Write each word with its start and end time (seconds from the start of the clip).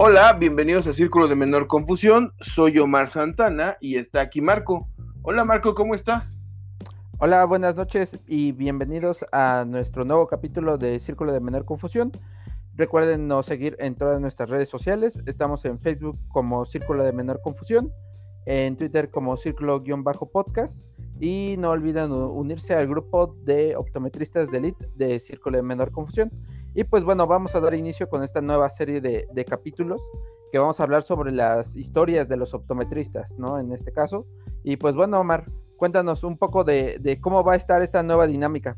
Hola, 0.00 0.32
bienvenidos 0.34 0.86
a 0.86 0.92
Círculo 0.92 1.26
de 1.26 1.34
Menor 1.34 1.66
Confusión. 1.66 2.32
Soy 2.40 2.78
Omar 2.78 3.08
Santana 3.08 3.76
y 3.80 3.96
está 3.96 4.20
aquí 4.20 4.40
Marco. 4.40 4.88
Hola 5.22 5.44
Marco, 5.44 5.74
¿cómo 5.74 5.96
estás? 5.96 6.38
Hola, 7.18 7.44
buenas 7.46 7.74
noches 7.74 8.20
y 8.28 8.52
bienvenidos 8.52 9.26
a 9.32 9.64
nuestro 9.66 10.04
nuevo 10.04 10.28
capítulo 10.28 10.78
de 10.78 11.00
Círculo 11.00 11.32
de 11.32 11.40
Menor 11.40 11.64
Confusión. 11.64 12.12
Recuerden 12.74 13.28
seguir 13.42 13.74
en 13.80 13.96
todas 13.96 14.20
nuestras 14.20 14.48
redes 14.48 14.68
sociales. 14.68 15.18
Estamos 15.26 15.64
en 15.64 15.80
Facebook 15.80 16.16
como 16.28 16.64
Círculo 16.64 17.02
de 17.02 17.12
Menor 17.12 17.40
Confusión, 17.42 17.92
en 18.46 18.76
Twitter 18.76 19.10
como 19.10 19.36
Círculo-podcast 19.36 20.86
y 21.18 21.56
no 21.58 21.70
olviden 21.70 22.12
unirse 22.12 22.72
al 22.72 22.86
grupo 22.86 23.34
de 23.42 23.74
optometristas 23.74 24.48
de 24.48 24.58
Elite 24.58 24.86
de 24.94 25.18
Círculo 25.18 25.56
de 25.56 25.64
Menor 25.64 25.90
Confusión. 25.90 26.30
Y 26.78 26.84
pues 26.84 27.02
bueno, 27.02 27.26
vamos 27.26 27.56
a 27.56 27.60
dar 27.60 27.74
inicio 27.74 28.08
con 28.08 28.22
esta 28.22 28.40
nueva 28.40 28.68
serie 28.68 29.00
de, 29.00 29.44
capítulos 29.44 30.00
que 30.52 30.58
vamos 30.58 30.78
a 30.78 30.84
hablar 30.84 31.02
sobre 31.02 31.32
las 31.32 31.74
historias 31.74 32.28
de 32.28 32.36
los 32.36 32.54
optometristas, 32.54 33.36
¿no? 33.36 33.58
En 33.58 33.72
este 33.72 33.90
caso. 33.90 34.28
Y 34.62 34.76
pues 34.76 34.94
bueno, 34.94 35.18
Omar, 35.18 35.46
cuéntanos 35.76 36.22
un 36.22 36.38
poco 36.38 36.62
de, 36.62 37.18
cómo 37.20 37.42
va 37.42 37.54
a 37.54 37.56
estar 37.56 37.82
esta 37.82 38.04
nueva 38.04 38.28
dinámica. 38.28 38.76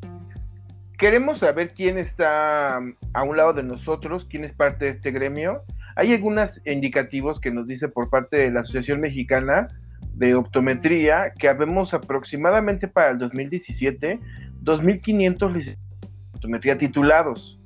Queremos 0.96 1.41
saber 1.41 1.74
quién 1.74 1.98
está 1.98 2.78
a 3.12 3.22
un 3.22 3.36
lado 3.36 3.52
de 3.52 3.64
nosotros, 3.64 4.24
quién 4.24 4.44
es 4.44 4.55
parte 4.55 4.86
de 4.86 4.92
este 4.92 5.10
gremio. 5.10 5.60
Hay 5.94 6.14
algunos 6.14 6.58
indicativos 6.64 7.38
que 7.38 7.50
nos 7.50 7.66
dice 7.66 7.88
por 7.88 8.08
parte 8.08 8.38
de 8.38 8.50
la 8.50 8.60
Asociación 8.60 9.00
Mexicana 9.00 9.69
de 10.14 10.36
Optometría 10.36 11.34
que 11.38 11.50
habemos 11.50 11.92
aproximadamente 11.92 12.88
para 12.88 13.10
el 13.10 13.19
2017 13.19 14.20
2.500 14.62 15.52
licenciados 15.52 15.91
de 16.00 16.36
optometría 16.38 16.78
titulados. 16.78 17.59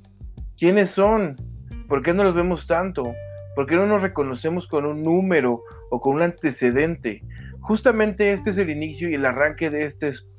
¿Quiénes 0.57 0.91
son? 0.91 1.35
¿Por 1.87 2.01
qué 2.01 2.13
no 2.13 2.23
los 2.23 2.33
vemos 2.33 2.65
tanto? 2.65 3.03
¿Por 3.55 3.67
qué 3.67 3.75
no 3.75 3.85
nos 3.85 4.01
reconocemos 4.01 4.67
con 4.67 4.85
un 4.85 5.03
número 5.03 5.61
o 5.89 5.99
con 5.99 6.15
un 6.15 6.21
antecedente? 6.21 7.21
Justamente 7.59 8.31
este 8.31 8.51
es 8.51 8.57
el 8.57 8.69
inicio 8.69 9.09
y 9.09 9.15
el 9.15 9.25
arranque 9.25 9.69
de 9.69 9.85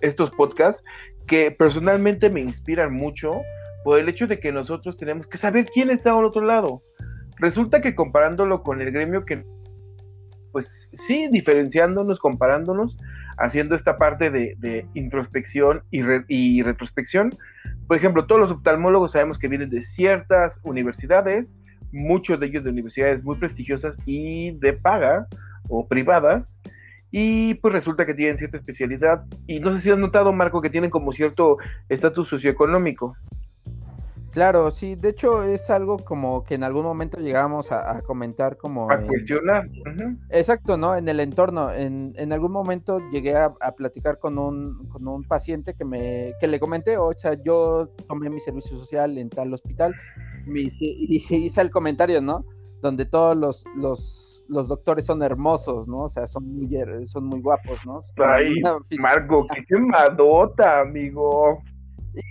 estos 0.00 0.30
podcasts 0.32 0.84
que 1.26 1.50
personalmente 1.50 2.30
me 2.30 2.40
inspiran 2.40 2.92
mucho 2.92 3.42
por 3.84 3.98
el 3.98 4.08
hecho 4.08 4.26
de 4.26 4.38
que 4.40 4.52
nosotros 4.52 4.96
tenemos 4.96 5.26
que 5.26 5.38
saber 5.38 5.66
quién 5.66 5.90
está 5.90 6.12
al 6.12 6.24
otro 6.24 6.42
lado. 6.42 6.82
Resulta 7.38 7.80
que 7.80 7.94
comparándolo 7.94 8.62
con 8.62 8.80
el 8.80 8.90
gremio 8.92 9.24
que, 9.24 9.44
pues 10.52 10.88
sí, 10.92 11.28
diferenciándonos, 11.30 12.18
comparándonos, 12.18 12.96
haciendo 13.38 13.74
esta 13.74 13.98
parte 13.98 14.30
de, 14.30 14.86
introspección 14.94 15.82
y, 15.90 16.00
y 16.28 16.62
retrospección, 16.62 17.30
por 17.86 17.96
ejemplo, 17.96 18.26
todos 18.26 18.40
los 18.40 18.50
oftalmólogos 18.50 19.12
sabemos 19.12 19.38
que 19.38 19.48
vienen 19.48 19.70
de 19.70 19.82
ciertas 19.82 20.60
universidades, 20.62 21.56
muchos 21.92 22.40
de 22.40 22.46
ellos 22.46 22.64
de 22.64 22.70
universidades 22.70 23.22
muy 23.22 23.36
prestigiosas 23.36 23.96
y 24.06 24.52
de 24.58 24.72
paga 24.72 25.26
o 25.68 25.86
privadas, 25.86 26.58
y 27.10 27.54
pues 27.54 27.72
resulta 27.72 28.04
que 28.04 28.14
tienen 28.14 28.38
cierta 28.38 28.56
especialidad. 28.56 29.24
Y 29.46 29.60
no 29.60 29.72
sé 29.72 29.80
si 29.80 29.90
has 29.90 29.98
notado, 29.98 30.32
Marco, 30.32 30.60
que 30.60 30.70
tienen 30.70 30.90
como 30.90 31.12
cierto 31.12 31.58
estatus 31.88 32.28
socioeconómico. 32.28 33.16
Claro, 34.36 34.70
sí, 34.70 34.96
de 34.96 35.08
hecho 35.08 35.44
es 35.44 35.70
algo 35.70 35.96
como 35.96 36.44
que 36.44 36.56
en 36.56 36.62
algún 36.62 36.84
momento 36.84 37.18
llegamos 37.18 37.72
a, 37.72 38.02
comentar 38.02 38.58
como... 38.58 38.92
A 38.92 39.00
cuestionar. 39.00 39.66
Exacto, 40.28 40.76
¿no? 40.76 40.94
En 40.94 41.08
el 41.08 41.20
entorno. 41.20 41.72
En, 41.72 42.12
en 42.18 42.34
algún 42.34 42.52
momento 42.52 43.00
llegué 43.10 43.34
a, 43.34 43.54
platicar 43.74 44.18
con 44.18 44.36
un, 44.36 44.88
con 44.90 45.08
un 45.08 45.24
paciente 45.24 45.72
que, 45.72 45.86
me, 45.86 46.34
que 46.38 46.48
le 46.48 46.60
comenté, 46.60 46.98
o 46.98 47.14
sea, 47.16 47.32
yo 47.42 47.88
tomé 48.06 48.28
mi 48.28 48.38
servicio 48.40 48.76
social 48.76 49.16
en 49.16 49.30
tal 49.30 49.54
hospital 49.54 49.94
y, 50.54 51.24
hice 51.34 51.62
el 51.62 51.70
comentario, 51.70 52.20
¿no? 52.20 52.44
Donde 52.82 53.06
todos 53.06 53.34
los, 53.38 53.64
los, 53.74 54.44
los 54.50 54.68
doctores 54.68 55.06
son 55.06 55.22
hermosos, 55.22 55.88
¿no? 55.88 56.02
O 56.02 56.08
sea, 56.10 56.26
son 56.26 56.46
muy, 56.46 56.68
son 57.06 57.24
muy 57.24 57.40
guapos, 57.40 57.86
¿no? 57.86 58.00
Ay, 58.22 58.60
Marco, 58.98 59.46
qué 59.54 59.64
quemadota, 59.64 60.80
amigo. 60.80 61.62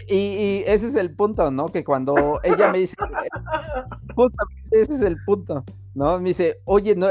Y, 0.07 0.63
ese 0.66 0.88
es 0.88 0.96
el 0.96 1.16
punto, 1.16 1.51
¿no? 1.51 1.68
Que 1.69 1.84
cuando 1.84 2.40
ella 2.44 2.72
me 2.72 2.79
dice, 2.79 2.96
justamente 4.16 4.81
ese 4.81 4.94
es 4.94 5.01
el 5.01 5.18
punto, 5.25 5.63
¿no? 5.94 6.19
Me 6.19 6.29
dice, 6.29 6.62
oye, 6.66 6.96
no, 6.96 7.07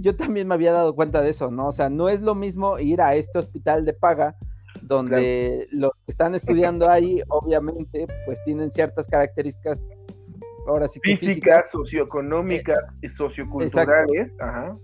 yo 0.00 0.16
también 0.16 0.48
me 0.48 0.54
había 0.54 0.72
dado 0.72 0.94
cuenta 0.94 1.22
de 1.22 1.30
eso, 1.30 1.50
¿no? 1.50 1.68
O 1.68 1.72
sea, 1.72 1.88
no 1.88 2.08
es 2.08 2.22
lo 2.22 2.34
mismo 2.34 2.78
ir 2.78 3.00
a 3.00 3.14
este 3.14 3.38
hospital 3.38 3.84
de 3.84 3.92
paga, 3.92 4.36
donde 4.82 5.68
los 5.70 5.92
que 5.92 6.10
están 6.10 6.34
estudiando 6.34 6.88
ahí, 6.88 7.22
obviamente, 7.28 8.06
pues 8.24 8.42
tienen 8.44 8.70
ciertas 8.70 9.06
características, 9.06 9.84
ahora 10.66 10.88
sí 10.88 11.00
que 11.00 11.16
físicas, 11.16 11.70
socioeconómicas 11.70 12.96
y 13.02 13.08
socioculturales, 13.08 14.34
ajá 14.40 14.76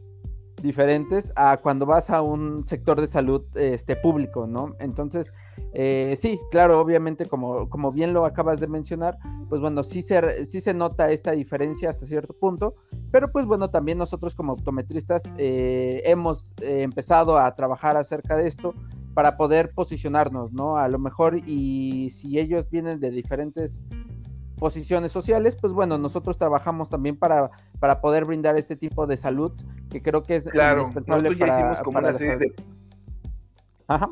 diferentes 0.62 1.32
a 1.36 1.56
cuando 1.58 1.84
vas 1.84 2.08
a 2.10 2.22
un 2.22 2.66
sector 2.66 3.00
de 3.00 3.06
salud 3.06 3.42
este, 3.54 3.96
público, 3.96 4.46
¿no? 4.46 4.74
Entonces, 4.78 5.32
eh, 5.74 6.16
sí, 6.18 6.38
claro, 6.50 6.80
obviamente, 6.80 7.26
como, 7.26 7.68
como 7.68 7.92
bien 7.92 8.12
lo 8.12 8.24
acabas 8.24 8.60
de 8.60 8.66
mencionar, 8.66 9.18
pues 9.48 9.60
bueno, 9.60 9.82
sí 9.82 10.02
se, 10.02 10.46
sí 10.46 10.60
se 10.60 10.72
nota 10.72 11.10
esta 11.10 11.32
diferencia 11.32 11.90
hasta 11.90 12.06
cierto 12.06 12.32
punto, 12.32 12.74
pero 13.10 13.30
pues 13.32 13.44
bueno, 13.46 13.70
también 13.70 13.98
nosotros 13.98 14.34
como 14.34 14.52
optometristas 14.52 15.24
eh, 15.36 16.02
hemos 16.04 16.46
eh, 16.60 16.82
empezado 16.82 17.38
a 17.38 17.52
trabajar 17.52 17.96
acerca 17.96 18.36
de 18.36 18.46
esto 18.46 18.74
para 19.14 19.36
poder 19.36 19.72
posicionarnos, 19.74 20.52
¿no? 20.52 20.76
A 20.78 20.88
lo 20.88 20.98
mejor 20.98 21.36
y 21.46 22.10
si 22.10 22.38
ellos 22.38 22.70
vienen 22.70 23.00
de 23.00 23.10
diferentes 23.10 23.82
posiciones 24.62 25.10
sociales, 25.10 25.56
pues 25.60 25.72
bueno, 25.72 25.98
nosotros 25.98 26.38
trabajamos 26.38 26.88
también 26.88 27.16
para, 27.16 27.50
para 27.80 28.00
poder 28.00 28.24
brindar 28.24 28.56
este 28.56 28.76
tipo 28.76 29.08
de 29.08 29.16
salud, 29.16 29.50
que 29.90 30.00
creo 30.00 30.22
que 30.22 30.36
es 30.36 30.46
claro, 30.46 30.82
indispensable 30.82 31.36
para, 31.36 31.58
hicimos 31.58 31.82
como 31.82 31.98
una 31.98 32.14
serie 32.14 32.52
Ajá. 33.88 34.08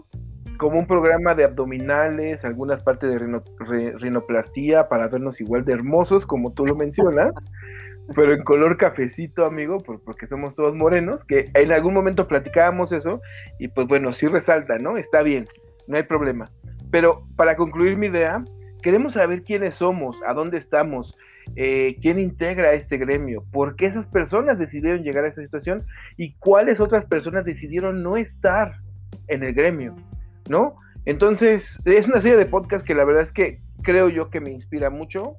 Como 0.58 0.80
un 0.80 0.88
programa 0.88 1.36
de 1.36 1.44
abdominales, 1.44 2.44
algunas 2.44 2.82
partes 2.82 3.10
de 3.10 3.92
rinoplastía 3.96 4.88
para 4.88 5.06
vernos 5.06 5.40
igual 5.40 5.64
de 5.64 5.74
hermosos, 5.74 6.26
como 6.26 6.52
tú 6.52 6.66
lo 6.66 6.74
mencionas, 6.74 7.32
pero 8.16 8.34
en 8.34 8.42
color 8.42 8.76
cafecito, 8.76 9.46
amigo, 9.46 9.78
porque 9.78 10.26
somos 10.26 10.56
todos 10.56 10.74
morenos, 10.74 11.24
que 11.24 11.48
en 11.54 11.70
algún 11.70 11.94
momento 11.94 12.26
platicábamos 12.26 12.90
eso, 12.90 13.20
y 13.60 13.68
pues 13.68 13.86
bueno, 13.86 14.10
sí 14.10 14.26
resalta, 14.26 14.78
¿no? 14.78 14.96
Está 14.96 15.22
bien, 15.22 15.46
no 15.86 15.96
hay 15.96 16.02
problema. 16.02 16.50
Pero 16.90 17.24
para 17.36 17.54
concluir 17.54 17.96
mi 17.96 18.08
idea, 18.08 18.42
Queremos 18.82 19.14
saber 19.14 19.42
quiénes 19.42 19.74
somos, 19.74 20.16
a 20.26 20.32
dónde 20.32 20.58
estamos, 20.58 21.16
eh, 21.56 21.96
quién 22.00 22.18
integra 22.18 22.72
este 22.72 22.96
gremio, 22.96 23.44
por 23.50 23.76
qué 23.76 23.86
esas 23.86 24.06
personas 24.06 24.58
decidieron 24.58 25.02
llegar 25.02 25.24
a 25.24 25.28
esa 25.28 25.42
situación 25.42 25.84
y 26.16 26.34
cuáles 26.34 26.80
otras 26.80 27.04
personas 27.04 27.44
decidieron 27.44 28.02
no 28.02 28.16
estar 28.16 28.80
en 29.28 29.42
el 29.42 29.54
gremio, 29.54 29.96
¿no? 30.48 30.76
Entonces, 31.06 31.80
es 31.84 32.06
una 32.06 32.20
serie 32.20 32.36
de 32.36 32.46
podcasts 32.46 32.86
que 32.86 32.94
la 32.94 33.04
verdad 33.04 33.22
es 33.22 33.32
que 33.32 33.60
creo 33.82 34.08
yo 34.08 34.30
que 34.30 34.40
me 34.40 34.50
inspira 34.50 34.90
mucho. 34.90 35.36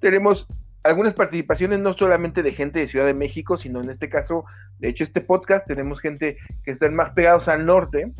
Tenemos 0.00 0.46
algunas 0.82 1.14
participaciones 1.14 1.80
no 1.80 1.94
solamente 1.94 2.42
de 2.42 2.52
gente 2.52 2.78
de 2.78 2.86
Ciudad 2.86 3.06
de 3.06 3.14
México, 3.14 3.56
sino 3.56 3.80
en 3.80 3.90
este 3.90 4.08
caso, 4.08 4.44
de 4.78 4.88
hecho, 4.88 5.04
este 5.04 5.20
podcast 5.20 5.66
tenemos 5.66 6.00
gente 6.00 6.36
que 6.64 6.70
están 6.70 6.94
más 6.94 7.12
pegados 7.12 7.48
al 7.48 7.66
norte. 7.66 8.12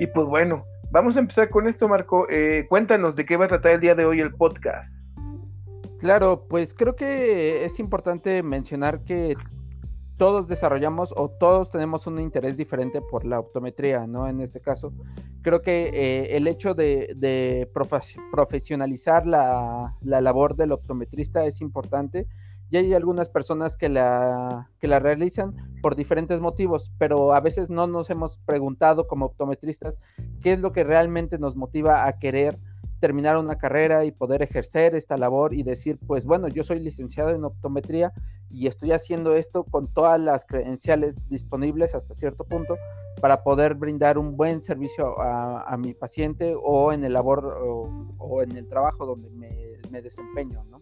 Y 0.00 0.06
pues 0.08 0.26
bueno, 0.26 0.64
Vamos 0.90 1.16
a 1.16 1.20
empezar 1.20 1.50
con 1.50 1.68
esto, 1.68 1.86
Marco. 1.86 2.26
Eh, 2.30 2.64
cuéntanos 2.66 3.14
de 3.14 3.26
qué 3.26 3.36
va 3.36 3.44
a 3.44 3.48
tratar 3.48 3.72
el 3.72 3.80
día 3.80 3.94
de 3.94 4.06
hoy 4.06 4.20
el 4.20 4.34
podcast. 4.34 5.14
Claro, 5.98 6.46
pues 6.48 6.72
creo 6.72 6.96
que 6.96 7.66
es 7.66 7.78
importante 7.78 8.42
mencionar 8.42 9.04
que 9.04 9.36
todos 10.16 10.48
desarrollamos 10.48 11.12
o 11.14 11.28
todos 11.28 11.70
tenemos 11.70 12.06
un 12.06 12.18
interés 12.18 12.56
diferente 12.56 13.02
por 13.02 13.26
la 13.26 13.38
optometría, 13.38 14.06
¿no? 14.06 14.28
En 14.28 14.40
este 14.40 14.60
caso, 14.60 14.94
creo 15.42 15.60
que 15.60 15.90
eh, 15.92 16.36
el 16.36 16.46
hecho 16.46 16.74
de, 16.74 17.68
profesionalizar 18.32 19.26
la, 19.26 19.94
la, 20.00 20.20
labor 20.22 20.56
del 20.56 20.72
optometrista 20.72 21.44
es 21.44 21.60
importante 21.60 22.26
y 22.70 22.76
hay 22.76 22.94
algunas 22.94 23.28
personas 23.28 23.76
que 23.76 23.88
la, 23.88 24.70
que 24.78 24.88
la 24.88 24.98
realizan 24.98 25.54
por 25.80 25.96
diferentes 25.96 26.40
motivos, 26.40 26.92
pero 26.98 27.34
a 27.34 27.40
veces 27.40 27.70
no 27.70 27.86
nos 27.86 28.10
hemos 28.10 28.38
preguntado 28.44 29.06
como 29.06 29.26
optometristas 29.26 30.00
qué 30.42 30.52
es 30.52 30.60
lo 30.60 30.72
que 30.72 30.84
realmente 30.84 31.38
nos 31.38 31.56
motiva 31.56 32.06
a 32.06 32.18
querer 32.18 32.58
terminar 33.00 33.36
una 33.36 33.58
carrera 33.58 34.04
y 34.04 34.10
poder 34.10 34.42
ejercer 34.42 34.94
esta 34.94 35.16
labor 35.16 35.54
y 35.54 35.62
decir, 35.62 35.98
pues 36.06 36.24
bueno, 36.24 36.48
yo 36.48 36.64
soy 36.64 36.80
licenciado 36.80 37.30
en 37.30 37.44
optometría 37.44 38.12
y 38.50 38.66
estoy 38.66 38.92
haciendo 38.92 39.34
esto 39.34 39.64
con 39.64 39.92
todas 39.92 40.20
las 40.20 40.44
credenciales 40.44 41.16
disponibles 41.28 41.94
hasta 41.94 42.14
cierto 42.14 42.44
punto 42.44 42.76
para 43.20 43.42
poder 43.42 43.74
brindar 43.74 44.18
un 44.18 44.36
buen 44.36 44.62
servicio 44.62 45.20
a, 45.20 45.76
mi 45.76 45.94
paciente 45.94 46.54
o 46.60 46.92
en 46.92 47.04
el 47.04 47.12
labor 47.12 47.58
o, 47.60 48.42
en 48.42 48.56
el 48.56 48.68
trabajo 48.68 49.06
donde 49.06 49.30
me, 49.30 49.78
me 49.90 50.02
desempeño, 50.02 50.64
¿no? 50.64 50.77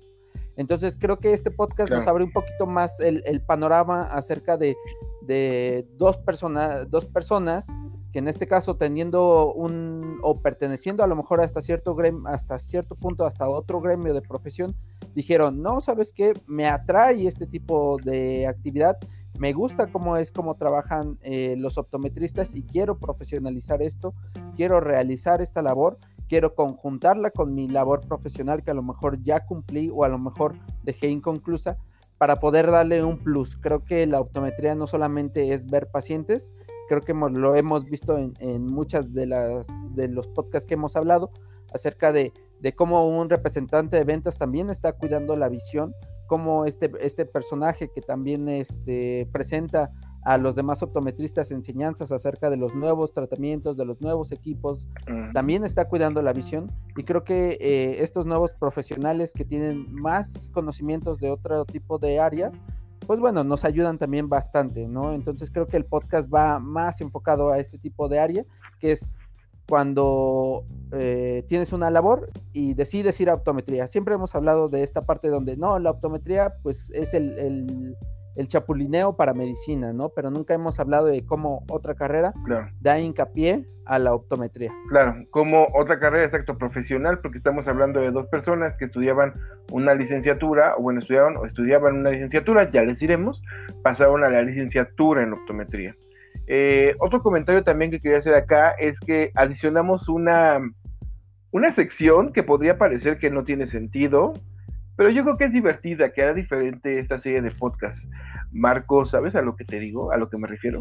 Entonces 0.57 0.97
creo 0.99 1.19
que 1.19 1.33
este 1.33 1.51
podcast 1.51 1.91
nos 1.91 2.07
abre 2.07 2.25
un 2.25 2.33
poquito 2.33 2.67
más 2.67 2.99
el, 3.01 3.43
panorama 3.43 4.05
acerca 4.05 4.57
de, 4.57 4.77
dos, 5.97 6.17
personas 6.19 6.91
dos 6.91 7.07
personas 7.07 7.69
que 8.13 8.21
en 8.21 8.29
este 8.29 8.47
caso 8.47 8.77
teniendo 8.77 9.53
un 9.53 10.19
o 10.23 10.41
perteneciendo 10.41 11.05
a 11.05 11.07
lo 11.07 11.17
mejor 11.17 11.43
hasta 11.43 11.61
cierto 11.61 11.95
gremio, 11.95 12.27
hasta 12.29 12.59
cierto 12.59 12.95
punto 12.95 13.27
hasta 13.27 13.47
otro 13.47 13.81
gremio 13.83 14.15
de 14.15 14.23
profesión, 14.23 14.75
dijeron, 15.15 15.61
no, 15.61 15.83
¿sabes 15.83 16.13
qué? 16.13 16.33
Me 16.47 16.67
atrae 16.67 17.27
este 17.27 17.47
tipo 17.47 17.99
de 18.03 18.47
actividad, 18.47 18.97
me 19.39 19.53
gusta 19.53 19.89
cómo 19.89 20.17
es, 20.17 20.33
cómo 20.33 20.55
trabajan 20.55 21.19
eh, 21.21 21.57
los 21.59 21.77
optometristas 21.77 22.55
y 22.55 22.63
quiero 22.63 22.99
profesionalizar 22.99 23.83
esto, 23.83 24.15
quiero 24.57 24.81
realizar 24.81 25.43
esta 25.43 25.61
labor, 25.61 25.99
quiero 26.29 26.55
conjuntarla 26.55 27.31
con 27.31 27.55
mi 27.55 27.69
labor 27.69 28.07
profesional 28.07 28.63
que 28.63 28.71
a 28.71 28.75
lo 28.75 28.83
mejor 28.83 29.23
ya 29.23 29.45
cumplí 29.47 29.91
o 29.93 30.05
a 30.05 30.09
lo 30.09 30.19
mejor 30.19 30.55
dejé 30.83 31.09
inconclusa 31.09 31.77
para 32.19 32.37
poder 32.37 32.71
darle 32.71 33.05
un 33.05 33.19
plus. 33.19 33.57
Creo 33.57 33.85
que 33.85 34.07
la 34.07 34.21
optometría 34.21 34.75
no 34.75 34.87
solamente 34.87 35.53
es 35.53 35.67
ver 35.67 35.89
pacientes, 35.89 36.53
creo 36.89 37.03
que 37.03 37.13
lo 37.13 37.55
hemos 37.55 37.85
visto 37.85 38.17
en, 38.17 38.33
en 38.41 38.63
muchas 38.63 39.13
de 39.13 39.27
las 39.27 39.67
de 39.95 40.09
los 40.09 40.27
podcasts 40.29 40.67
que 40.67 40.75
hemos 40.75 40.97
hablado 40.97 41.31
acerca 41.73 42.13
de, 42.13 42.33
de 42.61 42.75
cómo 42.75 43.07
un 43.09 43.29
representante 43.29 43.97
de 43.97 44.05
ventas 44.05 44.39
también 44.39 44.71
está 44.71 44.93
cuidando 44.93 45.37
la 45.37 45.49
visión, 45.49 45.95
cómo 46.27 46.65
este, 46.65 46.91
este 47.01 47.27
personaje 47.27 47.91
que 47.95 48.01
también 48.01 48.49
este, 48.49 49.29
presenta 49.33 49.91
a 50.27 50.39
los 50.39 50.57
demás 50.57 50.83
optometristas 50.83 51.53
enseñanzas 51.53 52.11
acerca 52.11 52.51
de 52.51 52.57
los 52.57 52.75
nuevos 52.75 53.13
tratamientos, 53.13 53.77
de 53.77 53.85
los 53.85 54.01
nuevos 54.01 54.33
equipos, 54.33 54.89
también 55.33 55.65
está 55.65 55.85
cuidando 55.85 56.21
la 56.21 56.33
visión 56.33 56.73
y 56.97 57.05
creo 57.05 57.23
que 57.23 57.57
eh, 57.61 58.03
estos 58.03 58.27
nuevos 58.27 58.53
profesionales 58.53 59.33
que 59.33 59.45
tienen 59.45 59.87
más 59.93 60.51
conocimientos 60.53 61.21
de 61.21 61.31
otro 61.31 61.65
tipo 61.65 61.99
de 62.01 62.19
áreas, 62.19 62.61
pues 63.07 63.21
bueno, 63.21 63.45
nos 63.45 63.65
ayudan 63.65 63.99
también 63.99 64.29
bastante, 64.29 64.89
¿no? 64.89 65.13
Entonces 65.13 65.49
creo 65.49 65.69
que 65.69 65.77
el 65.77 65.85
podcast 65.85 66.29
va 66.29 66.59
más 66.59 67.01
enfocado 67.01 67.51
a 67.53 67.59
este 67.59 67.79
tipo 67.79 68.09
de 68.09 68.19
área, 68.19 68.45
que 68.81 68.91
es 68.91 69.13
cuando 69.69 70.65
eh, 70.91 71.45
tienes 71.47 71.73
una 71.73 71.89
labor 71.89 72.31
y 72.53 72.75
decides 72.75 73.21
ir 73.21 73.31
a 73.31 73.35
optometría. 73.35 73.87
Siempre 73.87 74.17
hemos 74.17 74.35
hablado 74.35 74.69
de 74.69 74.83
esta 74.83 75.07
parte 75.07 75.29
donde 75.29 75.57
no, 75.57 75.79
la 75.79 75.91
optometría 75.93 76.55
pues 76.65 76.91
es 76.91 77.15
el, 77.15 77.39
el, 77.39 77.97
chapulineo 78.49 79.17
para 79.17 79.35
medicina, 79.35 79.93
¿no? 79.93 80.11
Pero 80.11 80.31
nunca 80.31 80.55
hemos 80.55 80.79
hablado 80.79 81.07
de 81.07 81.25
cómo 81.25 81.65
otra 81.71 81.95
carrera 81.95 82.35
da 82.81 82.99
hincapié 82.99 83.67
a 83.87 83.99
la 83.99 84.15
optometría. 84.15 84.73
Claro, 84.89 85.25
como 85.31 85.69
otra 85.75 85.99
carrera, 85.99 86.25
exacto, 86.25 86.59
profesional, 86.59 87.21
porque 87.21 87.39
estamos 87.39 87.67
hablando 87.69 88.01
de 88.01 88.11
dos 88.11 88.27
personas 88.27 88.75
que 88.75 88.85
estudiaban 88.85 89.35
una 89.73 89.95
licenciatura, 89.95 90.75
o 90.77 90.83
bueno, 90.83 90.99
estudiaban 91.01 91.37
o 91.37 91.47
estudiaban 91.47 91.97
una 91.97 92.11
licenciatura, 92.11 92.71
ya 92.71 92.83
les 92.83 92.99
diremos, 92.99 93.43
pasaron 93.83 94.25
a 94.25 94.29
la 94.29 94.43
licenciatura 94.43 95.23
en 95.23 95.33
optometría. 95.33 95.97
Eh, 96.49 96.95
otro 96.99 97.23
comentario 97.23 97.65
también 97.65 97.91
que 97.91 98.01
quería 98.01 98.19
hacer 98.19 98.35
acá 98.35 98.71
es 98.71 99.01
que 99.01 99.31
adicionamos 99.35 100.09
una, 100.09 100.61
una 101.51 101.73
sección 101.73 102.33
que 102.33 102.43
podría 102.43 102.79
parecer 102.79 103.19
que 103.19 103.31
no 103.31 103.45
tiene 103.45 103.67
sentido, 103.67 104.35
pero 104.97 105.11
yo 105.11 105.23
creo 105.23 105.37
que 105.37 105.45
es 105.45 105.53
divertida, 105.53 106.11
que 106.11 106.23
era 106.23 106.35
diferente 106.35 106.99
esta 106.99 107.19
serie 107.19 107.43
de 107.43 107.51
podcasts. 107.51 108.11
Marco, 108.51 109.05
¿sabes 109.05 109.37
a 109.37 109.43
lo 109.43 109.57
que 109.57 109.65
te 109.65 109.79
digo? 109.79 110.13
¿A 110.13 110.17
lo 110.17 110.29
que 110.29 110.39
me 110.39 110.49
refiero? 110.49 110.81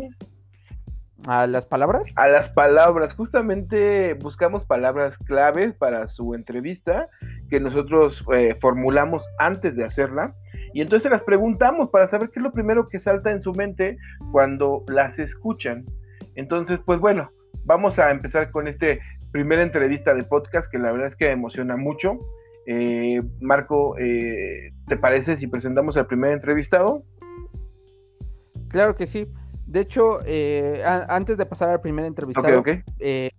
¿A 1.28 1.48
las 1.48 1.66
palabras? 1.66 2.12
A 2.16 2.28
las 2.28 2.50
palabras. 2.50 3.14
Justamente 3.14 4.14
buscamos 4.16 4.66
palabras 4.66 5.18
claves 5.18 5.74
para 5.74 6.08
su 6.08 6.36
entrevista 6.36 7.08
que 7.50 7.60
nosotros 7.60 8.24
eh, 8.34 8.58
formulamos 8.62 9.26
antes 9.40 9.76
de 9.76 9.86
hacerla 9.86 10.36
y 10.74 10.82
entonces 10.82 11.10
las 11.10 11.24
preguntamos 11.24 11.90
para 11.90 12.10
saber 12.10 12.30
qué 12.32 12.40
es 12.40 12.44
lo 12.44 12.52
primero 12.52 12.90
que 12.90 13.00
salta 13.00 13.32
en 13.32 13.42
su 13.42 13.54
mente 13.54 13.98
cuando 14.32 14.84
las 14.88 15.20
escuchan. 15.20 15.86
Entonces, 16.36 16.80
pues 16.86 17.00
bueno, 17.00 17.32
vamos 17.64 17.98
a 17.98 18.12
empezar 18.12 18.52
con 18.52 18.68
este 18.68 19.00
primera 19.32 19.64
entrevista 19.64 20.14
de 20.14 20.24
podcast 20.24 20.70
que 20.72 20.78
la 20.78 20.92
verdad 20.92 21.08
es 21.08 21.16
que 21.16 21.26
me 21.26 21.32
emociona 21.32 21.78
mucho. 21.78 22.20
Eh, 22.66 23.22
Marco, 23.42 23.98
eh, 23.98 24.74
¿te 24.88 24.98
parece 24.98 25.38
si 25.38 25.48
presentamos 25.48 25.98
al 25.98 26.08
primer 26.08 26.32
entrevistado? 26.32 27.04
Claro 28.70 28.96
que 28.96 29.08
sí. 29.08 29.28
De 29.68 29.80
hecho, 29.80 30.20
eh, 30.26 30.84
antes 30.86 31.38
de 31.38 31.46
pasar 31.46 31.70
al 31.70 31.82
primer 31.82 32.06
entrevistado, 32.06 32.64
eh, 33.00 33.32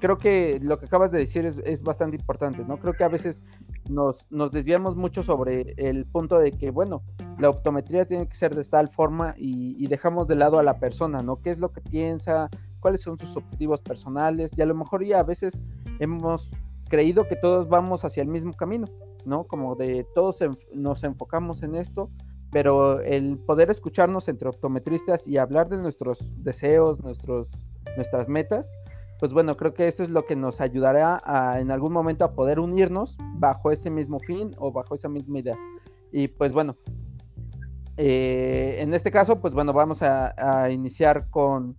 creo 0.00 0.18
que 0.18 0.58
lo 0.60 0.78
que 0.78 0.86
acabas 0.86 1.12
de 1.12 1.18
decir 1.18 1.46
es, 1.46 1.82
bastante 1.82 2.16
importante, 2.16 2.64
¿no? 2.66 2.78
Creo 2.78 2.94
que 2.94 3.04
a 3.04 3.08
veces 3.08 3.42
nos, 3.88 4.26
nos, 4.30 4.50
desviamos 4.50 4.96
mucho 4.96 5.22
sobre 5.22 5.74
el 5.76 6.04
punto 6.04 6.38
de 6.38 6.50
que, 6.50 6.70
bueno, 6.70 7.02
la 7.38 7.48
optometría 7.48 8.06
tiene 8.06 8.28
que 8.28 8.34
ser 8.34 8.56
de 8.56 8.64
tal 8.64 8.88
forma 8.88 9.34
y, 9.36 9.86
dejamos 9.86 10.26
de 10.26 10.34
lado 10.34 10.58
a 10.58 10.64
la 10.64 10.78
persona, 10.78 11.20
¿no? 11.20 11.40
¿Qué 11.40 11.50
es 11.50 11.58
lo 11.58 11.72
que 11.72 11.80
piensa? 11.80 12.48
¿Cuáles 12.80 13.00
son 13.00 13.18
sus 13.18 13.36
objetivos 13.36 13.80
personales? 13.80 14.58
Y 14.58 14.62
a 14.62 14.66
lo 14.66 14.74
mejor 14.74 15.04
ya 15.04 15.20
a 15.20 15.24
veces 15.24 15.62
hemos 16.00 16.50
creído 16.90 17.26
que 17.26 17.36
todos 17.36 17.70
vamos 17.70 18.04
hacia 18.04 18.22
el 18.22 18.28
mismo 18.28 18.52
camino, 18.52 18.86
¿no? 19.24 19.44
Como 19.44 19.76
de 19.76 20.06
todos 20.14 20.40
nos 20.74 21.02
enfocamos 21.04 21.62
en 21.62 21.76
esto, 21.76 22.10
pero 22.50 23.00
el 23.00 23.38
poder 23.38 23.70
escucharnos 23.70 24.28
entre 24.28 24.50
optometristas 24.50 25.26
y 25.26 25.38
hablar 25.38 25.70
de 25.70 25.78
nuestros 25.78 26.18
deseos, 26.44 27.02
nuestros, 27.02 27.48
nuestras 27.96 28.28
metas, 28.28 28.74
pues 29.20 29.32
bueno, 29.32 29.56
creo 29.56 29.72
que 29.72 29.86
eso 29.86 30.02
es 30.02 30.10
lo 30.10 30.26
que 30.26 30.34
nos 30.34 30.60
ayudará 30.60 31.22
a, 31.24 31.60
en 31.60 31.70
algún 31.70 31.92
momento 31.92 32.24
a 32.24 32.32
poder 32.32 32.58
unirnos 32.58 33.16
bajo 33.34 33.70
ese 33.70 33.90
mismo 33.90 34.18
fin 34.18 34.54
o 34.58 34.72
bajo 34.72 34.94
esa 34.94 35.08
misma 35.08 35.38
idea. 35.38 35.58
Y 36.10 36.28
pues 36.28 36.52
bueno, 36.52 36.76
eh, 37.98 38.76
en 38.78 38.94
este 38.94 39.10
caso, 39.10 39.40
pues 39.40 39.52
bueno, 39.52 39.74
vamos 39.74 40.02
a, 40.02 40.70
iniciar 40.70 41.28
con, 41.28 41.76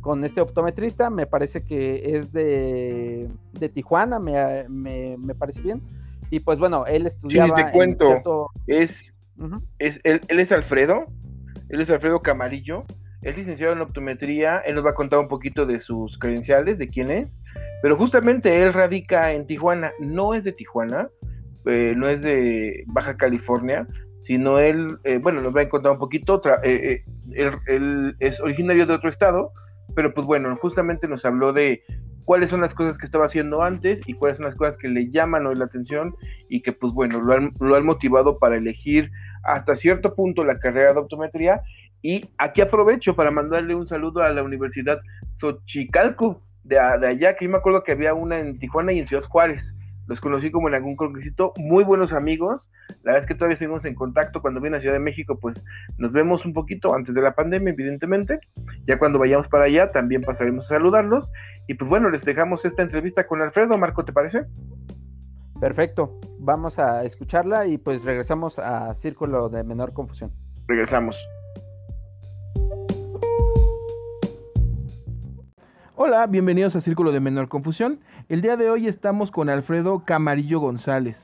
con, 0.00 0.24
este 0.24 0.40
optometrista. 0.40 1.10
Me 1.10 1.26
parece 1.26 1.64
que 1.64 2.16
es 2.16 2.32
de, 2.32 3.28
de 3.52 3.68
Tijuana, 3.68 4.18
me, 4.18 4.68
me, 4.68 5.16
me, 5.18 5.34
parece 5.34 5.60
bien. 5.62 5.82
Y 6.30 6.40
pues 6.40 6.58
bueno, 6.58 6.86
él 6.86 7.06
estudiaba. 7.06 7.56
Sí, 7.56 7.64
te 7.64 7.72
cuento. 7.72 8.50
Es, 8.66 9.18
es 9.78 10.00
él, 10.04 10.20
él 10.28 10.40
es 10.40 10.52
Alfredo. 10.52 11.06
Él 11.68 11.80
es 11.80 11.90
Alfredo 11.90 12.20
Camarillo 12.20 12.84
es 13.22 13.36
licenciado 13.36 13.74
en 13.74 13.80
optometría, 13.80 14.58
él 14.58 14.74
nos 14.74 14.84
va 14.84 14.90
a 14.90 14.94
contar 14.94 15.18
un 15.18 15.28
poquito 15.28 15.66
de 15.66 15.80
sus 15.80 16.18
credenciales, 16.18 16.78
de 16.78 16.88
quién 16.88 17.10
es, 17.10 17.38
pero 17.82 17.96
justamente 17.96 18.62
él 18.62 18.72
radica 18.72 19.32
en 19.32 19.46
Tijuana, 19.46 19.92
no 20.00 20.34
es 20.34 20.44
de 20.44 20.52
Tijuana, 20.52 21.08
eh, 21.66 21.94
no 21.96 22.08
es 22.08 22.22
de 22.22 22.84
Baja 22.86 23.16
California, 23.16 23.86
sino 24.22 24.58
él, 24.58 24.98
eh, 25.04 25.18
bueno, 25.18 25.42
nos 25.42 25.54
va 25.54 25.62
a 25.62 25.68
contar 25.68 25.92
un 25.92 25.98
poquito, 25.98 26.40
eh, 26.62 27.02
él, 27.32 28.16
es 28.20 28.40
originario 28.40 28.86
de 28.86 28.94
otro 28.94 29.10
estado, 29.10 29.52
pero 29.94 30.14
pues 30.14 30.26
bueno, 30.26 30.54
justamente 30.56 31.08
nos 31.08 31.24
habló 31.24 31.52
de 31.52 31.82
cuáles 32.24 32.50
son 32.50 32.60
las 32.60 32.74
cosas 32.74 32.98
que 32.98 33.06
estaba 33.06 33.24
haciendo 33.24 33.62
antes 33.62 34.00
y 34.06 34.14
cuáles 34.14 34.36
son 34.36 34.46
las 34.46 34.54
cosas 34.54 34.76
que 34.76 34.88
le 34.88 35.10
llaman 35.10 35.46
hoy 35.46 35.56
la 35.56 35.64
atención 35.64 36.14
y 36.48 36.62
que 36.62 36.72
pues 36.72 36.92
bueno, 36.92 37.20
lo 37.20 37.34
han, 37.34 37.52
lo 37.58 37.74
han 37.74 37.84
motivado 37.84 38.38
para 38.38 38.56
elegir 38.56 39.10
hasta 39.42 39.74
cierto 39.74 40.14
punto 40.14 40.44
la 40.44 40.58
carrera 40.58 40.92
de 40.92 41.00
optometría 41.00 41.62
y 42.02 42.22
aquí 42.38 42.60
aprovecho 42.60 43.14
para 43.14 43.30
mandarle 43.30 43.74
un 43.74 43.86
saludo 43.86 44.22
a 44.22 44.30
la 44.30 44.42
Universidad 44.42 45.00
Xochicalco 45.32 46.42
de, 46.62 46.76
de 46.76 47.06
allá, 47.06 47.36
que 47.36 47.44
yo 47.44 47.50
me 47.50 47.58
acuerdo 47.58 47.82
que 47.82 47.92
había 47.92 48.14
una 48.14 48.38
en 48.38 48.58
Tijuana 48.58 48.92
y 48.92 49.00
en 49.00 49.06
Ciudad 49.06 49.24
Juárez. 49.24 49.74
Los 50.10 50.20
conocí 50.20 50.50
como 50.50 50.66
en 50.66 50.74
algún 50.74 50.96
congresito, 50.96 51.52
muy 51.56 51.84
buenos 51.84 52.12
amigos. 52.12 52.68
La 53.04 53.12
verdad 53.12 53.20
es 53.20 53.26
que 53.26 53.36
todavía 53.36 53.56
seguimos 53.56 53.84
en 53.84 53.94
contacto. 53.94 54.42
Cuando 54.42 54.60
viene 54.60 54.76
a 54.76 54.80
Ciudad 54.80 54.94
de 54.94 54.98
México, 54.98 55.38
pues 55.40 55.62
nos 55.98 56.10
vemos 56.10 56.44
un 56.44 56.52
poquito 56.52 56.92
antes 56.96 57.14
de 57.14 57.22
la 57.22 57.36
pandemia, 57.36 57.72
evidentemente. 57.72 58.40
Ya 58.88 58.98
cuando 58.98 59.20
vayamos 59.20 59.46
para 59.46 59.66
allá, 59.66 59.92
también 59.92 60.22
pasaremos 60.22 60.64
a 60.64 60.74
saludarlos. 60.74 61.30
Y 61.68 61.74
pues 61.74 61.88
bueno, 61.88 62.10
les 62.10 62.22
dejamos 62.22 62.64
esta 62.64 62.82
entrevista 62.82 63.28
con 63.28 63.40
Alfredo. 63.40 63.78
Marco, 63.78 64.04
¿te 64.04 64.12
parece? 64.12 64.46
Perfecto. 65.60 66.18
Vamos 66.40 66.80
a 66.80 67.04
escucharla 67.04 67.68
y 67.68 67.78
pues 67.78 68.02
regresamos 68.02 68.58
a 68.58 68.92
Círculo 68.94 69.48
de 69.48 69.62
Menor 69.62 69.92
Confusión. 69.92 70.32
Regresamos. 70.66 71.16
Hola, 76.02 76.26
bienvenidos 76.26 76.74
a 76.76 76.80
Círculo 76.80 77.12
de 77.12 77.20
Menor 77.20 77.48
Confusión. 77.48 78.00
El 78.30 78.42
día 78.42 78.56
de 78.56 78.70
hoy 78.70 78.86
estamos 78.86 79.32
con 79.32 79.50
Alfredo 79.50 80.04
Camarillo 80.04 80.60
González. 80.60 81.18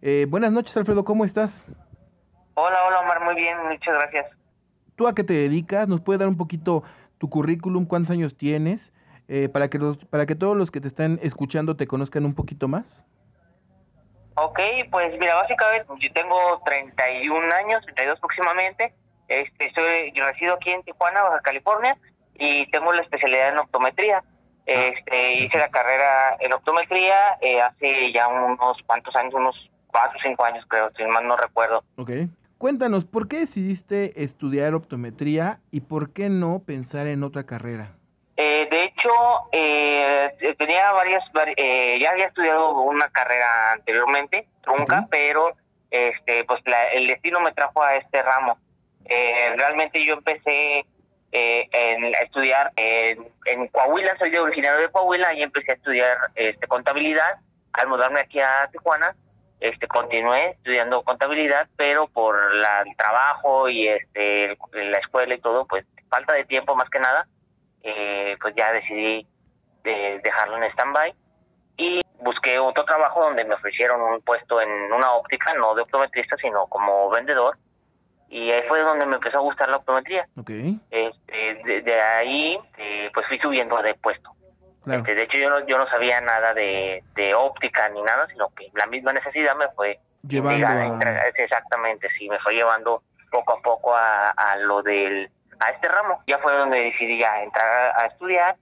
Eh, 0.00 0.24
buenas 0.26 0.52
noches, 0.52 0.74
Alfredo, 0.74 1.04
¿cómo 1.04 1.26
estás? 1.26 1.62
Hola, 2.54 2.78
hola, 2.86 3.00
Omar, 3.00 3.22
muy 3.22 3.34
bien, 3.34 3.58
muchas 3.68 3.94
gracias. 3.94 4.26
¿Tú 4.96 5.06
a 5.06 5.14
qué 5.14 5.22
te 5.22 5.34
dedicas? 5.34 5.86
¿Nos 5.86 6.00
puedes 6.00 6.18
dar 6.18 6.28
un 6.28 6.38
poquito 6.38 6.82
tu 7.18 7.28
currículum? 7.28 7.84
¿Cuántos 7.84 8.10
años 8.12 8.38
tienes? 8.38 8.90
Eh, 9.28 9.50
para, 9.50 9.68
que 9.68 9.76
los, 9.76 9.98
para 10.06 10.24
que 10.24 10.34
todos 10.34 10.56
los 10.56 10.70
que 10.70 10.80
te 10.80 10.88
están 10.88 11.20
escuchando 11.22 11.76
te 11.76 11.86
conozcan 11.86 12.24
un 12.24 12.34
poquito 12.34 12.68
más. 12.68 13.04
Ok, 14.36 14.58
pues 14.90 15.12
mira, 15.20 15.34
básicamente 15.34 15.92
yo 16.00 16.12
tengo 16.14 16.38
31 16.64 17.54
años, 17.54 17.84
32 17.84 18.18
próximamente. 18.18 18.94
Este, 19.28 19.74
soy, 19.74 20.10
yo 20.14 20.24
resido 20.24 20.54
aquí 20.54 20.70
en 20.70 20.82
Tijuana, 20.84 21.22
Baja 21.22 21.40
California 21.40 21.98
y 22.32 22.66
tengo 22.70 22.94
la 22.94 23.02
especialidad 23.02 23.50
en 23.50 23.58
optometría. 23.58 24.24
Este, 24.66 25.34
hice 25.34 25.58
la 25.58 25.68
carrera 25.68 26.36
en 26.40 26.52
optometría 26.52 27.38
eh, 27.40 27.60
hace 27.60 28.12
ya 28.12 28.26
unos 28.26 28.76
cuantos 28.84 29.14
años, 29.14 29.32
unos 29.34 29.70
cuatro 29.86 30.18
o 30.18 30.22
cinco 30.22 30.44
años 30.44 30.64
creo, 30.68 30.90
si 30.96 31.04
mal 31.04 31.26
no 31.26 31.36
recuerdo. 31.36 31.84
Ok. 31.96 32.10
Cuéntanos, 32.58 33.04
¿por 33.04 33.28
qué 33.28 33.38
decidiste 33.38 34.22
estudiar 34.24 34.74
optometría 34.74 35.60
y 35.70 35.82
por 35.82 36.12
qué 36.12 36.28
no 36.28 36.62
pensar 36.66 37.06
en 37.06 37.22
otra 37.22 37.44
carrera? 37.44 37.92
Eh, 38.36 38.66
de 38.70 38.84
hecho, 38.84 39.10
eh, 39.52 40.54
tenía 40.58 40.90
varias, 40.92 41.22
ya 42.00 42.10
había 42.10 42.26
estudiado 42.26 42.80
una 42.80 43.08
carrera 43.10 43.72
anteriormente, 43.72 44.46
trunca, 44.62 45.06
pero 45.10 45.54
este, 45.90 46.44
pues 46.44 46.60
el 46.92 47.06
destino 47.06 47.40
me 47.40 47.52
trajo 47.52 47.82
a 47.82 47.96
este 47.96 48.22
ramo. 48.22 48.58
Eh, 49.04 49.54
realmente 49.56 50.04
yo 50.04 50.14
empecé 50.14 50.84
eh, 51.38 51.68
en, 51.70 52.04
estudiar 52.22 52.72
en, 52.76 53.68
Coahuila, 53.68 54.16
soy 54.16 54.30
de 54.30 54.40
originario 54.40 54.80
de 54.80 54.88
Coahuila 54.90 55.34
y 55.34 55.42
empecé 55.42 55.72
a 55.72 55.74
estudiar 55.74 56.16
este, 56.34 56.66
contabilidad. 56.66 57.40
Al 57.74 57.88
mudarme 57.88 58.20
aquí 58.20 58.40
a 58.40 58.66
Tijuana, 58.72 59.14
este, 59.60 59.86
continué 59.86 60.52
estudiando 60.52 61.02
contabilidad, 61.02 61.68
pero 61.76 62.06
por 62.06 62.54
la, 62.54 62.80
el 62.80 62.96
trabajo 62.96 63.68
y 63.68 63.86
este, 63.86 64.56
la 64.72 64.96
escuela 64.96 65.34
y 65.34 65.40
todo, 65.40 65.66
pues 65.66 65.84
falta 66.08 66.32
de 66.32 66.46
tiempo 66.46 66.74
más 66.74 66.88
que 66.88 67.00
nada, 67.00 67.26
eh, 67.82 68.38
pues 68.40 68.54
ya 68.56 68.72
decidí 68.72 69.26
de 69.84 70.20
dejarlo 70.24 70.56
en 70.56 70.70
stand-by 70.70 71.14
y 71.76 72.00
busqué 72.20 72.58
otro 72.58 72.86
trabajo 72.86 73.20
donde 73.20 73.44
me 73.44 73.56
ofrecieron 73.56 74.00
un 74.00 74.22
puesto 74.22 74.58
en 74.58 74.70
una 74.90 75.12
óptica, 75.12 75.52
no 75.52 75.74
de 75.74 75.82
optometrista, 75.82 76.36
sino 76.38 76.66
como 76.68 77.10
vendedor. 77.10 77.58
Y 78.28 78.50
ahí 78.50 78.62
fue 78.68 78.80
donde 78.80 79.06
me 79.06 79.16
empezó 79.16 79.38
a 79.38 79.42
gustar 79.42 79.68
la 79.68 79.76
optometría. 79.76 80.26
Okay. 80.36 80.78
Este, 80.90 81.82
de, 81.82 82.00
ahí, 82.00 82.58
eh, 82.78 83.10
pues 83.14 83.26
fui 83.28 83.38
subiendo 83.38 83.80
de 83.82 83.94
puesto. 83.94 84.30
Este, 84.86 85.14
de 85.14 85.24
hecho, 85.24 85.36
yo 85.38 85.50
no, 85.50 85.66
yo 85.66 85.78
no 85.78 85.88
sabía 85.88 86.20
nada 86.20 86.54
de, 86.54 87.02
de 87.14 87.34
óptica 87.34 87.88
ni 87.88 88.02
nada, 88.02 88.26
sino 88.28 88.48
que 88.50 88.70
la 88.74 88.86
misma 88.86 89.12
necesidad 89.12 89.56
me 89.56 89.68
fue 89.70 89.98
llevando 90.22 91.04
exactamente, 91.34 92.08
sí, 92.18 92.28
me 92.28 92.38
fue 92.38 92.54
llevando 92.54 93.02
poco 93.30 93.52
a 93.52 93.62
poco 93.62 93.94
a, 93.94 94.30
a 94.30 94.56
lo 94.56 94.82
del 94.82 95.30
a 95.58 95.70
este 95.70 95.88
ramo. 95.88 96.22
Ya 96.26 96.38
fue 96.38 96.52
donde 96.52 96.80
decidí 96.80 97.18
ya 97.18 97.42
entrar 97.42 97.92
a 97.96 98.06
estudiar, 98.06 98.56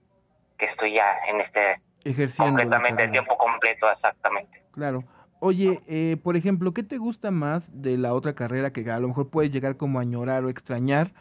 que 0.57 0.65
estoy 0.65 0.95
ya 0.95 1.11
en 1.27 1.41
este 1.41 1.79
ejerciendo 2.03 2.61
completamente 2.61 3.03
el 3.03 3.11
tiempo 3.11 3.37
completo, 3.37 3.91
exactamente. 3.91 4.61
Claro. 4.73 5.03
Oye, 5.47 5.79
eh, 5.87 6.17
por 6.23 6.37
ejemplo, 6.37 6.73
¿qué 6.73 6.81
te 6.81 6.97
gusta 6.97 7.29
más 7.29 7.69
de 7.71 7.99
la 7.99 8.15
otra 8.15 8.33
carrera 8.33 8.73
que 8.73 8.89
a 8.89 8.97
lo 8.97 9.09
mejor 9.09 9.29
puedes 9.29 9.51
llegar 9.51 9.77
como 9.77 9.99
a 9.99 10.01
añorar 10.01 10.43
o 10.43 10.49
extrañar? 10.49 11.11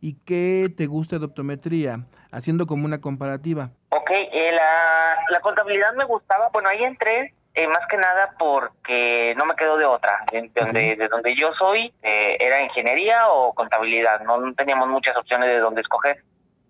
¿Y 0.00 0.14
qué 0.24 0.72
te 0.74 0.86
gusta 0.86 1.18
de 1.18 1.26
optometría? 1.26 2.06
Haciendo 2.32 2.66
como 2.66 2.86
una 2.86 3.02
comparativa. 3.02 3.72
Ok, 3.90 4.10
eh, 4.10 4.52
la, 4.52 5.16
la 5.28 5.40
contabilidad 5.40 5.92
me 5.98 6.06
gustaba. 6.06 6.48
Bueno, 6.50 6.70
ahí 6.70 6.82
entré 6.82 7.34
eh, 7.52 7.68
más 7.68 7.86
que 7.90 7.98
nada 7.98 8.34
porque 8.38 9.34
no 9.36 9.44
me 9.44 9.54
quedo 9.54 9.76
de 9.76 9.84
otra. 9.84 10.18
De, 10.32 10.50
donde, 10.54 10.96
de 10.96 11.08
donde 11.08 11.36
yo 11.36 11.52
soy 11.52 11.92
eh, 12.02 12.38
era 12.40 12.62
ingeniería 12.62 13.28
o 13.28 13.52
contabilidad. 13.52 14.22
No, 14.22 14.54
teníamos 14.54 14.88
muchas 14.88 15.14
opciones 15.14 15.46
de 15.50 15.58
dónde 15.58 15.82
escoger. 15.82 16.24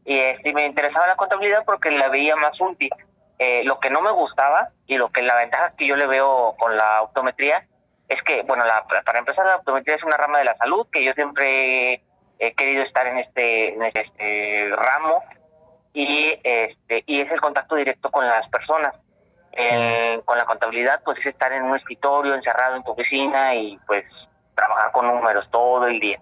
Y 0.04 0.18
este, 0.18 0.52
me 0.52 0.66
interesaba 0.66 1.06
la 1.06 1.14
contabilidad 1.14 1.62
porque 1.64 1.92
la 1.92 2.08
veía 2.08 2.34
más 2.34 2.60
útil. 2.60 2.90
Eh, 3.38 3.64
lo 3.64 3.80
que 3.80 3.90
no 3.90 4.00
me 4.00 4.12
gustaba 4.12 4.68
y 4.86 4.96
lo 4.96 5.10
que 5.10 5.22
la 5.22 5.34
ventaja 5.36 5.74
que 5.76 5.86
yo 5.86 5.96
le 5.96 6.06
veo 6.06 6.54
con 6.58 6.76
la 6.76 7.02
optometría 7.02 7.66
es 8.08 8.22
que, 8.22 8.42
bueno, 8.42 8.64
la, 8.64 8.84
para 9.04 9.18
empezar, 9.18 9.44
la 9.46 9.56
optometría 9.56 9.96
es 9.96 10.04
una 10.04 10.16
rama 10.16 10.38
de 10.38 10.44
la 10.44 10.56
salud 10.56 10.86
que 10.92 11.02
yo 11.02 11.12
siempre 11.14 12.02
he 12.38 12.54
querido 12.54 12.82
estar 12.82 13.06
en 13.06 13.18
este, 13.18 13.74
en 13.74 13.82
este 13.82 14.70
ramo 14.76 15.22
y 15.92 16.38
este 16.42 17.04
y 17.06 17.20
es 17.20 17.30
el 17.30 17.40
contacto 17.40 17.76
directo 17.76 18.10
con 18.10 18.26
las 18.26 18.48
personas. 18.48 18.94
Eh, 19.56 20.20
con 20.24 20.36
la 20.36 20.46
contabilidad, 20.46 21.00
pues 21.04 21.16
es 21.20 21.26
estar 21.26 21.52
en 21.52 21.62
un 21.62 21.76
escritorio, 21.76 22.34
encerrado 22.34 22.74
en 22.74 22.82
tu 22.82 22.90
oficina 22.90 23.54
y 23.54 23.78
pues 23.86 24.04
trabajar 24.56 24.90
con 24.90 25.06
números 25.06 25.48
todo 25.50 25.86
el 25.86 26.00
día. 26.00 26.18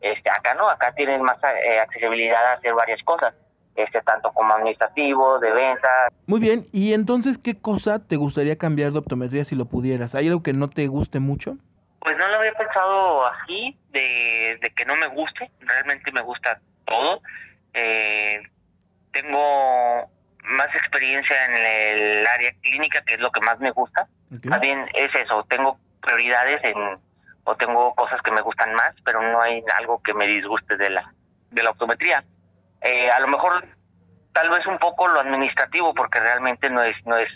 Este, 0.00 0.30
acá 0.30 0.54
no, 0.54 0.68
acá 0.68 0.92
tienes 0.92 1.20
más 1.20 1.36
eh, 1.42 1.80
accesibilidad 1.80 2.44
a 2.46 2.52
hacer 2.52 2.74
varias 2.74 3.02
cosas, 3.02 3.34
este, 3.76 4.00
tanto 4.02 4.32
como 4.32 4.52
administrativo, 4.54 5.38
de 5.38 5.52
venta. 5.52 5.88
Muy 6.26 6.40
bien, 6.40 6.66
y 6.72 6.92
entonces, 6.92 7.38
¿qué 7.38 7.54
cosa 7.60 7.98
te 7.98 8.16
gustaría 8.16 8.56
cambiar 8.56 8.92
de 8.92 8.98
optometría 8.98 9.44
si 9.44 9.54
lo 9.54 9.66
pudieras? 9.66 10.14
¿Hay 10.14 10.28
algo 10.28 10.42
que 10.42 10.52
no 10.52 10.68
te 10.68 10.86
guste 10.86 11.20
mucho? 11.20 11.56
Pues 12.00 12.16
no 12.16 12.28
lo 12.28 12.36
había 12.36 12.52
pensado 12.52 13.26
así, 13.26 13.76
de, 13.90 14.58
de 14.60 14.70
que 14.70 14.84
no 14.84 14.96
me 14.96 15.08
guste, 15.08 15.50
realmente 15.60 16.12
me 16.12 16.22
gusta 16.22 16.60
todo. 16.84 17.20
Eh, 17.74 18.42
tengo 19.12 20.08
más 20.44 20.74
experiencia 20.74 21.36
en 21.46 21.54
el 21.56 22.26
área 22.26 22.52
clínica, 22.62 23.02
que 23.02 23.14
es 23.14 23.20
lo 23.20 23.30
que 23.30 23.40
más 23.40 23.58
me 23.58 23.70
gusta. 23.72 24.06
Más 24.44 24.60
bien 24.60 24.86
es 24.94 25.14
eso, 25.14 25.44
tengo 25.48 25.78
prioridades 26.00 26.62
en 26.64 26.98
o 27.44 27.54
tengo 27.56 27.94
cosas 27.94 28.20
que 28.22 28.32
me 28.32 28.40
gustan 28.40 28.74
más, 28.74 28.94
pero 29.04 29.22
no 29.22 29.40
hay 29.40 29.62
algo 29.78 30.02
que 30.02 30.12
me 30.14 30.26
disguste 30.26 30.76
de 30.76 30.90
la 30.90 31.12
de 31.50 31.62
la 31.62 31.70
optometría. 31.70 32.24
Eh, 32.82 33.10
a 33.10 33.20
lo 33.20 33.28
mejor 33.28 33.66
tal 34.32 34.50
vez 34.50 34.66
un 34.66 34.78
poco 34.78 35.08
lo 35.08 35.20
administrativo 35.20 35.94
porque 35.94 36.20
realmente 36.20 36.68
no 36.70 36.82
es 36.82 36.96
no 37.06 37.16
es 37.16 37.30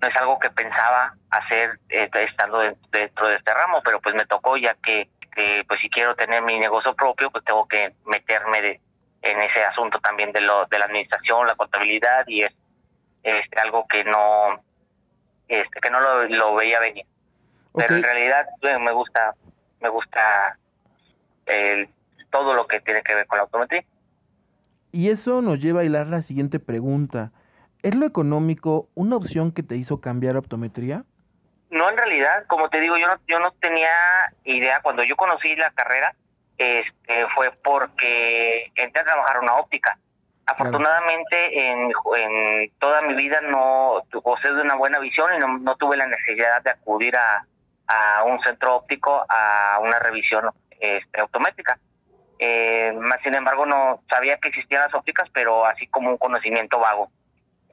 no 0.00 0.08
es 0.08 0.16
algo 0.16 0.38
que 0.38 0.50
pensaba 0.50 1.14
hacer 1.30 1.78
eh, 1.90 2.10
estando 2.14 2.58
dentro 2.90 3.28
de 3.28 3.36
este 3.36 3.52
ramo, 3.52 3.80
pero 3.84 4.00
pues 4.00 4.14
me 4.14 4.26
tocó 4.26 4.56
ya 4.56 4.74
que, 4.82 5.10
que 5.34 5.62
pues 5.68 5.80
si 5.80 5.90
quiero 5.90 6.14
tener 6.16 6.42
mi 6.42 6.58
negocio 6.58 6.94
propio, 6.94 7.30
pues 7.30 7.44
tengo 7.44 7.68
que 7.68 7.92
meterme 8.06 8.62
de, 8.62 8.80
en 9.22 9.40
ese 9.42 9.62
asunto 9.64 10.00
también 10.00 10.32
de 10.32 10.40
lo 10.40 10.64
de 10.66 10.78
la 10.78 10.86
administración, 10.86 11.46
la 11.46 11.54
contabilidad 11.54 12.24
y 12.26 12.42
es 12.42 12.54
algo 13.62 13.86
que 13.86 14.04
no 14.04 14.62
este, 15.48 15.80
que 15.80 15.90
no 15.90 16.00
lo, 16.00 16.54
veía 16.54 16.80
venir. 16.80 17.04
Pero 17.74 17.96
en 17.96 18.02
realidad 18.02 18.46
eh, 18.62 18.78
me 18.78 18.92
gusta 18.92 19.34
me 19.80 19.88
gusta 19.88 20.56
el, 21.46 21.88
todo 22.30 22.54
lo 22.54 22.66
que 22.66 22.80
tiene 22.80 23.02
que 23.02 23.14
ver 23.14 23.26
con 23.26 23.38
la 23.38 23.44
autometría. 23.44 23.84
Y 24.92 25.10
eso 25.10 25.42
nos 25.42 25.60
lleva 25.60 25.80
a 25.80 25.84
hilar 25.84 26.08
la 26.08 26.22
siguiente 26.22 26.58
pregunta. 26.58 27.32
¿Es 27.82 27.94
lo 27.94 28.06
económico 28.06 28.88
una 28.94 29.16
opción 29.16 29.52
que 29.52 29.62
te 29.62 29.76
hizo 29.76 30.00
cambiar 30.00 30.36
optometría? 30.36 31.04
No, 31.70 31.88
en 31.88 31.96
realidad, 31.96 32.44
como 32.48 32.68
te 32.68 32.80
digo, 32.80 32.96
yo 32.98 33.06
no, 33.06 33.14
yo 33.28 33.38
no 33.38 33.52
tenía 33.52 33.88
idea. 34.44 34.80
Cuando 34.82 35.04
yo 35.04 35.16
conocí 35.16 35.54
la 35.54 35.70
carrera, 35.70 36.14
este, 36.58 37.26
fue 37.34 37.52
porque 37.62 38.70
entré 38.74 39.00
a 39.00 39.04
trabajar 39.04 39.38
una 39.40 39.56
óptica. 39.56 39.98
Afortunadamente 40.46 41.70
en, 41.70 41.92
en, 42.16 42.72
toda 42.80 43.02
mi 43.02 43.14
vida 43.14 43.40
no 43.40 44.02
gocé 44.12 44.52
de 44.52 44.62
una 44.62 44.74
buena 44.74 44.98
visión 44.98 45.30
y 45.32 45.38
no, 45.38 45.76
tuve 45.76 45.96
la 45.96 46.06
necesidad 46.06 46.60
de 46.62 46.70
acudir 46.70 47.16
a, 47.16 47.46
a, 47.86 48.24
un 48.24 48.40
centro 48.40 48.74
óptico 48.74 49.24
a 49.28 49.78
una 49.80 50.00
revisión 50.00 50.50
este, 50.80 51.20
automática. 51.20 51.78
Eh, 52.42 52.92
más 52.98 53.20
sin 53.20 53.34
embargo 53.34 53.66
no 53.66 54.00
sabía 54.08 54.38
que 54.38 54.48
existían 54.48 54.80
las 54.80 54.94
ópticas, 54.94 55.28
pero 55.30 55.66
así 55.66 55.86
como 55.88 56.08
un 56.08 56.16
conocimiento 56.16 56.78
vago. 56.78 57.10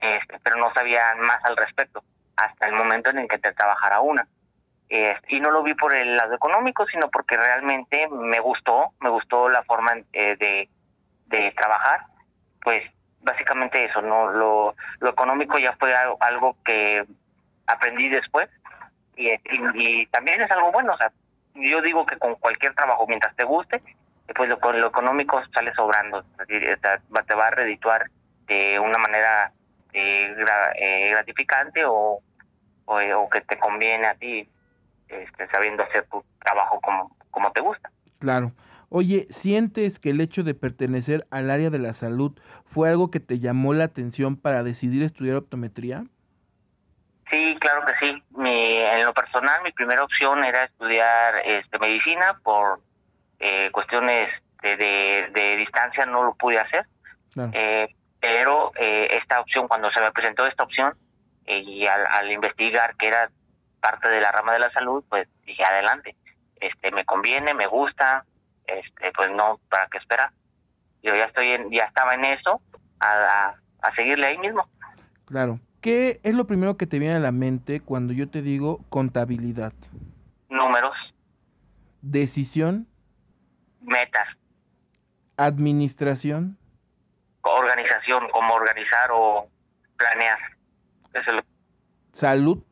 Este, 0.02 0.38
pero 0.44 0.58
no 0.58 0.74
sabía 0.74 1.16
más 1.16 1.44
al 1.46 1.56
respecto 1.56 2.04
hasta 2.36 2.68
el 2.68 2.74
momento 2.74 3.10
en 3.10 3.20
el 3.20 3.28
que 3.30 3.36
entré 3.36 3.52
a 3.52 3.56
trabajar 3.56 3.94
a 3.94 4.02
una. 4.02 4.28
Eh, 4.90 5.16
y 5.30 5.40
no 5.40 5.52
lo 5.52 5.64
vi 5.64 5.74
por 5.74 5.94
el 5.96 6.18
lado 6.18 6.36
económico, 6.36 6.86
sino 6.86 7.10
porque 7.10 7.38
realmente 7.38 8.08
me 8.10 8.40
gustó, 8.42 8.92
me 9.00 9.10
gustó 9.10 9.50
la 9.50 9.64
forma 9.64 9.94
eh, 10.14 10.36
de, 10.38 10.70
de 11.28 11.52
trabajar, 11.52 12.02
pues 12.62 12.84
básicamente 13.22 13.86
eso, 13.86 14.02
no 14.02 14.32
lo, 14.32 14.76
lo 15.00 15.10
económico 15.10 15.58
ya 15.58 15.74
fue 15.74 15.94
algo, 15.96 16.56
que 16.64 17.06
aprendí 17.66 18.08
después 18.08 18.50
y, 19.16 19.30
y, 19.74 20.06
también 20.08 20.42
es 20.42 20.52
algo 20.52 20.72
bueno, 20.72 20.94
o 20.94 20.98
sea, 20.98 21.12
yo 21.56 21.82
digo 21.82 22.06
que 22.06 22.18
con 22.18 22.36
cualquier 22.36 22.74
trabajo, 22.76 23.06
mientras 23.08 23.36
te 23.36 23.44
guste, 23.44 23.82
pues 24.36 24.50
lo, 24.50 24.58
lo 24.74 24.88
económico 24.88 25.42
sale 25.54 25.74
sobrando, 25.74 26.24
te 26.48 27.36
va 27.36 27.48
a 27.48 27.52
redituar 27.52 28.10
de 28.48 28.80
una 28.80 28.98
manera 28.98 29.52
eh, 29.94 31.10
gratificante 31.12 31.86
o, 31.86 32.22
o, 32.86 32.96
o 32.96 33.30
que 33.30 33.42
te 33.42 33.58
conviene 33.58 34.08
a 34.08 34.16
ti 34.16 34.48
este, 35.08 35.48
sabiendo 35.48 35.84
hacer 35.84 36.06
tu 36.12 36.24
trabajo 36.40 36.80
como, 36.82 37.16
como 37.32 37.52
te 37.52 37.62
gusta. 37.62 37.90
Claro. 38.20 38.52
Oye, 38.90 39.28
¿sientes 39.30 40.00
que 40.00 40.12
el 40.12 40.22
hecho 40.22 40.44
de 40.44 40.54
pertenecer 40.54 41.28
al 41.30 41.52
área 41.52 41.70
de 41.70 41.80
la 41.80 41.94
salud 41.94 42.40
fue 42.66 42.90
algo 42.90 43.12
que 43.12 43.20
te 43.20 43.40
llamó 43.40 43.74
la 43.74 43.86
atención 43.86 44.38
para 44.38 44.64
decidir 44.64 45.04
estudiar 45.04 45.36
optometría? 45.36 46.06
Sí, 47.30 47.58
claro 47.60 47.86
que 47.86 47.94
sí. 48.00 48.24
Mi, 48.38 48.78
en 48.78 49.04
lo 49.04 49.14
personal, 49.14 49.62
mi 49.64 49.74
primera 49.74 50.04
opción 50.04 50.44
era 50.46 50.64
estudiar 50.64 51.36
este, 51.46 51.78
medicina 51.80 52.40
por 52.44 52.80
eh, 53.40 53.70
cuestiones 53.72 54.30
de, 54.62 54.76
de, 55.34 55.58
distancia, 55.58 56.06
no 56.06 56.24
lo 56.24 56.36
pude 56.36 56.60
hacer. 56.60 56.86
Eh, 57.54 57.88
pero 58.20 58.72
eh, 58.76 59.10
esta 59.12 59.40
opción, 59.40 59.68
cuando 59.68 59.92
se 59.92 60.02
me 60.02 60.12
presentó 60.12 60.46
esta 60.46 60.64
opción, 60.64 60.94
y 61.46 61.86
al, 61.86 62.06
al 62.08 62.32
investigar 62.32 62.96
que 62.98 63.08
era 63.08 63.30
parte 63.80 64.10
de 64.10 64.20
la 64.20 64.32
rama 64.32 64.54
de 64.54 64.60
la 64.60 64.72
salud, 64.72 65.04
pues 65.08 65.28
dije 65.46 65.64
adelante, 65.64 66.16
este 66.60 66.92
me 66.92 67.06
conviene, 67.06 67.54
me 67.54 67.68
gusta, 67.68 68.26
este 68.66 69.12
pues 69.16 69.32
no, 69.32 69.60
¿para 69.70 69.88
qué 69.88 69.98
esperar? 69.98 70.32
Yo 71.04 71.16
ya 71.16 71.26
estoy 71.26 71.48
en, 71.50 71.72
ya 71.72 71.86
estaba 71.86 72.16
en 72.16 72.26
eso, 72.26 72.62
a, 73.00 73.56
a, 73.82 73.96
seguirle 73.96 74.28
ahí 74.28 74.38
mismo. 74.38 74.68
Claro. 75.26 75.60
¿Qué 75.82 76.20
es 76.24 76.34
lo 76.34 76.48
primero 76.48 76.76
que 76.76 76.88
te 76.88 77.00
viene 77.00 77.16
a 77.16 77.20
la 77.20 77.32
mente 77.32 77.80
cuando 77.80 78.12
yo 78.12 78.30
te 78.30 78.42
digo 78.42 78.82
contabilidad? 78.90 79.74
Números. 80.50 80.96
Decisión. 82.02 82.88
Metas. 83.88 84.28
Administración. 85.38 86.58
Organización, 87.42 88.28
cómo 88.32 88.54
organizar 88.54 89.10
o 89.12 89.50
planear. 89.98 90.38
Eso 91.14 91.32
es 91.32 91.36
lo... 91.38 91.42
Salud 92.14 92.64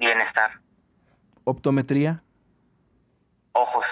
bienestar. 0.00 0.50
Optometría. 1.44 2.22
Ojos. 3.52 3.84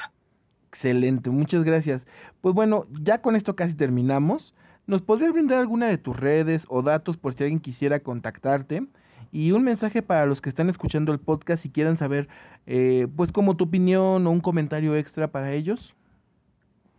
Excelente, 0.69 1.31
muchas 1.31 1.65
gracias. 1.65 2.07
Pues 2.41 2.55
bueno, 2.55 2.87
ya 2.91 3.21
con 3.21 3.37
esto 3.37 3.55
casi 3.55 3.77
terminamos. 3.77 4.55
¿Nos 4.87 5.03
podrías 5.03 5.33
brindar 5.33 5.59
alguna 5.59 5.87
de 5.87 5.99
tus 5.99 6.17
redes 6.17 6.65
o 6.69 6.83
datos 6.83 7.19
por 7.19 7.35
si 7.35 7.45
alguien 7.45 7.61
quisiera 7.61 8.01
contactarte? 8.01 8.87
Y 9.33 9.53
un 9.53 9.65
mensaje 9.65 10.03
para 10.03 10.27
los 10.27 10.41
que 10.41 10.49
están 10.49 10.69
escuchando 10.69 11.13
el 11.13 11.19
podcast 11.19 11.65
y 11.65 11.71
quieran 11.71 11.97
saber, 11.97 12.29
eh, 12.67 13.07
pues, 13.17 13.33
como 13.33 13.57
tu 13.57 13.65
opinión 13.65 14.27
o 14.27 14.31
un 14.31 14.41
comentario 14.41 14.97
extra 14.97 15.29
para 15.29 15.53
ellos. 15.53 15.95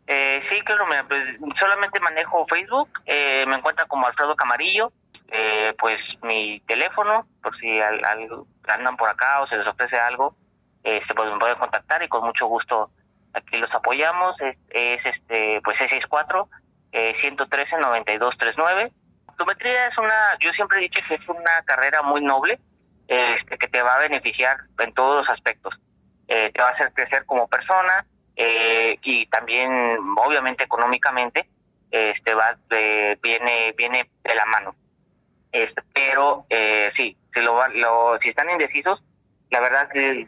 Eh, 0.08 0.42
sí, 0.50 0.60
claro, 0.62 0.86
pues, 1.08 1.24
solamente 1.60 2.00
manejo 2.00 2.46
Facebook, 2.48 2.90
eh, 3.06 3.46
me 3.48 3.56
encuentra 3.56 3.86
como 3.86 4.08
Alfredo 4.08 4.36
Camarillo, 4.36 4.92
eh, 5.32 5.76
pues 5.78 6.00
mi 6.24 6.60
teléfono, 6.62 7.28
por 7.44 7.56
si 7.60 7.80
al, 7.80 8.02
andan 8.68 8.98
por 8.98 9.10
acá 9.10 9.42
o 9.42 9.48
se 9.48 9.58
les 9.58 9.68
ofrece 9.68 9.98
algo, 9.98 10.36
este, 10.84 11.14
pues 11.14 11.32
me 11.32 11.38
pueden 11.38 11.58
contactar 11.58 12.02
y 12.02 12.08
con 12.08 12.26
mucho 12.26 12.48
gusto 12.48 12.90
aquí 13.34 13.58
los 13.58 13.72
apoyamos, 13.74 14.36
es, 14.42 15.06
este, 15.06 15.62
pues 15.64 15.78
C64 15.78 16.48
eh, 16.92 17.16
113 17.22 17.78
9239. 17.78 18.92
Optometría 19.40 19.88
es 19.88 19.98
una, 19.98 20.38
yo 20.42 20.52
siempre 20.52 20.80
he 20.80 20.82
dicho 20.82 21.00
que 21.08 21.16
es 21.16 21.30
una 21.30 21.64
carrera 21.64 22.02
muy 22.02 22.22
noble, 22.22 22.60
este, 23.08 23.58
que 23.58 23.70
te 23.70 23.82
va 23.82 23.96
a 23.96 24.00
beneficiar 24.00 24.58
en 24.80 24.94
todos 24.94 25.26
los 25.26 25.30
aspectos. 25.30 25.74
Eh, 26.28 26.52
te 26.54 26.62
va 26.62 26.68
a 26.68 26.72
hacer 26.74 26.92
crecer 26.94 27.26
como 27.26 27.48
persona 27.48 28.06
eh, 28.36 28.98
y 29.02 29.28
también, 29.28 29.98
obviamente, 30.18 30.66
económicamente, 30.66 31.48
este 31.90 32.34
va 32.34 32.58
viene 32.70 33.74
viene 33.78 34.10
de 34.24 34.36
la 34.36 34.46
mano. 34.46 34.76
Este, 35.54 35.82
pero 35.94 36.46
eh, 36.50 36.92
sí, 36.98 37.16
si 37.34 37.40
lo, 37.40 37.66
lo 37.70 38.20
si 38.20 38.30
están 38.30 38.50
indecisos, 38.50 39.02
la 39.52 39.62
verdad 39.62 39.90
que 39.90 40.28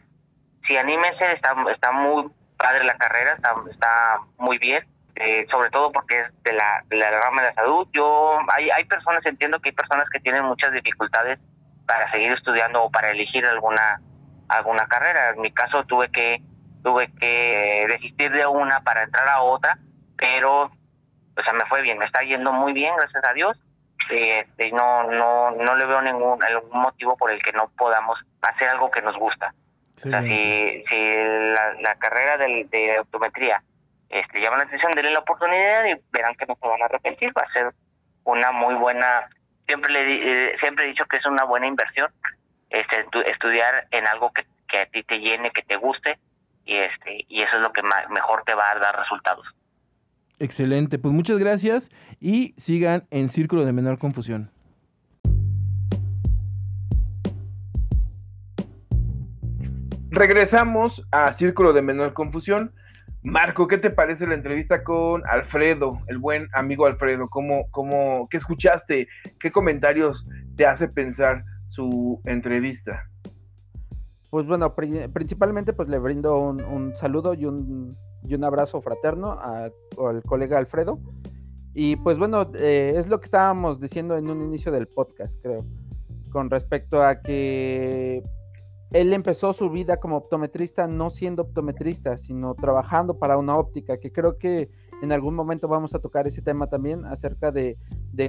si 0.66 0.76
anímense, 0.78 1.32
está 1.32 1.54
está 1.70 1.92
muy 1.92 2.30
padre 2.56 2.84
la 2.84 2.96
carrera, 2.96 3.36
está 3.70 4.20
muy 4.38 4.56
bien. 4.56 4.86
Eh, 5.14 5.46
sobre 5.50 5.68
todo 5.70 5.92
porque 5.92 6.20
es 6.20 6.42
de 6.42 6.54
la, 6.54 6.82
de 6.88 6.96
la 6.96 7.10
rama 7.10 7.42
de 7.42 7.48
la 7.48 7.54
salud. 7.54 7.86
Yo, 7.92 8.38
hay, 8.54 8.70
hay 8.70 8.84
personas, 8.84 9.24
entiendo 9.26 9.60
que 9.60 9.68
hay 9.68 9.74
personas 9.74 10.08
que 10.08 10.20
tienen 10.20 10.44
muchas 10.44 10.72
dificultades 10.72 11.38
para 11.86 12.10
seguir 12.10 12.32
estudiando 12.32 12.82
o 12.82 12.90
para 12.90 13.10
elegir 13.10 13.44
alguna, 13.44 14.00
alguna 14.48 14.86
carrera. 14.86 15.30
En 15.30 15.42
mi 15.42 15.52
caso 15.52 15.84
tuve 15.84 16.10
que, 16.10 16.40
tuve 16.82 17.12
que 17.20 17.86
desistir 17.88 18.32
de 18.32 18.46
una 18.46 18.80
para 18.80 19.02
entrar 19.02 19.28
a 19.28 19.42
otra, 19.42 19.76
pero, 20.16 20.62
o 20.64 21.42
sea, 21.44 21.52
me 21.52 21.66
fue 21.66 21.82
bien, 21.82 21.98
me 21.98 22.06
está 22.06 22.22
yendo 22.22 22.52
muy 22.52 22.72
bien, 22.72 22.96
gracias 22.96 23.24
a 23.24 23.34
Dios. 23.34 23.60
Este, 24.10 24.72
no, 24.72 25.04
no, 25.04 25.52
no 25.52 25.76
le 25.76 25.86
veo 25.86 26.02
ningún, 26.02 26.42
algún 26.42 26.80
motivo 26.80 27.16
por 27.16 27.30
el 27.30 27.42
que 27.42 27.52
no 27.52 27.70
podamos 27.76 28.18
hacer 28.40 28.68
algo 28.68 28.90
que 28.90 29.02
nos 29.02 29.16
gusta. 29.16 29.54
O 30.04 30.08
sea, 30.08 30.22
si, 30.22 30.84
si 30.88 31.14
la, 31.14 31.74
la 31.80 31.94
carrera 31.96 32.36
de, 32.36 32.66
de 32.68 32.98
optometría 32.98 33.62
este, 34.12 34.42
llama 34.42 34.58
la 34.58 34.64
atención, 34.64 34.92
denle 34.92 35.10
la 35.10 35.20
oportunidad 35.20 35.86
y 35.86 35.94
verán 36.12 36.34
que 36.34 36.44
no 36.46 36.54
se 36.60 36.68
van 36.68 36.82
a 36.82 36.84
arrepentir. 36.84 37.32
Va 37.36 37.42
a 37.42 37.52
ser 37.52 37.72
una 38.24 38.52
muy 38.52 38.74
buena, 38.74 39.28
siempre 39.66 39.90
le 39.90 40.50
eh, 40.50 40.56
siempre 40.60 40.84
he 40.84 40.88
dicho 40.88 41.06
que 41.06 41.16
es 41.16 41.26
una 41.26 41.44
buena 41.44 41.66
inversión 41.66 42.10
este, 42.68 43.06
estudiar 43.30 43.86
en 43.90 44.06
algo 44.06 44.30
que, 44.32 44.42
a 44.78 44.86
ti 44.86 45.02
te 45.02 45.18
llene, 45.18 45.50
que 45.50 45.62
te 45.62 45.76
guste 45.76 46.18
y 46.64 46.76
este 46.76 47.24
y 47.28 47.42
eso 47.42 47.56
es 47.56 47.62
lo 47.62 47.72
que 47.72 47.82
mejor 47.82 48.42
te 48.44 48.54
va 48.54 48.70
a 48.70 48.78
dar 48.78 48.98
resultados. 48.98 49.46
Excelente, 50.38 50.98
pues 50.98 51.14
muchas 51.14 51.38
gracias 51.38 51.90
y 52.20 52.54
sigan 52.58 53.06
en 53.10 53.30
Círculo 53.30 53.64
de 53.64 53.72
Menor 53.72 53.98
Confusión. 53.98 54.50
Regresamos 60.10 61.02
a 61.10 61.32
Círculo 61.32 61.72
de 61.72 61.80
Menor 61.80 62.12
Confusión. 62.12 62.74
Marco, 63.24 63.68
¿qué 63.68 63.78
te 63.78 63.90
parece 63.90 64.26
la 64.26 64.34
entrevista 64.34 64.82
con 64.82 65.22
Alfredo, 65.28 66.00
el 66.08 66.18
buen 66.18 66.48
amigo 66.54 66.86
Alfredo? 66.86 67.28
¿Cómo, 67.30 67.68
cómo, 67.70 68.28
¿Qué 68.28 68.36
escuchaste? 68.36 69.06
¿Qué 69.38 69.52
comentarios 69.52 70.26
te 70.56 70.66
hace 70.66 70.88
pensar 70.88 71.44
su 71.68 72.20
entrevista? 72.24 73.08
Pues 74.28 74.46
bueno, 74.46 74.74
principalmente 74.74 75.72
pues 75.72 75.88
le 75.88 75.98
brindo 75.98 76.36
un, 76.40 76.96
saludo 76.96 77.34
y 77.34 77.44
un, 77.44 77.96
y 78.24 78.34
un, 78.34 78.42
abrazo 78.42 78.82
fraterno 78.82 79.38
al 79.40 80.22
colega 80.24 80.58
Alfredo. 80.58 80.98
Y 81.74 81.96
pues 81.96 82.18
bueno, 82.18 82.50
eh, 82.54 82.94
es 82.96 83.08
lo 83.08 83.20
que 83.20 83.26
estábamos 83.26 83.78
diciendo 83.78 84.16
en 84.16 84.28
un 84.30 84.42
inicio 84.42 84.72
del 84.72 84.88
podcast, 84.88 85.40
creo, 85.40 85.64
con 86.30 86.50
respecto 86.50 87.02
a 87.04 87.22
que 87.22 88.22
él 88.92 89.12
empezó 89.12 89.52
su 89.52 89.70
vida 89.70 89.98
como 89.98 90.16
optometrista 90.16 90.86
no 90.86 91.10
siendo 91.10 91.42
optometrista, 91.42 92.16
sino 92.16 92.54
trabajando 92.54 93.18
para 93.18 93.38
una 93.38 93.56
óptica, 93.56 93.98
que 93.98 94.12
creo 94.12 94.36
que 94.36 94.70
en 95.02 95.12
algún 95.12 95.34
momento 95.34 95.66
vamos 95.66 95.94
a 95.94 95.98
tocar 95.98 96.26
ese 96.26 96.42
tema 96.42 96.68
también 96.68 97.06
acerca 97.06 97.50
de, 97.50 97.78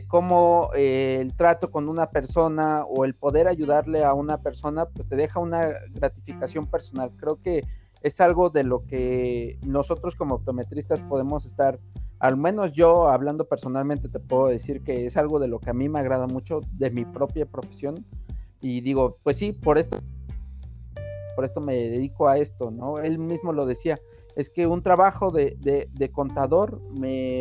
cómo 0.07 0.69
eh, 0.75 1.19
el 1.21 1.35
trato 1.35 1.69
con 1.69 1.89
una 1.89 2.09
persona 2.09 2.83
o 2.85 3.03
el 3.03 3.13
poder 3.13 3.47
ayudarle 3.47 4.03
a 4.03 4.13
una 4.13 4.41
persona, 4.41 4.85
pues 4.85 5.07
te 5.07 5.15
deja 5.15 5.39
una 5.39 5.67
gratificación 5.91 6.65
personal. 6.65 7.11
Creo 7.17 7.41
que 7.41 7.63
es 8.01 8.21
algo 8.21 8.49
de 8.49 8.63
lo 8.63 8.85
que 8.85 9.59
nosotros 9.65 10.15
como 10.15 10.35
optometristas 10.35 11.01
podemos 11.01 11.45
estar, 11.45 11.79
al 12.19 12.37
menos 12.37 12.71
yo 12.71 13.09
hablando 13.09 13.47
personalmente 13.47 14.07
te 14.09 14.19
puedo 14.19 14.47
decir 14.47 14.81
que 14.81 15.05
es 15.05 15.17
algo 15.17 15.39
de 15.39 15.49
lo 15.49 15.59
que 15.59 15.69
a 15.69 15.73
mí 15.73 15.89
me 15.89 15.99
agrada 15.99 16.27
mucho 16.27 16.61
de 16.71 16.89
mi 16.89 17.05
propia 17.05 17.45
profesión. 17.45 18.05
Y 18.61 18.79
digo, 18.79 19.17
pues 19.23 19.37
sí, 19.37 19.51
por 19.51 19.77
esto 19.77 19.99
por 21.35 21.45
esto 21.45 21.61
me 21.61 21.75
dedico 21.75 22.27
a 22.27 22.37
esto, 22.37 22.71
¿no? 22.71 22.99
Él 22.99 23.19
mismo 23.19 23.53
lo 23.53 23.65
decía, 23.65 23.99
es 24.35 24.49
que 24.49 24.67
un 24.67 24.81
trabajo 24.81 25.31
de, 25.31 25.57
de, 25.59 26.11
contador, 26.11 26.81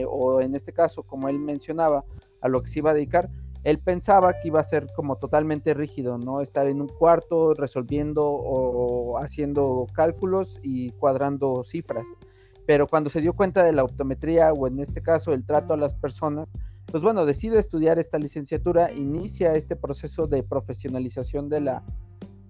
o 0.09 0.41
en 0.41 0.55
este 0.55 0.73
caso, 0.73 1.03
como 1.03 1.29
él 1.29 1.39
mencionaba, 1.39 2.05
a 2.41 2.49
lo 2.49 2.63
que 2.63 2.69
se 2.69 2.81
iba 2.81 2.91
a 2.91 2.95
dedicar, 2.95 3.31
él 3.65 3.79
pensaba 3.79 4.33
que 4.35 4.49
iba 4.49 4.61
a 4.61 4.65
ser 4.65 4.89
como 4.95 5.17
totalmente 5.17 5.73
rígido, 5.73 6.19
¿no? 6.19 6.41
Estar 6.41 6.67
en 6.67 6.81
un 6.81 6.89
cuarto 6.89 7.55
resolviendo 7.55 8.27
o 8.27 9.19
haciendo 9.19 9.87
cálculos 9.95 10.59
y 10.63 10.91
cuadrando 10.91 11.63
cifras. 11.65 12.07
Pero 12.67 12.87
cuando 12.87 13.11
se 13.11 13.21
dio 13.21 13.35
cuenta 13.35 13.63
de 13.63 13.73
la 13.73 13.85
optometría 13.85 14.53
o 14.53 14.67
en 14.67 14.81
este 14.81 15.03
caso 15.03 15.33
el 15.33 15.45
trato 15.45 15.75
a 15.75 15.77
las 15.77 15.95
personas, 15.95 16.53
pues 16.87 17.03
bueno, 17.03 17.25
decide 17.25 17.59
estudiar 17.59 17.99
esta 17.99 18.19
licenciatura, 18.19 18.93
inicia 18.93 19.55
este 19.55 19.77
proceso 19.77 20.27
de 20.27 20.43
profesionalización 20.43 21.49
de 21.49 21.61
la, 21.61 21.85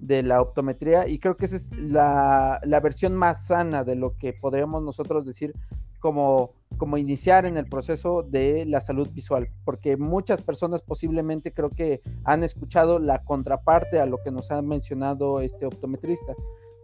de 0.03 0.25
la 0.25 0.43
optometría 0.43 1.09
y 1.09 1.19
creo 1.19 1.37
que 1.37 1.47
esa 1.47 1.57
es 1.57 1.71
la, 1.73 2.61
versión 2.83 3.15
más 3.15 3.47
sana 3.47 3.85
de 3.85 3.95
lo 3.95 4.19
que 4.19 4.33
podríamos 4.33 4.83
nosotros 4.83 5.25
decir 5.25 5.55
como, 6.01 6.55
como 6.77 6.99
iniciar 6.99 7.47
en 7.47 7.57
el 7.57 7.67
proceso 7.67 8.25
de 8.25 8.67
la 8.67 8.81
salud 8.81 9.09
visual, 9.13 9.49
porque 9.65 9.97
muchas 9.97 10.43
personas 10.43 10.83
posiblemente 10.83 11.53
creo 11.53 11.71
que 11.71 12.03
han 12.25 12.43
escuchado 12.43 12.99
la 12.99 13.23
contraparte 13.23 14.01
a 14.01 14.07
lo 14.07 14.19
que 14.19 14.33
nos 14.33 14.51
ha 14.51 14.61
mencionado 14.61 15.41
este 15.41 15.67
optometrista, 15.67 16.35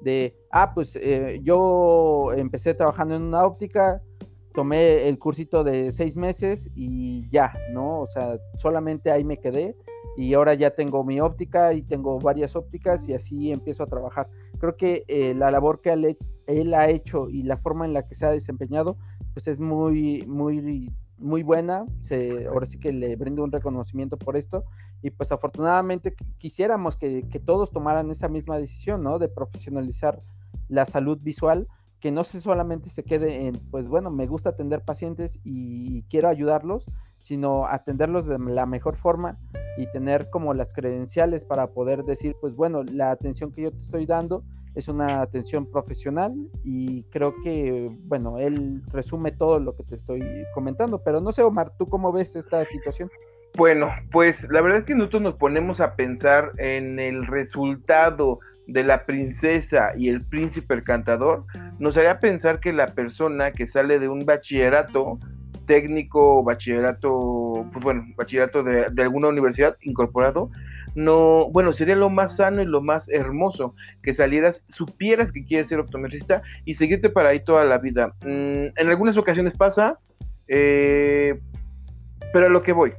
de, 0.01 0.37
ah, 0.53 0.73
pues 0.73 0.95
eh, 0.95 1.41
yo 1.43 2.33
empecé 2.37 2.75
trabajando 2.75 3.17
en 3.17 3.23
una 3.23 3.45
óptica, 3.45 4.01
tomé 4.55 5.09
el 5.09 5.19
cursito 5.19 5.65
de 5.65 5.91
seis 5.91 6.17
meses 6.17 6.71
y 6.77 7.29
ya, 7.31 7.53
¿no? 7.73 8.03
O 8.03 8.07
sea, 8.07 8.39
solamente 8.57 9.11
ahí 9.11 9.25
me 9.25 9.39
quedé 9.39 9.75
y 10.17 10.35
ahora 10.35 10.55
ya 10.55 10.71
tengo 10.71 11.05
mi 11.05 11.21
óptica 11.21 11.75
y 11.75 11.83
tengo 11.83 12.19
varias 12.19 12.57
ópticas 12.57 13.09
y 13.09 13.15
así 13.15 13.53
empiezo 13.53 13.85
a 13.85 13.87
trabajar. 13.87 14.29
Creo 14.59 14.77
que 14.77 15.05
eh, 15.07 15.35
la 15.35 15.51
labor 15.51 15.81
que 15.81 15.93
él, 16.47 16.75
ha 16.75 16.89
hecho 16.89 17.29
y 17.29 17.45
la 17.45 17.57
forma 17.57 17.85
en 17.85 17.93
la 17.93 18.07
que 18.07 18.15
se 18.15 18.27
ha 18.27 18.31
desempeñado, 18.31 18.97
pues 19.33 19.47
es 19.47 19.61
muy, 19.61 20.25
muy, 20.27 20.93
muy 21.19 21.43
buena. 21.43 21.87
Ahora 22.51 22.67
sí 22.67 22.81
que 22.81 22.93
le 22.93 23.15
brindo 23.17 23.45
un 23.45 23.53
reconocimiento 23.53 24.19
por 24.19 24.37
esto 24.37 24.65
y 25.03 25.11
pues 25.11 25.31
afortunadamente 25.31 26.15
quisiéramos 26.39 26.97
que, 26.97 27.29
que 27.29 27.39
todos 27.39 27.71
tomaran 27.71 28.11
esa 28.11 28.29
misma 28.29 28.59
decisión, 28.59 29.05
¿no? 29.05 29.21
De 29.21 29.29
profesionalizar 29.29 30.21
la 30.69 30.85
salud 30.85 31.19
visual 31.21 31.69
que 32.01 32.11
no 32.11 32.25
se 32.25 32.41
solamente 32.41 32.91
se 32.91 33.05
quede 33.05 33.47
en, 33.47 33.55
pues 33.71 33.89
bueno, 33.89 34.11
me 34.11 34.27
gusta 34.27 34.51
atender 34.51 34.85
pacientes 34.85 35.41
y 35.43 36.03
quiero 36.05 36.29
ayudarlos, 36.29 36.87
sino 37.21 37.67
atenderlos 37.67 38.27
de 38.27 38.39
la 38.39 38.67
mejor 38.67 38.97
forma 38.97 39.39
y 39.77 39.91
tener 39.93 40.31
como 40.31 40.55
las 40.55 40.73
credenciales 40.73 41.45
para 41.45 41.69
poder 41.69 42.05
decir, 42.05 42.37
pues 42.41 42.55
bueno, 42.55 42.83
la 42.85 43.11
atención 43.11 43.53
que 43.53 43.63
yo 43.63 43.73
te 43.73 43.79
estoy 43.79 44.07
dando 44.07 44.45
es 44.75 44.89
una 44.89 45.23
atención 45.23 45.67
profesional 45.67 46.33
y 46.65 47.03
creo 47.05 47.35
que, 47.43 47.91
bueno, 48.05 48.39
él 48.39 48.83
resume 48.93 49.33
todo 49.33 49.59
lo 49.59 49.75
que 49.75 49.83
te 49.83 49.97
estoy 49.97 50.23
comentando, 50.55 51.03
pero 51.03 51.21
no 51.21 51.33
sé, 51.33 51.43
Omar, 51.43 51.73
¿tú 51.77 51.89
cómo 51.89 52.13
ves 52.13 52.37
esta 52.37 52.65
situación? 52.65 53.11
Bueno, 53.57 53.89
pues 54.13 54.49
la 54.51 54.61
verdad 54.61 54.79
es 54.79 54.85
que 54.85 54.95
nosotros 54.95 55.23
nos 55.23 55.35
ponemos 55.35 55.81
a 55.81 55.97
pensar 55.97 56.53
en 56.59 57.01
el 57.01 57.27
resultado 57.27 58.39
de 58.69 58.85
la 58.85 59.07
princesa 59.07 59.93
y 59.97 60.11
el 60.11 60.23
príncipe 60.23 60.83
cantador, 60.85 61.45
nos 61.79 61.97
haría 61.97 62.21
pensar 62.21 62.61
que 62.61 62.73
la 62.73 62.87
persona 62.87 63.51
que 63.51 63.67
sale 63.67 63.99
de 63.99 64.09
un 64.09 64.21
bachillerato 64.21 65.17
técnico, 65.69 66.43
bachillerato, 66.43 67.65
pues 67.73 67.85
bueno, 67.85 68.05
bachillerato 68.17 68.65
de, 68.65 68.87
alguna 69.01 69.29
universidad 69.29 69.77
incorporado, 69.83 70.49
no, 70.97 71.49
bueno, 71.51 71.73
sería 71.73 71.95
lo 71.95 72.11
más 72.11 72.37
sano 72.37 72.61
y 72.61 72.65
lo 72.65 72.81
más 72.81 73.09
hermoso 73.09 73.75
que 74.03 74.15
salieras, 74.15 74.65
supieras 74.69 75.31
que 75.31 75.45
quieres 75.45 75.69
ser 75.69 75.79
optometrista 75.79 76.43
y 76.65 76.75
seguirte 76.75 77.11
para 77.11 77.29
ahí 77.29 77.45
toda 77.45 77.65
la 77.65 77.79
vida. 77.79 78.15
Mm, 78.25 78.75
en 78.75 78.89
algunas 78.89 79.17
ocasiones 79.17 79.57
pasa, 79.57 79.99
eh, 80.49 81.39
pero 82.33 82.47
a 82.47 82.49
lo 82.49 82.63
que 82.63 82.73
voy. 82.73 82.93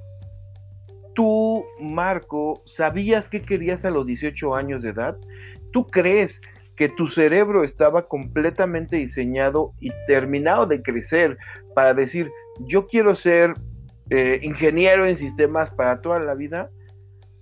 Tú, 1.15 1.65
Marco, 1.81 2.61
¿sabías 2.65 3.27
qué 3.27 3.41
querías 3.41 3.83
a 3.83 3.89
los 3.89 4.05
18 4.05 4.55
años 4.55 4.81
de 4.81 4.89
edad? 4.89 5.17
¿Tú 5.73 5.85
crees 5.87 6.39
que 6.79 6.87
tu 6.87 7.09
cerebro 7.09 7.65
estaba 7.65 8.07
completamente 8.07 8.95
diseñado 8.95 9.73
y 9.81 9.91
terminado 10.07 10.65
de 10.65 10.81
crecer 10.81 11.37
para 11.75 11.93
decir, 11.93 12.31
yo 12.59 12.87
quiero 12.87 13.15
ser 13.15 13.53
eh, 14.09 14.39
ingeniero 14.43 15.05
en 15.05 15.17
sistemas 15.17 15.69
para 15.71 16.01
toda 16.01 16.19
la 16.19 16.35
vida? 16.35 16.69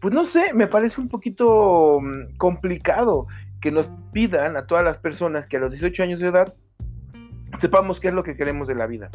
Pues 0.01 0.13
no 0.13 0.25
sé, 0.25 0.53
me 0.53 0.67
parece 0.67 1.01
un 1.01 1.09
poquito 1.09 1.99
mm, 2.01 2.37
complicado 2.37 3.27
que 3.61 3.71
nos 3.71 3.87
pidan 4.13 4.55
a 4.57 4.65
todas 4.67 4.83
las 4.83 4.97
personas 4.97 5.47
que 5.47 5.57
a 5.57 5.59
los 5.59 5.71
18 5.71 6.03
años 6.03 6.19
de 6.19 6.27
edad 6.27 6.53
sepamos 7.59 7.99
qué 7.99 8.09
es 8.09 8.13
lo 8.13 8.23
que 8.23 8.35
queremos 8.35 8.67
de 8.67 8.75
la 8.75 8.87
vida. 8.87 9.09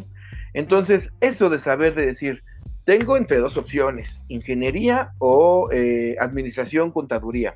Entonces, 0.53 1.09
eso 1.21 1.49
de 1.49 1.59
saber 1.59 1.95
de 1.95 2.05
decir, 2.05 2.43
tengo 2.85 3.15
entre 3.15 3.37
dos 3.37 3.55
opciones, 3.55 4.21
ingeniería 4.27 5.11
o 5.19 5.69
eh, 5.71 6.15
administración, 6.19 6.91
contaduría. 6.91 7.55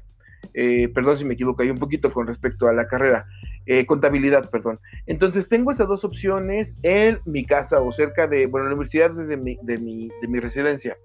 Eh, 0.54 0.90
perdón 0.94 1.18
si 1.18 1.26
me 1.26 1.34
equivoco 1.34 1.62
ahí 1.62 1.70
un 1.70 1.78
poquito 1.78 2.12
con 2.12 2.28
respecto 2.28 2.68
a 2.68 2.74
la 2.74 2.88
carrera, 2.88 3.26
eh, 3.68 3.86
contabilidad, 3.86 4.50
perdón. 4.50 4.80
Entonces 5.06 5.48
tengo 5.48 5.72
esas 5.72 5.88
dos 5.88 6.04
opciones 6.04 6.74
en 6.84 7.20
mi 7.26 7.46
casa 7.46 7.82
o 7.82 7.92
cerca 7.92 8.26
de, 8.26 8.48
bueno, 8.48 8.68
la 8.68 8.74
universidad 8.74 9.12
de 9.12 9.38
mi, 9.38 9.58
de 9.62 9.78
mi, 9.78 10.10
de 10.22 10.28
mi 10.28 10.40
residencia. 10.40 10.98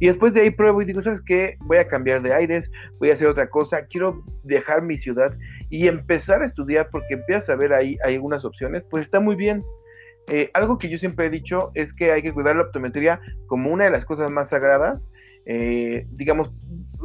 Y 0.00 0.08
después 0.08 0.34
de 0.34 0.42
ahí 0.42 0.50
pruebo 0.50 0.82
y 0.82 0.84
digo, 0.84 1.00
¿sabes 1.00 1.22
qué? 1.22 1.56
Voy 1.60 1.78
a 1.78 1.88
cambiar 1.88 2.20
de 2.22 2.34
aires, 2.34 2.70
voy 2.98 3.10
a 3.10 3.14
hacer 3.14 3.28
otra 3.28 3.48
cosa, 3.48 3.86
quiero 3.86 4.22
dejar 4.42 4.82
mi 4.82 4.98
ciudad 4.98 5.32
y 5.70 5.86
empezar 5.86 6.42
a 6.42 6.46
estudiar 6.46 6.88
porque 6.90 7.14
empiezas 7.14 7.50
a 7.50 7.56
ver 7.56 7.72
ahí 7.72 7.96
hay 8.04 8.14
algunas 8.14 8.44
opciones, 8.44 8.84
pues 8.90 9.04
está 9.04 9.20
muy 9.20 9.36
bien. 9.36 9.62
Eh, 10.30 10.50
algo 10.52 10.76
que 10.76 10.90
yo 10.90 10.98
siempre 10.98 11.26
he 11.26 11.30
dicho 11.30 11.70
es 11.74 11.94
que 11.94 12.12
hay 12.12 12.20
que 12.20 12.34
cuidar 12.34 12.56
la 12.56 12.62
optometría 12.62 13.20
como 13.46 13.70
una 13.70 13.84
de 13.84 13.90
las 13.90 14.04
cosas 14.04 14.30
más 14.30 14.50
sagradas, 14.50 15.10
eh, 15.46 16.04
digamos, 16.10 16.52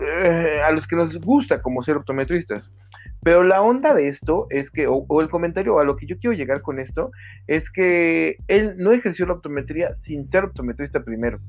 eh, 0.01 0.61
a 0.65 0.71
los 0.71 0.85
que 0.87 0.97
nos 0.97 1.17
gusta 1.21 1.61
como 1.61 1.83
ser 1.83 1.95
optometristas. 1.95 2.69
Pero 3.23 3.43
la 3.43 3.61
onda 3.61 3.93
de 3.93 4.07
esto 4.07 4.47
es 4.49 4.69
que, 4.69 4.87
o, 4.87 5.21
el 5.21 5.29
comentario 5.29 5.79
a 5.79 5.83
lo 5.83 5.95
que 5.95 6.05
yo 6.05 6.17
quiero 6.17 6.35
llegar 6.35 6.61
con 6.61 6.79
esto, 6.79 7.11
es 7.47 7.71
que 7.71 8.37
él 8.47 8.75
no 8.77 8.91
ejerció 8.91 9.25
la 9.25 9.33
optometría 9.33 9.95
sin 9.95 10.25
ser 10.25 10.45
optometrista 10.45 11.03
primero. 11.03 11.39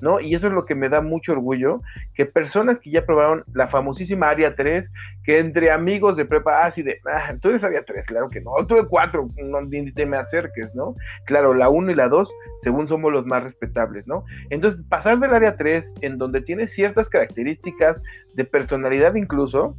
¿no? 0.00 0.20
Y 0.20 0.34
eso 0.34 0.46
es 0.46 0.52
lo 0.52 0.64
que 0.64 0.74
me 0.74 0.88
da 0.88 1.00
mucho 1.00 1.32
orgullo, 1.32 1.82
que 2.14 2.26
personas 2.26 2.78
que 2.78 2.90
ya 2.90 3.04
probaron 3.04 3.44
la 3.52 3.68
famosísima 3.68 4.28
área 4.28 4.54
3, 4.54 4.92
que 5.24 5.38
entre 5.38 5.70
amigos 5.70 6.16
de 6.16 6.24
prepa, 6.24 6.60
así 6.60 6.82
de, 6.82 7.00
ah, 7.12 7.34
tú 7.40 7.50
eres 7.50 7.64
área 7.64 7.84
3, 7.84 8.06
claro 8.06 8.30
que 8.30 8.40
no, 8.40 8.52
tuve 8.66 8.86
4, 8.86 9.30
no, 9.44 9.58
te 9.94 10.06
me 10.06 10.16
acerques, 10.16 10.74
¿no? 10.74 10.94
Claro, 11.26 11.54
la 11.54 11.68
1 11.68 11.92
y 11.92 11.94
la 11.94 12.08
2, 12.08 12.32
según 12.58 12.88
somos 12.88 13.12
los 13.12 13.26
más 13.26 13.42
respetables, 13.42 14.06
¿no? 14.06 14.24
Entonces, 14.50 14.82
pasar 14.88 15.18
del 15.18 15.34
área 15.34 15.56
3, 15.56 15.94
en 16.02 16.18
donde 16.18 16.40
tiene 16.40 16.66
ciertas 16.66 17.10
características 17.10 18.02
de 18.34 18.44
personalidad 18.44 19.14
incluso, 19.14 19.76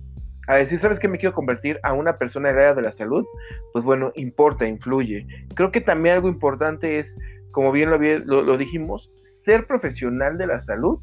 a 0.47 0.56
decir, 0.56 0.80
¿sabes 0.80 0.99
qué 0.99 1.08
me 1.08 1.17
quiero 1.17 1.36
convertir 1.36 1.80
a 1.84 1.93
una 1.93 2.17
persona 2.17 2.49
del 2.49 2.58
área 2.58 2.73
de 2.73 2.82
la 2.82 2.91
salud? 2.91 3.25
Pues 3.73 3.86
bueno, 3.86 4.12
importa, 4.15 4.67
influye. 4.67 5.25
Creo 5.56 5.71
que 5.71 5.82
también 5.82 6.15
algo 6.15 6.27
importante 6.27 6.99
es, 6.99 7.17
como 7.51 7.71
bien 7.71 7.89
lo, 7.89 8.58
dijimos, 8.58 9.12
ser 9.21 9.67
profesional 9.67 10.38
de 10.38 10.47
la 10.47 10.60
salud, 10.60 10.99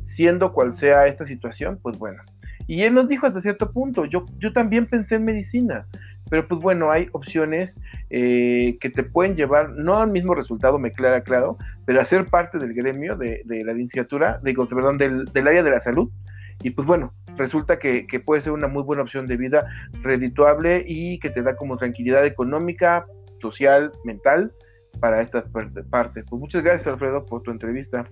siendo 0.00 0.52
cual 0.52 0.74
sea 0.74 1.06
esta 1.06 1.26
situación, 1.26 1.78
pues 1.82 1.98
bueno. 1.98 2.22
Y 2.66 2.82
él 2.82 2.94
nos 2.94 3.08
dijo 3.08 3.26
hasta 3.26 3.40
cierto 3.40 3.70
punto, 3.72 4.04
yo, 4.06 4.24
también 4.54 4.86
pensé 4.86 5.16
en 5.16 5.24
medicina, 5.24 5.86
pero 6.30 6.48
pues 6.48 6.60
bueno, 6.60 6.90
hay 6.90 7.08
opciones 7.12 7.78
eh, 8.08 8.78
que 8.80 8.88
te 8.88 9.02
pueden 9.02 9.36
llevar, 9.36 9.70
no 9.70 9.98
al 9.98 10.10
mismo 10.10 10.34
resultado, 10.34 10.78
me 10.78 10.92
clara 10.92 11.22
claro, 11.22 11.56
pero 11.84 12.00
a 12.00 12.04
ser 12.04 12.24
parte 12.24 12.58
del 12.58 12.72
gremio 12.72 13.16
de, 13.16 13.42
la 13.44 13.72
licenciatura, 13.72 14.40
digo, 14.42 14.66
perdón, 14.66 14.96
del, 14.96 15.28
área 15.34 15.62
de 15.62 15.70
la 15.70 15.80
salud. 15.80 16.10
Y 16.62 16.70
pues 16.70 16.86
bueno, 16.86 17.12
resulta 17.36 17.78
que, 17.78 18.06
puede 18.24 18.40
ser 18.40 18.52
una 18.52 18.68
muy 18.68 18.82
buena 18.82 19.02
opción 19.02 19.26
de 19.26 19.36
vida 19.36 19.66
redituable 20.02 20.84
y 20.86 21.18
que 21.18 21.30
te 21.30 21.42
da 21.42 21.56
como 21.56 21.76
tranquilidad 21.76 22.24
económica, 22.24 23.06
social, 23.40 23.92
mental, 24.04 24.52
para 25.00 25.20
estas 25.20 25.44
partes. 25.90 26.26
Pues 26.28 26.40
muchas 26.40 26.62
gracias, 26.62 26.86
Alfredo, 26.86 27.26
por 27.26 27.42
tu 27.42 27.50
entrevista. 27.50 28.06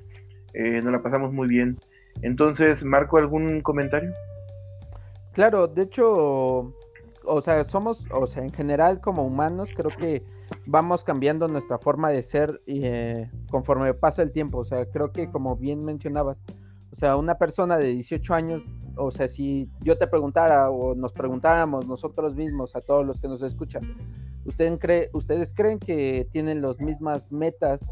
Eh, 0.54 0.80
nos 0.82 0.92
la 0.92 1.02
pasamos 1.02 1.32
muy 1.32 1.48
bien. 1.48 1.78
Entonces, 2.20 2.84
Marco, 2.84 3.16
¿algún 3.16 3.60
comentario? 3.62 4.12
Claro, 5.32 5.66
de 5.66 5.82
hecho, 5.82 6.74
o 7.24 7.42
sea, 7.42 7.66
somos, 7.68 8.04
o 8.10 8.26
sea, 8.26 8.42
en 8.42 8.52
general 8.52 9.00
como 9.00 9.24
humanos, 9.24 9.70
creo 9.74 9.90
que 9.90 10.22
vamos 10.66 11.04
cambiando 11.04 11.48
nuestra 11.48 11.78
forma 11.78 12.10
de 12.10 12.22
ser 12.22 12.60
eh, 12.66 13.30
conforme 13.50 13.94
pasa 13.94 14.22
el 14.22 14.32
tiempo. 14.32 14.58
O 14.58 14.64
sea, 14.64 14.84
creo 14.86 15.12
que 15.12 15.30
como 15.30 15.56
bien 15.56 15.84
mencionabas, 15.84 16.44
o 16.92 16.94
sea, 16.94 17.16
una 17.16 17.36
persona 17.36 17.78
de 17.78 17.88
18 17.88 18.34
años, 18.34 18.62
o 18.96 19.10
sea, 19.10 19.26
si 19.26 19.68
yo 19.80 19.96
te 19.96 20.06
preguntara 20.06 20.70
o 20.70 20.94
nos 20.94 21.12
preguntáramos 21.12 21.86
nosotros 21.86 22.34
mismos 22.34 22.76
a 22.76 22.82
todos 22.82 23.06
los 23.06 23.18
que 23.18 23.28
nos 23.28 23.40
escuchan, 23.42 23.82
¿ustedes, 24.44 25.08
¿ustedes 25.14 25.54
creen 25.54 25.78
que 25.78 26.28
tienen 26.30 26.60
las 26.60 26.78
mismas 26.80 27.32
metas 27.32 27.90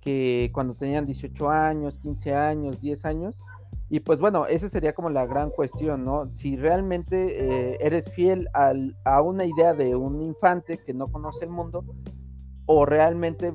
que 0.00 0.50
cuando 0.52 0.74
tenían 0.74 1.06
18 1.06 1.48
años, 1.48 2.00
15 2.00 2.34
años, 2.34 2.80
10 2.80 3.04
años? 3.04 3.40
Y 3.88 4.00
pues 4.00 4.18
bueno, 4.18 4.46
esa 4.46 4.68
sería 4.68 4.94
como 4.94 5.10
la 5.10 5.26
gran 5.26 5.50
cuestión, 5.50 6.04
¿no? 6.04 6.34
Si 6.34 6.56
realmente 6.56 7.72
eh, 7.72 7.78
eres 7.80 8.10
fiel 8.10 8.48
a 8.52 9.22
una 9.22 9.44
idea 9.44 9.74
de 9.74 9.94
un 9.94 10.20
infante 10.20 10.78
que 10.78 10.92
no 10.92 11.08
conoce 11.08 11.44
el 11.44 11.50
mundo, 11.50 11.84
o 12.66 12.86
realmente 12.86 13.52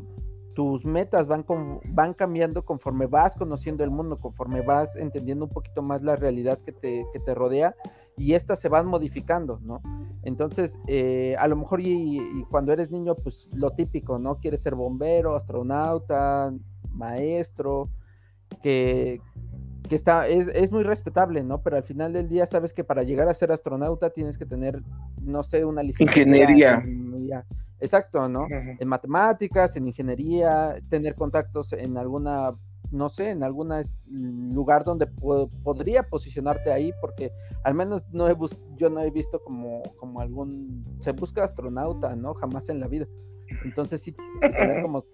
tus 0.56 0.86
metas 0.86 1.28
van, 1.28 1.44
con, 1.44 1.82
van 1.89 2.13
cambiando 2.13 2.63
conforme 2.65 3.06
vas 3.06 3.36
conociendo 3.36 3.84
el 3.84 3.91
mundo, 3.91 4.20
conforme 4.20 4.62
vas 4.62 4.96
entendiendo 4.96 5.46
un 5.46 5.52
poquito 5.52 5.84
más 5.84 6.02
la 6.02 6.15
realidad 6.15 6.58
que 6.65 6.72
te, 6.72 7.06
que 7.13 7.20
te 7.20 7.36
rodea 7.36 7.76
y 8.18 8.34
estas 8.34 8.60
se 8.62 8.70
van 8.70 8.88
modificando, 8.88 9.60
¿no? 9.62 9.82
Entonces, 10.24 10.80
eh, 10.88 11.36
a 11.38 11.48
lo 11.48 11.58
mejor 11.58 11.82
y, 11.82 12.18
y, 12.18 12.44
cuando 12.50 12.72
eres 12.72 12.89
niño, 12.89 13.15
pues 13.15 13.50
lo 13.54 13.72
típico, 13.72 14.18
¿no? 14.18 14.39
Quieres 14.39 14.62
ser 14.62 14.74
bombero, 14.74 15.36
astronauta, 15.36 16.54
maestro, 16.91 17.89
que, 18.63 19.20
que 19.89 19.96
está, 19.96 20.28
es, 20.28 20.48
es, 20.48 20.72
muy 20.72 20.84
respetable, 20.84 21.44
¿no? 21.44 21.62
Pero 21.62 21.76
al 21.76 21.84
final 21.84 22.13
del 22.13 22.30
día 22.30 22.46
sabes 22.46 22.74
que 22.74 22.86
para 22.86 23.04
llegar 23.04 23.28
a 23.28 23.34
ser 23.34 23.52
astronauta 23.52 24.10
tienes 24.12 24.38
que 24.38 24.46
tener, 24.46 24.82
no 25.22 25.44
sé, 25.44 25.65
una 25.65 25.84
licencia. 25.84 26.22
Ingeniería. 26.22 26.82
Exacto, 27.80 28.28
¿no? 28.30 28.44
Uh 28.44 28.50
-huh. 28.50 28.78
En 28.80 28.88
matemáticas, 28.88 29.76
en 29.76 29.88
ingeniería, 29.88 30.78
tener 30.90 31.16
contactos 31.16 31.74
en 31.74 31.98
alguna, 31.98 32.56
no 32.92 33.10
sé, 33.10 33.32
en 33.32 33.44
algún 33.44 33.70
lugar 34.54 34.84
donde 34.84 35.08
po 35.08 35.50
podría 35.64 36.04
posicionarte 36.04 36.72
ahí, 36.72 36.92
porque 37.02 37.32
al 37.64 37.74
menos 37.74 38.04
no 38.12 38.28
he 38.30 38.36
yo 38.78 38.90
no 38.90 39.02
he 39.02 39.12
visto 39.12 39.42
como, 39.44 39.84
como 39.98 40.22
algún, 40.22 40.86
se 41.00 41.12
busca 41.12 41.44
astronauta, 41.44 42.16
¿no? 42.16 42.34
Jamás 42.36 42.70
en 42.70 42.80
la 42.80 42.88
vida. 42.88 43.08
Entonces 43.64 44.02
sí, 44.02 44.16
tener 44.42 44.82
como, 44.82 45.06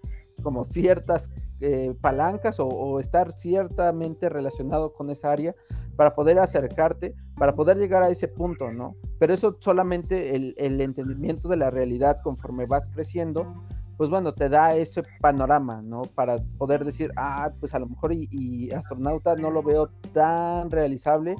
como 0.42 0.64
ciertas 0.64 1.32
eh, 1.60 1.94
palancas 2.02 2.58
o, 2.60 3.00
estar 3.00 3.32
ciertamente 3.32 4.30
relacionado 4.30 4.94
con 4.94 5.10
esa 5.10 5.32
área 5.32 5.56
para 5.96 6.16
poder 6.16 6.40
acercarte, 6.40 7.14
para 7.38 7.54
poder 7.54 7.78
llegar 7.78 8.04
a 8.04 8.10
ese 8.10 8.28
punto, 8.28 8.72
¿no? 8.72 8.96
Pero 9.20 9.34
eso 9.34 9.58
solamente 9.60 10.36
el, 10.36 10.82
entendimiento 10.82 11.48
de 11.50 11.58
la 11.58 11.70
realidad 11.70 12.22
conforme 12.24 12.66
vas 12.66 12.90
creciendo, 12.90 13.54
pues 13.98 14.10
bueno, 14.10 14.32
te 14.32 14.50
da 14.50 14.76
ese 14.76 15.04
panorama, 15.20 15.82
¿no? 15.82 16.02
Para 16.02 16.38
poder 16.58 16.84
decir, 16.84 17.12
ah, 17.16 17.52
pues 17.60 17.76
a 17.76 17.80
lo 17.80 17.88
mejor 17.88 18.14
y, 18.14 18.28
y 18.32 18.72
astronauta 18.72 19.36
no 19.36 19.52
lo 19.52 19.62
veo 19.62 19.90
tan 20.14 20.72
realizable, 20.72 21.36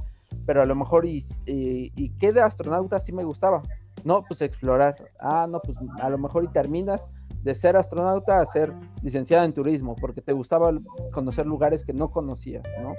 pero 0.46 0.62
a 0.62 0.66
lo 0.66 0.76
mejor 0.76 1.06
y, 1.06 1.24
y, 1.46 1.92
y 1.96 2.10
qué 2.20 2.32
de 2.32 2.42
astronauta 2.42 3.00
sí 3.00 3.12
me 3.12 3.24
gustaba, 3.24 3.62
no, 4.04 4.24
pues 4.24 4.42
explorar, 4.42 4.96
ah, 5.20 5.48
no, 5.50 5.60
pues 5.60 5.78
a 6.02 6.10
lo 6.10 6.18
mejor 6.18 6.44
y 6.44 6.48
terminas 6.48 7.10
de 7.44 7.56
ser 7.56 7.76
astronauta 7.78 8.42
a 8.42 8.46
ser 8.46 8.74
licenciada 9.02 9.46
en 9.46 9.54
turismo, 9.54 9.96
porque 9.96 10.22
te 10.22 10.34
gustaba 10.34 10.72
conocer 11.12 11.46
lugares 11.46 11.84
que 11.84 11.94
no 11.94 12.12
conocías, 12.12 12.64
¿no? 12.82 12.94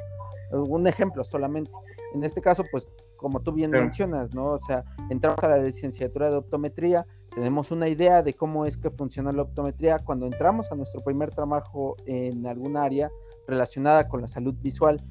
Un 0.60 0.86
ejemplo 0.86 1.24
solamente. 1.24 1.70
En 2.14 2.24
este 2.24 2.42
caso, 2.42 2.64
pues, 2.70 2.86
como 3.16 3.40
tú 3.40 3.52
bien 3.52 3.70
sí. 3.70 3.78
mencionas, 3.78 4.34
¿no? 4.34 4.46
O 4.46 4.60
sea, 4.60 4.84
entramos 5.08 5.38
a 5.42 5.48
la 5.48 5.58
licenciatura 5.58 6.28
de 6.30 6.36
optometría, 6.36 7.06
tenemos 7.34 7.70
una 7.70 7.88
idea 7.88 8.22
de 8.22 8.34
cómo 8.34 8.66
es 8.66 8.76
que 8.76 8.90
funciona 8.90 9.32
la 9.32 9.42
optometría. 9.42 9.98
Cuando 10.00 10.26
entramos 10.26 10.70
a 10.70 10.74
nuestro 10.74 11.00
primer 11.00 11.30
trabajo 11.30 11.94
en 12.04 12.46
algún 12.46 12.76
área 12.76 13.10
relacionada 13.46 14.08
con 14.08 14.20
la 14.20 14.28
salud 14.28 14.54
visual, 14.60 15.02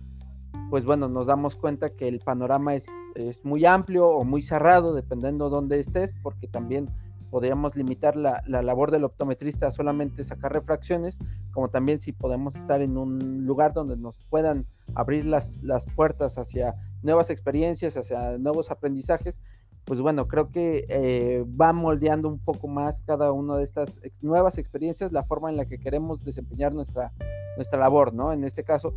pues 0.70 0.86
bueno, 0.86 1.10
nos 1.10 1.26
damos 1.26 1.56
cuenta 1.56 1.90
que 1.90 2.08
el 2.08 2.20
panorama 2.20 2.76
es, 2.76 2.86
es 3.16 3.44
muy 3.44 3.66
amplio 3.66 4.08
o 4.08 4.24
muy 4.24 4.44
cerrado, 4.44 4.94
dependiendo 4.94 5.46
de 5.46 5.52
dónde 5.52 5.80
estés, 5.80 6.14
porque 6.22 6.48
también 6.48 6.90
podríamos 7.32 7.76
limitar 7.76 8.16
la, 8.18 8.44
la, 8.46 8.62
labor 8.62 8.92
del 8.92 9.06
optometrista 9.06 9.68
a 9.68 9.72
solamente 9.72 10.24
sacar 10.26 10.54
refracciones, 10.54 11.18
como 11.52 11.70
también 11.70 12.02
si 12.02 12.12
podemos 12.12 12.56
estar 12.56 12.82
en 12.82 12.98
un 12.98 13.46
lugar 13.46 13.74
donde 13.74 13.96
nos 13.96 14.18
puedan 14.30 14.68
abrir 14.94 15.26
las, 15.26 15.64
las 15.64 15.86
puertas 15.86 16.38
hacia 16.38 16.76
nuevas 17.02 17.30
experiencias, 17.30 17.96
hacia 17.96 18.38
nuevos 18.38 18.70
aprendizajes, 18.70 19.42
pues 19.86 20.00
bueno, 20.02 20.28
creo 20.28 20.52
que 20.52 20.86
eh, 20.90 21.46
va 21.60 21.74
moldeando 21.74 22.28
un 22.28 22.38
poco 22.38 22.68
más 22.68 23.00
cada 23.00 23.32
una 23.32 23.58
de 23.58 23.64
estas 23.64 24.02
nuevas 24.22 24.58
experiencias, 24.58 25.12
la 25.12 25.24
forma 25.24 25.50
en 25.50 25.58
la 25.58 25.66
que 25.66 25.80
queremos 25.80 26.24
desempeñar 26.24 26.74
nuestra, 26.74 27.14
nuestra 27.56 27.80
labor, 27.80 28.14
¿no? 28.14 28.34
En 28.34 28.44
este 28.44 28.64
caso, 28.64 28.94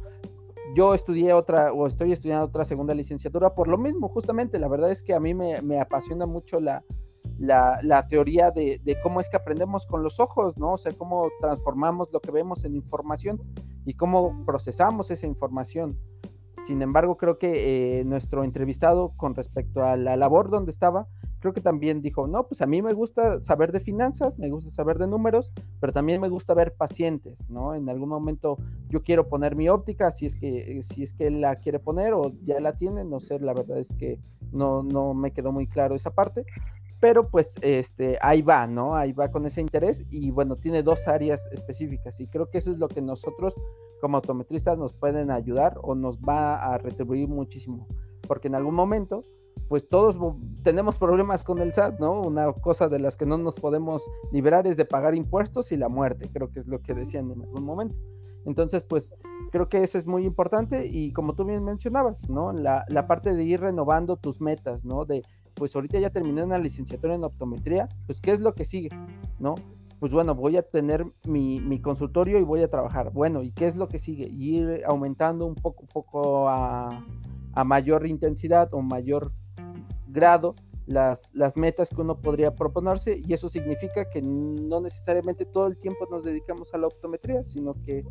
yo 0.75 0.92
estudié 0.92 1.33
otra, 1.33 1.73
o 1.73 1.87
estoy 1.87 2.12
estudiando 2.12 2.47
otra 2.47 2.64
segunda 2.64 2.94
licenciatura 2.94 3.55
por 3.55 3.68
lo 3.68 3.79
mismo, 3.79 4.09
justamente, 4.09 4.59
la 4.59 4.68
verdad 4.68 4.90
es 4.90 5.03
que 5.03 5.14
a 5.14 5.20
mí 5.20 5.35
me, 5.35 5.62
me 5.62 5.81
apasiona 5.81 6.27
mucho 6.27 6.61
la, 6.61 6.83
la, 7.38 8.07
teoría 8.09 8.51
de, 8.51 8.81
cómo 9.03 9.20
es 9.20 9.29
que 9.29 9.37
aprendemos 9.37 9.87
con 9.87 10.03
los 10.03 10.20
ojos, 10.20 10.57
¿no? 10.57 10.73
O 10.73 10.79
sea, 10.79 10.92
cómo 10.92 11.29
transformamos 11.40 12.12
lo 12.12 12.20
que 12.20 12.31
vemos 12.31 12.64
en 12.64 12.75
información 12.75 13.40
y 13.85 13.94
cómo 13.94 14.44
procesamos 14.44 15.11
esa 15.11 15.27
información. 15.27 15.99
Sin 16.66 16.81
embargo, 16.81 17.16
creo 17.16 17.38
que 17.38 18.01
eh, 18.01 18.05
nuestro 18.05 18.42
entrevistado 18.42 19.12
con 19.16 19.35
respecto 19.35 19.85
a 19.85 19.97
la 19.97 20.16
labor 20.16 20.49
donde 20.49 20.70
estaba, 20.70 21.07
creo 21.44 21.53
que 21.53 21.61
también 21.61 22.01
dijo, 22.01 22.27
no, 22.27 22.49
pues 22.49 22.62
a 22.62 22.66
mí 22.66 22.81
me 22.81 22.94
gusta 22.94 23.44
saber 23.44 23.70
de 23.70 23.81
finanzas, 23.81 24.38
me 24.38 24.49
gusta 24.49 24.70
saber 24.70 24.97
de 24.97 25.07
números, 25.07 25.53
pero 25.79 25.92
también 25.92 26.23
me 26.23 26.31
gusta 26.31 26.55
ver 26.55 26.73
pacientes, 26.73 27.51
¿no? 27.51 27.75
En 27.75 27.90
algún 27.90 28.09
momento 28.09 28.57
yo 28.88 29.03
quiero 29.03 29.29
poner 29.29 29.55
mi 29.55 29.68
óptica, 29.68 30.11
si 30.11 30.25
es 30.25 30.37
que, 30.37 30.81
si 30.81 31.03
es 31.03 31.12
que 31.12 31.31
la 31.31 31.57
quiere 31.57 31.81
poner 31.81 32.14
o 32.14 32.33
ya 32.47 32.59
la 32.61 32.73
tiene, 32.73 33.05
no 33.05 33.20
sé, 33.20 33.40
la 33.40 33.53
verdad 33.53 33.79
es 33.79 33.92
que 33.92 34.18
no, 34.53 34.83
no 34.83 35.12
me 35.12 35.33
quedó 35.33 35.53
muy 35.53 35.66
claro 35.66 35.94
esa 35.94 36.14
parte, 36.14 36.47
pero 37.04 37.28
pues 37.28 37.54
este, 37.60 38.16
ahí 38.22 38.40
va, 38.40 38.66
¿no? 38.66 38.96
Ahí 38.96 39.12
va 39.12 39.30
con 39.30 39.44
ese 39.44 39.60
interés 39.60 40.06
y 40.08 40.30
bueno, 40.30 40.56
tiene 40.56 40.82
dos 40.82 41.06
áreas 41.06 41.50
específicas 41.52 42.18
y 42.18 42.26
creo 42.28 42.48
que 42.48 42.56
eso 42.56 42.70
es 42.70 42.78
lo 42.78 42.88
que 42.88 43.02
nosotros 43.02 43.54
como 44.00 44.16
optometristas 44.16 44.78
nos 44.78 44.94
pueden 44.94 45.30
ayudar 45.30 45.78
o 45.82 45.94
nos 45.94 46.16
va 46.18 46.54
a 46.54 46.78
retribuir 46.78 47.28
muchísimo, 47.28 47.86
porque 48.26 48.48
en 48.48 48.54
algún 48.54 48.74
momento 48.74 49.20
pues 49.68 49.86
todos 49.86 50.16
tenemos 50.62 50.96
problemas 50.96 51.44
con 51.44 51.58
el 51.58 51.74
SAT, 51.74 52.00
¿no? 52.00 52.22
Una 52.22 52.50
cosa 52.54 52.88
de 52.88 52.98
las 52.98 53.18
que 53.18 53.26
no 53.26 53.36
nos 53.36 53.56
podemos 53.56 54.02
liberar 54.32 54.66
es 54.66 54.78
de 54.78 54.86
pagar 54.86 55.14
impuestos 55.14 55.72
y 55.72 55.76
la 55.76 55.90
muerte, 55.90 56.30
creo 56.32 56.50
que 56.50 56.60
es 56.60 56.66
lo 56.66 56.80
que 56.80 56.94
decían 56.94 57.30
en 57.30 57.42
algún 57.42 57.64
momento. 57.64 57.96
Entonces, 58.46 58.82
pues 58.82 59.12
creo 59.52 59.68
que 59.68 59.82
eso 59.82 59.98
es 59.98 60.06
muy 60.06 60.24
importante 60.24 60.86
y 60.86 61.12
como 61.12 61.34
tú 61.34 61.44
bien 61.44 61.64
mencionabas, 61.64 62.30
¿no? 62.30 62.54
La, 62.54 62.86
la 62.88 63.06
parte 63.06 63.34
de 63.34 63.44
ir 63.44 63.60
renovando 63.60 64.16
tus 64.16 64.40
metas, 64.40 64.86
¿no? 64.86 65.04
De, 65.04 65.22
pues 65.54 65.74
ahorita 65.74 65.98
ya 65.98 66.10
terminé 66.10 66.42
una 66.42 66.58
licenciatura 66.58 67.14
en 67.14 67.24
optometría, 67.24 67.88
pues 68.06 68.20
¿qué 68.20 68.32
es 68.32 68.40
lo 68.40 68.52
que 68.52 68.64
sigue? 68.64 68.90
¿No? 69.38 69.54
pues 70.04 70.12
bueno, 70.12 70.34
voy 70.34 70.54
a 70.58 70.62
tener 70.62 71.06
mi, 71.24 71.80
consultorio 71.80 72.38
y 72.38 72.42
voy 72.42 72.60
a 72.60 72.68
trabajar. 72.68 73.10
Bueno, 73.10 73.42
¿y 73.42 73.52
qué 73.52 73.66
es 73.66 73.74
lo 73.74 73.88
que 73.88 73.98
sigue? 73.98 74.28
Ir 74.30 74.82
aumentando 74.86 75.46
un 75.46 75.54
poco, 75.54 75.86
poco 75.86 76.48
a, 76.50 77.02
mayor 77.64 78.06
intensidad 78.06 78.68
o 78.74 78.82
mayor 78.82 79.32
grado 80.08 80.54
las, 80.84 81.30
las 81.32 81.56
metas 81.56 81.88
que 81.88 82.02
uno 82.02 82.20
podría 82.20 82.50
proponerse 82.50 83.18
y 83.24 83.32
eso 83.32 83.48
significa 83.48 84.10
que 84.10 84.20
no 84.20 84.82
necesariamente 84.82 85.46
todo 85.46 85.68
el 85.68 85.78
tiempo 85.78 86.06
nos 86.10 86.22
dedicamos 86.22 86.74
a 86.74 86.76
la 86.76 86.88
optometría, 86.88 87.42
sino 87.42 87.72
que 87.82 88.04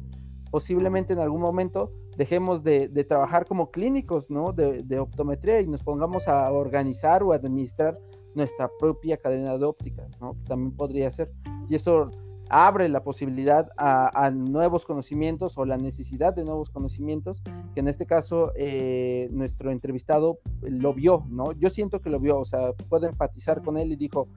posiblemente 0.54 1.14
en 1.14 1.20
algún 1.20 1.42
momento 1.42 1.92
dejemos 2.16 2.62
de, 2.62 2.88
trabajar 3.06 3.48
como 3.48 3.72
clínicos 3.72 4.30
¿no? 4.30 4.52
de, 4.52 5.00
optometría 5.00 5.60
y 5.62 5.68
nos 5.68 5.84
pongamos 5.84 6.28
a 6.28 6.52
organizar 6.52 7.24
o 7.24 7.34
administrar 7.34 7.98
nuestra 8.36 8.70
propia 8.80 9.18
cadena 9.18 9.58
de 9.58 9.66
ópticas, 9.66 10.12
¿no? 10.22 10.38
también 10.48 10.72
podría 10.74 11.10
ser 11.10 11.32
y 11.68 11.74
eso 11.74 12.12
abre 12.50 12.88
la 12.88 13.02
posibilidad 13.02 13.68
a, 13.78 14.30
nuevos 14.30 14.86
conocimientos 14.86 15.58
o 15.58 15.66
la 15.66 15.78
necesidad 15.78 16.36
de 16.36 16.46
nuevos 16.46 16.70
conocimientos, 16.70 17.42
que 17.74 17.80
en 17.80 17.88
este 17.88 18.06
caso 18.06 18.52
eh, 18.56 19.30
nuestro 19.32 19.72
entrevistado 19.72 20.38
lo 20.62 20.94
vio, 20.94 21.26
¿no? 21.30 21.54
Yo 21.54 21.72
siento 21.72 22.00
que 22.00 22.12
lo 22.12 22.20
vio, 22.20 22.38
o 22.38 22.46
sea, 22.46 22.74
puedo 22.90 23.08
empatizar 23.08 23.64
con 23.64 23.78
él 23.78 23.92
y 23.92 23.96
dijo, 23.96 24.28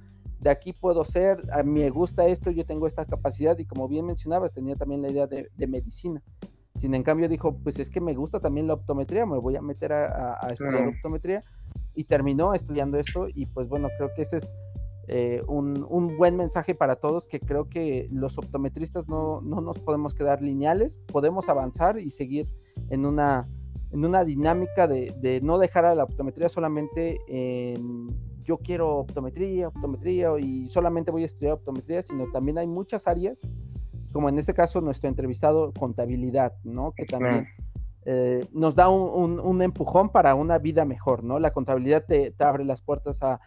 de 0.41 0.51
aquí 0.51 0.73
puedo 0.73 1.05
ser, 1.05 1.43
a 1.53 1.63
mí 1.63 1.83
me 1.83 1.91
gusta 1.91 2.27
esto, 2.27 2.51
yo 2.51 2.67
tengo 2.67 2.87
esta 2.87 3.05
capacidad 3.07 3.59
y 3.59 3.65
como 3.65 3.89
bien 3.89 4.07
mencionabas, 4.07 4.53
tenía 4.53 4.77
también 4.77 5.03
la 5.03 5.11
idea 5.11 5.27
de, 5.27 5.67
medicina. 5.67 6.23
Sin 6.75 6.95
en 6.95 7.03
cambio 7.03 7.29
dijo, 7.29 7.57
pues 7.57 7.79
es 7.79 7.89
que 7.89 8.03
me 8.03 8.15
gusta 8.15 8.39
también 8.39 8.67
la 8.67 8.75
optometría, 8.75 9.25
me 9.25 9.39
voy 9.39 9.57
a 9.57 9.63
meter 9.63 9.93
a, 9.93 10.39
estudiar 10.51 10.89
optometría 10.89 11.43
y 11.95 12.05
terminó 12.05 12.53
estudiando 12.53 12.99
esto 12.99 13.29
y 13.35 13.47
pues 13.47 13.69
bueno, 13.69 13.89
creo 13.97 14.11
que 14.15 14.23
ese 14.23 14.39
es 14.39 14.55
eh, 15.09 15.43
un, 15.47 16.17
buen 16.17 16.37
mensaje 16.37 16.75
para 16.75 16.97
todos 16.97 17.29
que 17.29 17.39
creo 17.39 17.69
que 17.69 18.09
los 18.11 18.39
optometristas 18.39 19.07
no, 19.09 19.41
nos 19.41 19.79
podemos 19.79 20.15
quedar 20.15 20.43
lineales, 20.43 20.97
podemos 21.13 21.49
avanzar 21.49 21.99
y 21.99 22.11
seguir 22.11 22.53
en 22.91 23.07
una, 23.07 23.49
en 23.93 24.05
una 24.05 24.25
dinámica 24.25 24.89
de, 24.89 25.41
no 25.43 25.59
dejar 25.59 25.85
a 25.85 25.95
la 25.95 26.05
optometría 26.05 26.49
solamente 26.49 27.21
en 27.29 28.09
yo 28.47 28.59
quiero 28.59 28.99
optometría, 28.99 29.69
optometría 29.69 30.39
y 30.39 30.69
solamente 30.69 31.11
voy 31.11 31.25
a 31.25 31.27
estudiar 31.27 31.55
optometría, 31.55 32.03
sino 32.03 32.31
también 32.31 32.59
hay 32.59 32.67
muchas 32.67 33.07
áreas, 33.07 33.47
como 34.13 34.29
en 34.29 34.39
este 34.39 34.55
caso 34.55 34.81
nuestro 34.81 35.09
entrevistado, 35.09 35.73
contabilidad, 35.73 36.55
¿no? 36.65 36.93
Que 36.93 37.05
también... 37.05 37.47
Eh, 38.09 38.47
nos 38.53 38.77
da 38.77 38.89
un, 38.89 39.63
empujón 39.63 40.11
para 40.11 40.37
una 40.37 40.59
vida 40.59 40.85
mejor, 40.85 41.25
¿no? 41.25 41.41
La 41.41 41.51
contabilidad 41.51 42.05
te, 42.07 42.33
abre 42.39 42.65
las 42.65 42.81
puertas 42.81 43.19
a, 43.21 43.41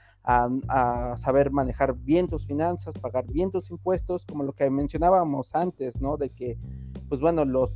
saber 1.15 1.49
manejar 1.49 1.95
bien 1.95 2.27
tus 2.27 2.45
finanzas, 2.45 2.93
pagar 2.99 3.25
bien 3.25 3.51
tus 3.51 3.71
impuestos, 3.71 4.25
como 4.25 4.43
lo 4.43 4.51
que 4.51 4.69
mencionábamos 4.69 5.55
antes, 5.55 6.01
¿no? 6.01 6.17
De 6.17 6.29
que, 6.29 6.57
pues 7.07 7.21
bueno, 7.21 7.45
los, 7.45 7.71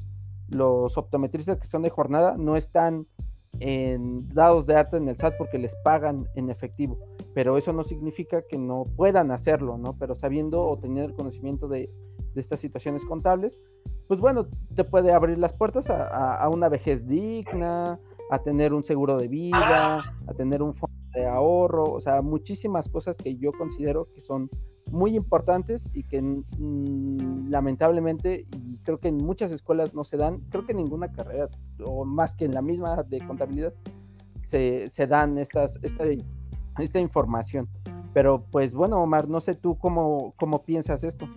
los 0.49 0.97
optometristas 0.97 1.57
que 1.57 1.67
son 1.67 1.83
de 1.83 1.89
jornada 1.89 2.35
no 2.37 2.57
están 2.57 3.07
en, 3.59 4.27
dados 4.29 4.65
de 4.65 4.75
arte 4.75 4.97
en 4.97 5.07
el 5.07 5.17
SAT 5.17 5.35
porque 5.37 5.57
les 5.57 5.75
pagan 5.75 6.27
en 6.35 6.49
efectivo, 6.49 6.97
pero 7.33 7.57
eso 7.57 7.73
no 7.73 7.83
significa 7.83 8.41
que 8.41 8.57
no 8.57 8.85
puedan 8.95 9.31
hacerlo, 9.31 9.77
¿no? 9.77 9.97
Pero 9.97 10.15
sabiendo 10.15 10.61
o 10.61 10.77
teniendo 10.77 11.09
el 11.09 11.15
conocimiento 11.15 11.67
de, 11.67 11.89
estas 12.35 12.59
situaciones 12.59 13.05
contables, 13.05 13.59
pues 14.07 14.19
bueno, 14.19 14.47
te 14.73 14.83
puede 14.83 15.11
abrir 15.11 15.37
las 15.37 15.53
puertas 15.53 15.87
a, 15.91 16.49
una 16.51 16.67
vejez 16.67 17.07
digna, 17.07 17.99
a 18.31 18.39
tener 18.39 18.73
un 18.73 18.83
seguro 18.83 19.17
de 19.17 19.27
vida, 19.27 19.99
a 20.25 20.33
tener 20.35 20.63
un 20.63 20.73
fondo 20.73 20.97
de 21.13 21.27
ahorro, 21.27 21.91
o 21.91 21.99
sea, 21.99 22.23
muchísimas 22.23 22.89
cosas 22.89 23.17
que 23.17 23.35
yo 23.37 23.51
considero 23.51 24.11
que 24.15 24.21
son 24.21 24.49
muy 24.93 25.15
importantes 25.15 25.89
y 25.91 26.03
que 26.03 26.21
mm, 26.21 27.49
lamentablemente, 27.49 28.45
y 28.55 28.77
creo 28.77 28.99
que 28.99 29.07
en 29.07 29.17
muchas 29.17 29.51
escuelas 29.51 29.93
no 29.95 30.03
se 30.03 30.17
dan, 30.17 30.41
creo 30.51 30.65
que 30.65 30.71
en 30.71 30.77
ninguna 30.77 31.11
carrera, 31.11 31.47
o 31.83 32.05
más 32.05 32.35
que 32.35 32.45
en 32.45 32.53
la 32.53 32.61
misma 32.61 33.01
de 33.03 33.19
contabilidad, 33.25 33.73
se, 34.43 34.87
dan 35.07 35.39
estas, 35.39 35.79
esta, 35.81 36.03
esta 36.77 36.99
información. 36.99 37.67
Pero 38.13 38.45
pues 38.51 38.71
bueno, 38.71 39.01
Omar, 39.01 39.27
no 39.27 39.41
sé 39.41 39.55
tú 39.55 39.79
cómo, 39.79 40.35
cómo 40.37 40.63
piensas 40.63 41.03
esto. 41.03 41.27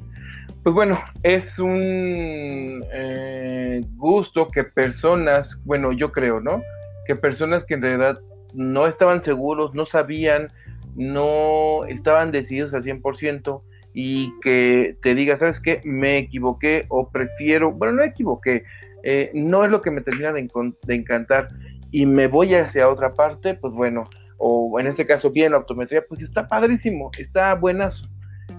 Pues 0.63 0.75
bueno, 0.75 0.99
es 1.23 1.59
un 1.59 2.85
eh, 2.93 3.81
gusto 3.95 4.49
que 4.49 4.65
personas, 4.65 5.59
bueno, 5.65 5.93
yo 5.93 6.13
creo, 6.13 6.41
¿no? 6.41 6.61
Que 7.07 7.17
personas 7.17 7.65
que 7.65 7.75
en 7.75 7.83
realidad 7.83 8.21
no 8.53 8.87
estaban 8.87 9.23
seguros, 9.23 9.75
no 9.75 9.87
sabían, 9.87 10.49
no 10.97 11.85
estaban 11.85 12.33
decididos 12.33 12.75
al 12.75 12.83
100% 12.83 13.63
y 13.93 14.33
que 14.41 14.97
te 15.03 15.15
diga, 15.15 15.39
¿sabes 15.39 15.61
qué? 15.61 15.81
Me 15.85 16.19
equivoqué 16.19 16.85
o 16.89 17.09
prefiero, 17.09 17.73
bueno, 17.73 17.95
no 17.95 18.03
equivoqué, 18.03 18.65
eh, 19.05 19.31
no 19.35 19.65
es 19.65 19.71
lo 19.71 19.81
que 19.81 19.91
me 19.91 20.01
termina 20.01 20.33
de, 20.33 20.49
encantar 20.89 21.49
y 21.91 22.05
me 22.05 22.27
voy 22.27 22.55
hacia 22.55 22.89
otra 22.89 23.15
parte, 23.15 23.55
pues 23.55 23.73
bueno, 23.73 24.05
o 24.39 24.79
en 24.81 24.87
este 24.87 25.07
caso 25.07 25.31
bien 25.31 25.53
la 25.53 25.59
optometría, 25.59 26.05
pues 26.07 26.21
está 26.21 26.47
padrísimo, 26.47 27.11
está 27.19 27.55
buenazo. 27.55 28.07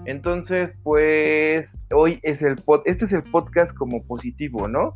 Entonces, 0.08 0.70
pues 0.84 1.76
hoy 1.90 2.18
es 2.22 2.40
el 2.40 2.56
pod, 2.56 2.80
este 2.86 3.04
es 3.04 3.12
el 3.12 3.22
podcast 3.24 3.76
como 3.76 4.02
positivo, 4.04 4.66
¿no? 4.66 4.94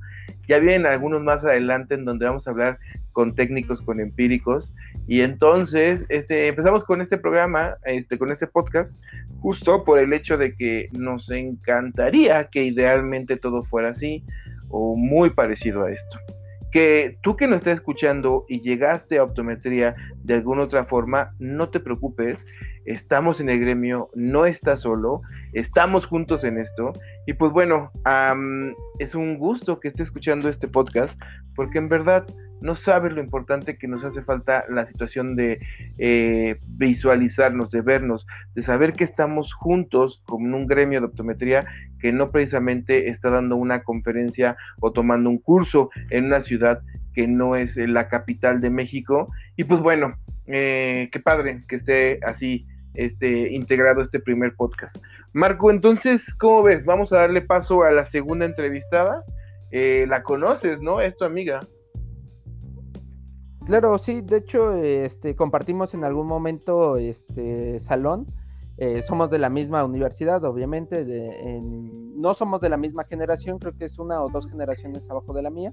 Ya 0.49 0.59
vienen 0.59 0.87
algunos 0.87 1.23
más 1.23 1.45
adelante 1.45 1.97
en 1.97 2.07
donde 2.07 2.25
vamos 2.25 2.47
a 2.47 2.51
hablar 2.51 2.79
con 3.13 3.35
técnicos, 3.35 3.83
con 3.83 4.01
empíricos. 4.01 4.75
Y 5.07 5.21
entonces, 5.21 6.07
este, 6.09 6.47
empezamos 6.47 6.85
con 6.85 7.03
este 7.03 7.19
programa, 7.19 7.77
este, 7.85 8.17
con 8.17 8.33
este 8.33 8.47
podcast, 8.47 8.99
justo 9.41 9.85
por 9.85 9.99
el 9.99 10.15
hecho 10.15 10.39
de 10.39 10.55
que 10.55 10.89
nos 10.99 11.31
encantaría 11.31 12.49
que 12.49 12.63
idealmente 12.63 13.37
todo 13.37 13.65
fuera 13.65 13.91
así 13.91 14.25
o 14.71 14.97
muy 14.97 15.29
parecido 15.29 15.85
a 15.85 15.91
esto 15.91 16.19
que 16.73 17.19
tú 17.23 17.37
que 17.37 17.47
nos 17.47 17.59
estás 17.59 17.75
escuchando 17.75 18.47
y 18.49 18.63
llegaste 18.63 19.19
a 19.19 19.25
optometría 19.25 19.95
de 20.25 20.35
alguna 20.35 20.63
otra 20.63 20.87
forma, 20.87 21.35
no 21.39 21.69
te 21.69 21.81
preocupes, 21.81 22.45
estamos 22.87 23.41
en 23.41 23.51
el 23.51 23.61
gremio, 23.61 24.09
no 24.15 24.47
estás 24.47 24.81
solo, 24.81 25.21
estamos 25.53 26.07
juntos 26.07 26.45
en 26.45 26.59
esto. 26.59 26.93
Y 27.27 27.35
pues 27.35 27.53
bueno, 27.53 27.93
es 28.99 29.15
un 29.15 29.39
gusto 29.39 29.81
que 29.81 29.89
esté 29.89 30.03
escuchando 30.03 30.49
este 30.49 30.67
podcast, 30.67 31.21
porque 31.55 31.79
en 31.79 31.91
verdad 31.91 32.25
no 32.63 32.75
sabes 32.75 33.13
lo 33.13 33.21
importante 33.21 33.77
que 33.77 33.89
nos 33.89 34.05
hace 34.05 34.23
falta 34.23 34.65
la 34.69 34.87
situación 34.87 35.37
de 35.37 35.61
eh, 35.99 36.59
visualizarnos, 36.67 37.71
de 37.71 37.83
vernos, 37.83 38.27
de 38.55 38.63
saber 38.63 38.93
que 38.93 39.05
estamos 39.05 39.53
juntos 39.53 40.23
con 40.27 40.55
un 40.55 40.67
gremio 40.67 41.01
de 41.01 41.07
optometría 41.07 41.67
que 42.01 42.13
no 42.13 42.31
precisamente 42.31 43.09
está 43.09 43.31
dando 43.31 43.57
una 43.57 43.83
conferencia 43.83 44.57
o 44.81 44.93
tomando 44.93 45.31
un 45.31 45.39
curso 45.39 45.91
en 46.11 46.27
una 46.27 46.41
ciudad 46.41 46.83
que 47.15 47.27
no 47.27 47.57
es 47.57 47.77
la 47.77 48.09
capital 48.09 48.61
de 48.61 48.71
México. 48.71 49.29
Y 49.57 49.65
pues 49.65 49.81
bueno, 49.81 50.15
eh, 50.47 51.09
qué 51.13 51.21
padre 51.21 51.65
que 51.69 51.77
esté 51.77 52.21
así 52.25 52.67
este, 52.95 53.53
integrado 53.53 54.03
este 54.03 54.21
primer 54.21 54.55
podcast. 54.55 54.97
Marco, 55.33 55.71
entonces, 55.71 56.35
¿cómo 56.35 56.63
ves? 56.63 56.85
Vamos 56.85 57.13
a 57.13 57.19
darle 57.19 57.41
paso 57.41 57.83
a 57.83 57.91
la 57.91 58.05
segunda 58.05 58.45
entrevistada. 58.47 59.25
Eh, 59.71 60.07
la 60.09 60.23
conoces, 60.23 60.81
¿no? 60.81 61.01
Es 61.01 61.17
tu 61.17 61.25
amiga. 61.25 61.61
Claro, 63.67 63.97
sí, 63.99 64.23
de 64.23 64.39
hecho, 64.39 64.73
este, 64.75 65.37
compartimos 65.37 65.95
en 65.95 66.05
algún 66.05 66.27
momento 66.27 66.97
este 66.97 67.79
salón. 67.81 68.27
Eh, 68.79 69.03
somos 69.03 69.31
de 69.31 69.39
la 69.39 69.49
misma 69.49 69.85
universidad, 69.85 70.45
obviamente, 70.45 71.05
de, 71.05 71.61
no 71.63 72.35
somos 72.35 72.61
de 72.61 72.71
la 72.71 72.77
misma 72.77 73.05
generación, 73.05 73.59
creo 73.59 73.77
que 73.77 73.85
es 73.85 73.99
una 73.99 74.23
o 74.23 74.31
dos 74.31 74.49
generaciones 74.51 75.09
abajo 75.11 75.33
de 75.35 75.43
la 75.43 75.51
mía, 75.51 75.73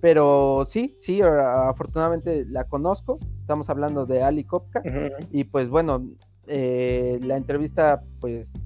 pero 0.00 0.66
sí, 0.68 0.94
sí, 0.96 1.20
afortunadamente 1.22 2.44
la 2.46 2.64
conozco, 2.64 3.18
estamos 3.38 3.68
hablando 3.70 4.06
de 4.06 4.22
Ali 4.22 4.44
Kopka, 4.44 4.82
y 5.30 5.44
pues 5.44 5.68
bueno, 5.68 6.08
eh, 6.46 7.20
la 7.22 7.36
entrevista, 7.36 8.02
pues 8.20 8.58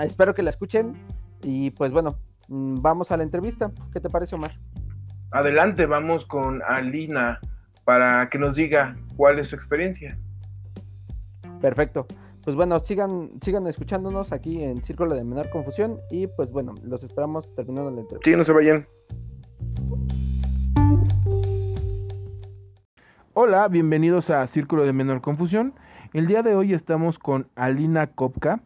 espero 0.00 0.34
que 0.34 0.42
la 0.42 0.50
escuchen, 0.50 0.94
y 1.42 1.70
pues 1.72 1.92
bueno, 1.92 2.16
mm, 2.48 2.80
vamos 2.80 3.12
a 3.12 3.18
la 3.18 3.22
entrevista, 3.22 3.70
¿qué 3.92 4.00
te 4.00 4.08
parece 4.08 4.34
Omar? 4.34 4.58
Adelante, 5.30 5.86
vamos 5.86 6.24
con 6.24 6.62
Alina 6.66 7.38
para 7.84 8.28
que 8.28 8.38
nos 8.38 8.54
diga 8.54 8.96
cuál 9.16 9.38
es 9.38 9.48
su 9.48 9.56
experiencia. 9.56 10.18
Perfecto. 11.60 12.06
Pues 12.44 12.56
bueno, 12.56 12.80
sigan, 12.80 13.30
sigan 13.42 13.66
escuchándonos 13.66 14.32
aquí 14.32 14.64
en 14.64 14.82
Círculo 14.82 15.14
de 15.14 15.24
Menor 15.24 15.50
Confusión 15.50 15.98
y 16.10 16.26
pues 16.26 16.50
bueno, 16.50 16.74
los 16.82 17.02
esperamos 17.02 17.54
terminando 17.54 17.90
la 17.90 18.00
entrevista. 18.00 18.30
Sí, 18.30 18.36
no 18.36 18.44
se 18.44 18.52
vayan. 18.52 18.86
Hola, 23.34 23.68
bienvenidos 23.68 24.30
a 24.30 24.46
Círculo 24.46 24.84
de 24.84 24.92
Menor 24.92 25.20
Confusión. 25.20 25.74
El 26.12 26.26
día 26.26 26.42
de 26.42 26.54
hoy 26.54 26.72
estamos 26.72 27.18
con 27.18 27.48
Alina 27.56 28.06
Kopka. 28.08 28.60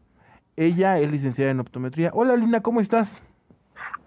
Ella 0.57 0.99
es 0.99 1.11
licenciada 1.11 1.51
en 1.51 1.61
optometría. 1.61 2.11
Hola 2.15 2.35
Alina, 2.35 2.63
¿cómo 2.63 2.81
estás? 2.81 3.21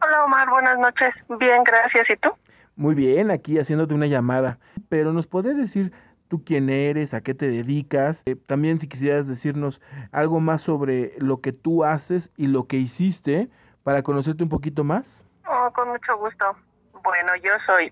Hola 0.02 0.24
Omar, 0.26 0.50
buenas 0.50 0.80
noches. 0.80 1.14
Bien, 1.40 1.64
gracias. 1.64 2.10
¿Y 2.10 2.16
tú? 2.18 2.30
Muy 2.78 2.94
bien, 2.94 3.32
aquí 3.32 3.58
haciéndote 3.58 3.96
una 3.96 4.06
llamada. 4.06 4.60
Pero 4.88 5.12
¿nos 5.12 5.26
podrías 5.26 5.58
decir 5.58 5.92
tú 6.28 6.44
quién 6.46 6.70
eres, 6.70 7.16
a 7.16 7.22
qué 7.22 7.34
te 7.34 7.48
dedicas? 7.48 8.22
Eh, 8.28 8.36
también 8.36 8.80
si 8.80 8.88
quisieras 8.88 9.28
decirnos 9.28 9.82
algo 10.12 10.40
más 10.40 10.62
sobre 10.62 11.14
lo 11.18 11.42
que 11.42 11.54
tú 11.54 11.84
haces 11.84 12.32
y 12.38 12.46
lo 12.46 12.68
que 12.68 12.78
hiciste 12.78 13.50
para 13.82 14.04
conocerte 14.04 14.44
un 14.44 14.50
poquito 14.50 14.84
más. 14.84 15.26
Oh, 15.48 15.72
con 15.74 15.90
mucho 15.90 16.18
gusto. 16.18 16.56
Bueno, 17.04 17.36
yo 17.38 17.52
soy 17.66 17.92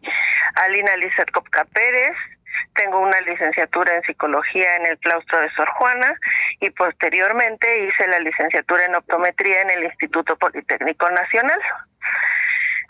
Alina 0.54 0.96
Lizeth 0.98 1.32
Copca 1.32 1.66
Pérez, 1.66 2.16
tengo 2.76 3.00
una 3.00 3.20
licenciatura 3.22 3.96
en 3.96 4.04
psicología 4.04 4.76
en 4.76 4.86
el 4.86 5.00
claustro 5.00 5.40
de 5.40 5.50
Sor 5.52 5.70
Juana 5.80 6.14
y 6.60 6.70
posteriormente 6.70 7.88
hice 7.88 8.08
la 8.08 8.20
licenciatura 8.20 8.86
en 8.86 8.96
optometría 8.96 9.64
en 9.64 9.72
el 9.72 9.84
Instituto 9.86 10.36
Politécnico 10.36 11.10
Nacional. 11.10 11.60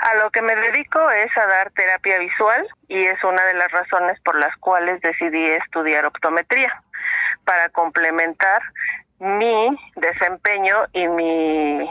A 0.06 0.14
lo 0.24 0.30
que 0.30 0.44
me 0.44 0.56
dedico 0.56 1.10
es 1.10 1.36
a 1.36 1.48
dar 1.48 1.72
terapia 1.72 2.20
visual 2.20 2.68
y 2.88 3.06
es 3.06 3.24
una 3.24 3.44
de 3.44 3.56
las 3.56 3.72
razones 3.72 4.20
por 4.20 4.38
las 4.38 4.56
cuales 4.58 5.02
decidí 5.02 5.44
estudiar 5.46 6.06
optometría, 6.06 6.72
para 7.44 7.70
complementar 7.70 8.62
mi 9.18 9.76
desempeño 9.96 10.76
y 10.94 11.08
mi 11.08 11.90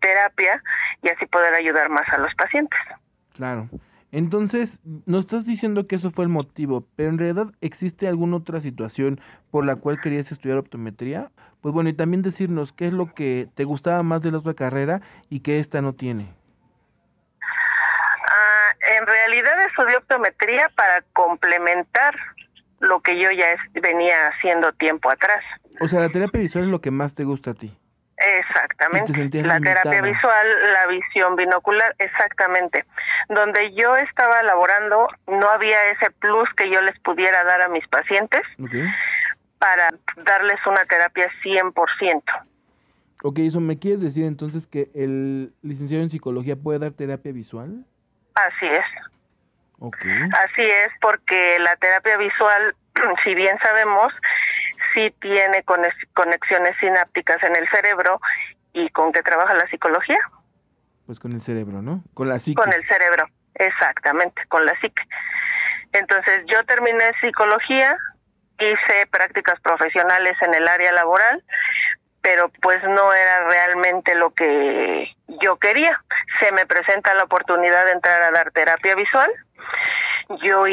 terapia 0.00 0.62
y 1.02 1.10
así 1.10 1.26
poder 1.26 1.52
ayudar 1.52 1.90
más 1.90 2.08
a 2.08 2.16
los 2.16 2.34
pacientes. 2.34 2.80
Claro. 3.34 3.68
Entonces, 4.10 4.80
nos 5.04 5.26
estás 5.26 5.44
diciendo 5.44 5.86
que 5.86 5.96
eso 5.96 6.10
fue 6.10 6.24
el 6.24 6.30
motivo, 6.30 6.86
pero 6.96 7.10
en 7.10 7.18
realidad 7.18 7.52
existe 7.60 8.08
alguna 8.08 8.36
otra 8.36 8.62
situación 8.62 9.20
por 9.50 9.66
la 9.66 9.76
cual 9.76 10.00
querías 10.00 10.32
estudiar 10.32 10.56
optometría? 10.56 11.30
Pues 11.60 11.74
bueno, 11.74 11.90
y 11.90 11.92
también 11.92 12.22
decirnos 12.22 12.72
qué 12.72 12.86
es 12.86 12.94
lo 12.94 13.12
que 13.12 13.48
te 13.54 13.64
gustaba 13.64 14.02
más 14.02 14.22
de 14.22 14.30
la 14.30 14.38
otra 14.38 14.54
carrera 14.54 15.02
y 15.28 15.40
que 15.40 15.58
esta 15.58 15.82
no 15.82 15.92
tiene 15.92 16.39
en 18.80 19.06
realidad 19.06 19.64
estudié 19.66 19.96
optometría 19.96 20.70
para 20.74 21.02
complementar 21.12 22.14
lo 22.80 23.00
que 23.00 23.20
yo 23.20 23.30
ya 23.30 23.46
venía 23.80 24.28
haciendo 24.28 24.72
tiempo 24.72 25.10
atrás. 25.10 25.44
O 25.80 25.88
sea, 25.88 26.00
la 26.00 26.08
terapia 26.08 26.40
visual 26.40 26.64
es 26.64 26.70
lo 26.70 26.80
que 26.80 26.90
más 26.90 27.14
te 27.14 27.24
gusta 27.24 27.50
a 27.50 27.54
ti. 27.54 27.76
Exactamente. 28.16 29.42
La 29.42 29.60
terapia 29.60 30.02
visual, 30.02 30.46
la 30.72 30.86
visión 30.88 31.36
binocular, 31.36 31.94
exactamente. 31.98 32.84
Donde 33.28 33.72
yo 33.74 33.96
estaba 33.96 34.42
laborando, 34.42 35.08
no 35.26 35.48
había 35.50 35.90
ese 35.90 36.10
plus 36.18 36.48
que 36.54 36.70
yo 36.70 36.82
les 36.82 36.98
pudiera 37.00 37.44
dar 37.44 37.62
a 37.62 37.68
mis 37.68 37.86
pacientes 37.88 38.42
para 39.58 39.88
darles 40.24 40.58
una 40.66 40.84
terapia 40.84 41.30
100%. 41.42 42.22
Ok, 43.22 43.38
eso 43.40 43.60
me 43.60 43.78
quieres 43.78 44.00
decir 44.00 44.24
entonces 44.24 44.66
que 44.66 44.90
el 44.94 45.52
licenciado 45.62 46.02
en 46.02 46.10
psicología 46.10 46.56
puede 46.56 46.78
dar 46.78 46.92
terapia 46.92 47.32
visual? 47.32 47.84
Así 48.46 48.66
es. 48.66 48.84
Así 49.80 50.62
es, 50.62 50.92
porque 51.00 51.58
la 51.58 51.76
terapia 51.76 52.16
visual, 52.18 52.74
si 53.24 53.34
bien 53.34 53.58
sabemos, 53.60 54.12
sí 54.94 55.14
tiene 55.20 55.64
conexiones 55.64 56.76
sinápticas 56.78 57.42
en 57.42 57.56
el 57.56 57.68
cerebro 57.68 58.20
y 58.72 58.88
con 58.90 59.12
qué 59.12 59.22
trabaja 59.22 59.54
la 59.54 59.66
psicología. 59.68 60.18
Pues 61.06 61.18
con 61.18 61.32
el 61.32 61.42
cerebro, 61.42 61.82
¿no? 61.82 62.04
Con 62.14 62.28
la 62.28 62.38
psique. 62.38 62.60
Con 62.60 62.72
el 62.72 62.86
cerebro, 62.86 63.26
exactamente, 63.54 64.42
con 64.48 64.64
la 64.66 64.78
psique. 64.80 65.02
Entonces 65.92 66.44
yo 66.46 66.62
terminé 66.64 67.12
psicología, 67.20 67.96
hice 68.58 69.06
prácticas 69.10 69.58
profesionales 69.60 70.36
en 70.42 70.54
el 70.54 70.68
área 70.68 70.92
laboral, 70.92 71.42
pero 72.22 72.50
pues 72.60 72.82
no 72.84 73.12
era 73.12 73.48
realmente 73.48 74.14
lo 74.14 74.30
que 74.30 75.10
yo 75.42 75.56
quería. 75.56 76.00
Se 76.38 76.52
me 76.52 76.66
presenta 76.66 77.14
la 77.14 77.24
oportunidad 77.24 77.84
de 77.86 77.92
entrar 77.92 78.22
a 78.22 78.30
dar 78.30 78.50
terapia 78.52 78.94
visual. 78.94 79.30
Yo 80.42 80.64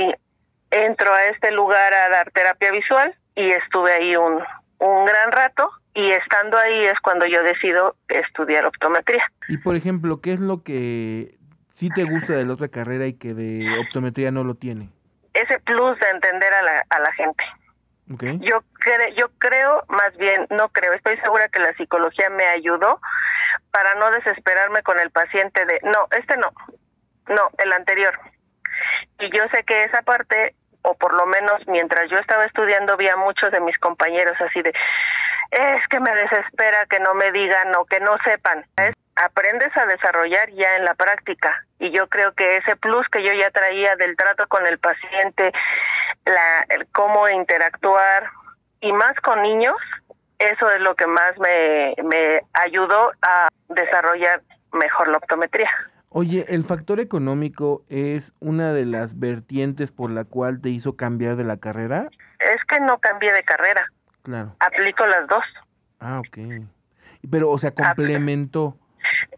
entro 0.71 1.13
a 1.13 1.25
este 1.25 1.51
lugar 1.51 1.93
a 1.93 2.09
dar 2.09 2.31
terapia 2.31 2.71
visual 2.71 3.15
y 3.35 3.51
estuve 3.51 3.93
ahí 3.93 4.15
un, 4.15 4.43
un 4.79 5.05
gran 5.05 5.31
rato 5.31 5.71
y 5.93 6.11
estando 6.11 6.57
ahí 6.57 6.85
es 6.85 6.99
cuando 6.99 7.25
yo 7.25 7.41
decido 7.43 7.95
estudiar 8.07 8.65
optometría. 8.65 9.23
Y 9.47 9.57
por 9.57 9.75
ejemplo, 9.75 10.21
¿qué 10.21 10.33
es 10.33 10.39
lo 10.39 10.63
que 10.63 11.35
sí 11.73 11.89
te 11.89 12.03
gusta 12.03 12.33
de 12.33 12.45
la 12.45 12.53
otra 12.53 12.67
carrera 12.67 13.07
y 13.07 13.13
que 13.13 13.33
de 13.33 13.67
optometría 13.79 14.31
no 14.31 14.43
lo 14.43 14.55
tiene? 14.55 14.89
Ese 15.33 15.59
plus 15.61 15.97
de 15.99 16.09
entender 16.09 16.53
a 16.53 16.61
la, 16.61 16.85
a 16.89 16.99
la 16.99 17.13
gente. 17.13 17.43
Yo, 18.09 18.61
yo 19.17 19.29
creo, 19.37 19.83
más 19.89 20.15
bien, 20.17 20.47
no 20.49 20.69
creo, 20.69 20.93
estoy 20.93 21.17
segura 21.17 21.49
que 21.49 21.59
la 21.59 21.73
psicología 21.73 22.29
me 22.29 22.47
ayudó 22.47 23.01
para 23.71 23.95
no 23.95 24.09
desesperarme 24.11 24.81
con 24.83 24.97
el 24.99 25.11
paciente 25.11 25.65
de, 25.65 25.79
no, 25.83 26.07
este 26.11 26.37
no, 26.37 26.51
no, 27.27 27.49
el 27.57 27.73
anterior. 27.73 28.17
Y 29.19 29.29
yo 29.35 29.43
sé 29.51 29.63
que 29.63 29.83
esa 29.83 30.03
parte, 30.03 30.55
o 30.83 30.93
por 30.93 31.13
lo 31.13 31.25
menos 31.25 31.67
mientras 31.67 32.09
yo 32.09 32.17
estaba 32.17 32.45
estudiando, 32.45 32.95
vi 32.95 33.09
a 33.09 33.17
muchos 33.17 33.51
de 33.51 33.59
mis 33.59 33.77
compañeros 33.77 34.39
así 34.39 34.61
de, 34.61 34.73
es 35.51 35.87
que 35.89 35.99
me 35.99 36.13
desespera 36.15 36.85
que 36.85 36.99
no 36.99 37.13
me 37.13 37.31
digan 37.31 37.75
o 37.75 37.85
que 37.85 37.99
no 37.99 38.17
sepan. 38.23 38.65
aprendes 39.15 39.75
a 39.75 39.85
desarrollar 39.85 40.49
ya 40.51 40.75
en 40.75 40.85
la 40.85 40.93
práctica 40.93 41.65
y 41.79 41.91
yo 41.91 42.07
creo 42.07 42.33
que 42.33 42.57
ese 42.57 42.75
plus 42.75 43.07
que 43.09 43.23
yo 43.23 43.33
ya 43.33 43.49
traía 43.51 43.95
del 43.95 44.15
trato 44.15 44.47
con 44.47 44.65
el 44.65 44.77
paciente, 44.79 45.51
la, 46.27 46.65
el 46.69 46.87
cómo 46.87 47.27
interactuar 47.29 48.29
y 48.81 48.91
más 48.93 49.15
con 49.21 49.41
niños, 49.41 49.75
eso 50.39 50.69
es 50.69 50.81
lo 50.81 50.95
que 50.95 51.07
más 51.07 51.37
me, 51.39 51.95
me 52.03 52.41
ayudó 52.53 53.11
a 53.21 53.49
desarrollar 53.69 54.41
mejor 54.73 55.07
la 55.07 55.17
optometría. 55.17 55.69
Oye, 56.09 56.45
¿el 56.47 56.63
factor 56.63 56.99
económico 56.99 57.83
es 57.89 58.33
una 58.39 58.73
de 58.73 58.85
las 58.85 59.19
vertientes 59.19 59.91
por 59.91 60.09
la 60.09 60.23
cual 60.23 60.61
te 60.61 60.69
hizo 60.69 60.95
cambiar 60.95 61.35
de 61.35 61.43
la 61.43 61.57
carrera? 61.57 62.09
Es 62.39 62.63
que 62.65 62.79
no 62.79 62.97
cambié 62.99 63.33
de 63.33 63.43
carrera. 63.43 63.85
Claro. 64.23 64.55
Aplico 64.59 65.05
las 65.05 65.27
dos. 65.27 65.43
Ah, 65.99 66.19
ok. 66.19 66.65
Pero, 67.29 67.49
o 67.49 67.57
sea, 67.57 67.71
complementó. 67.71 68.77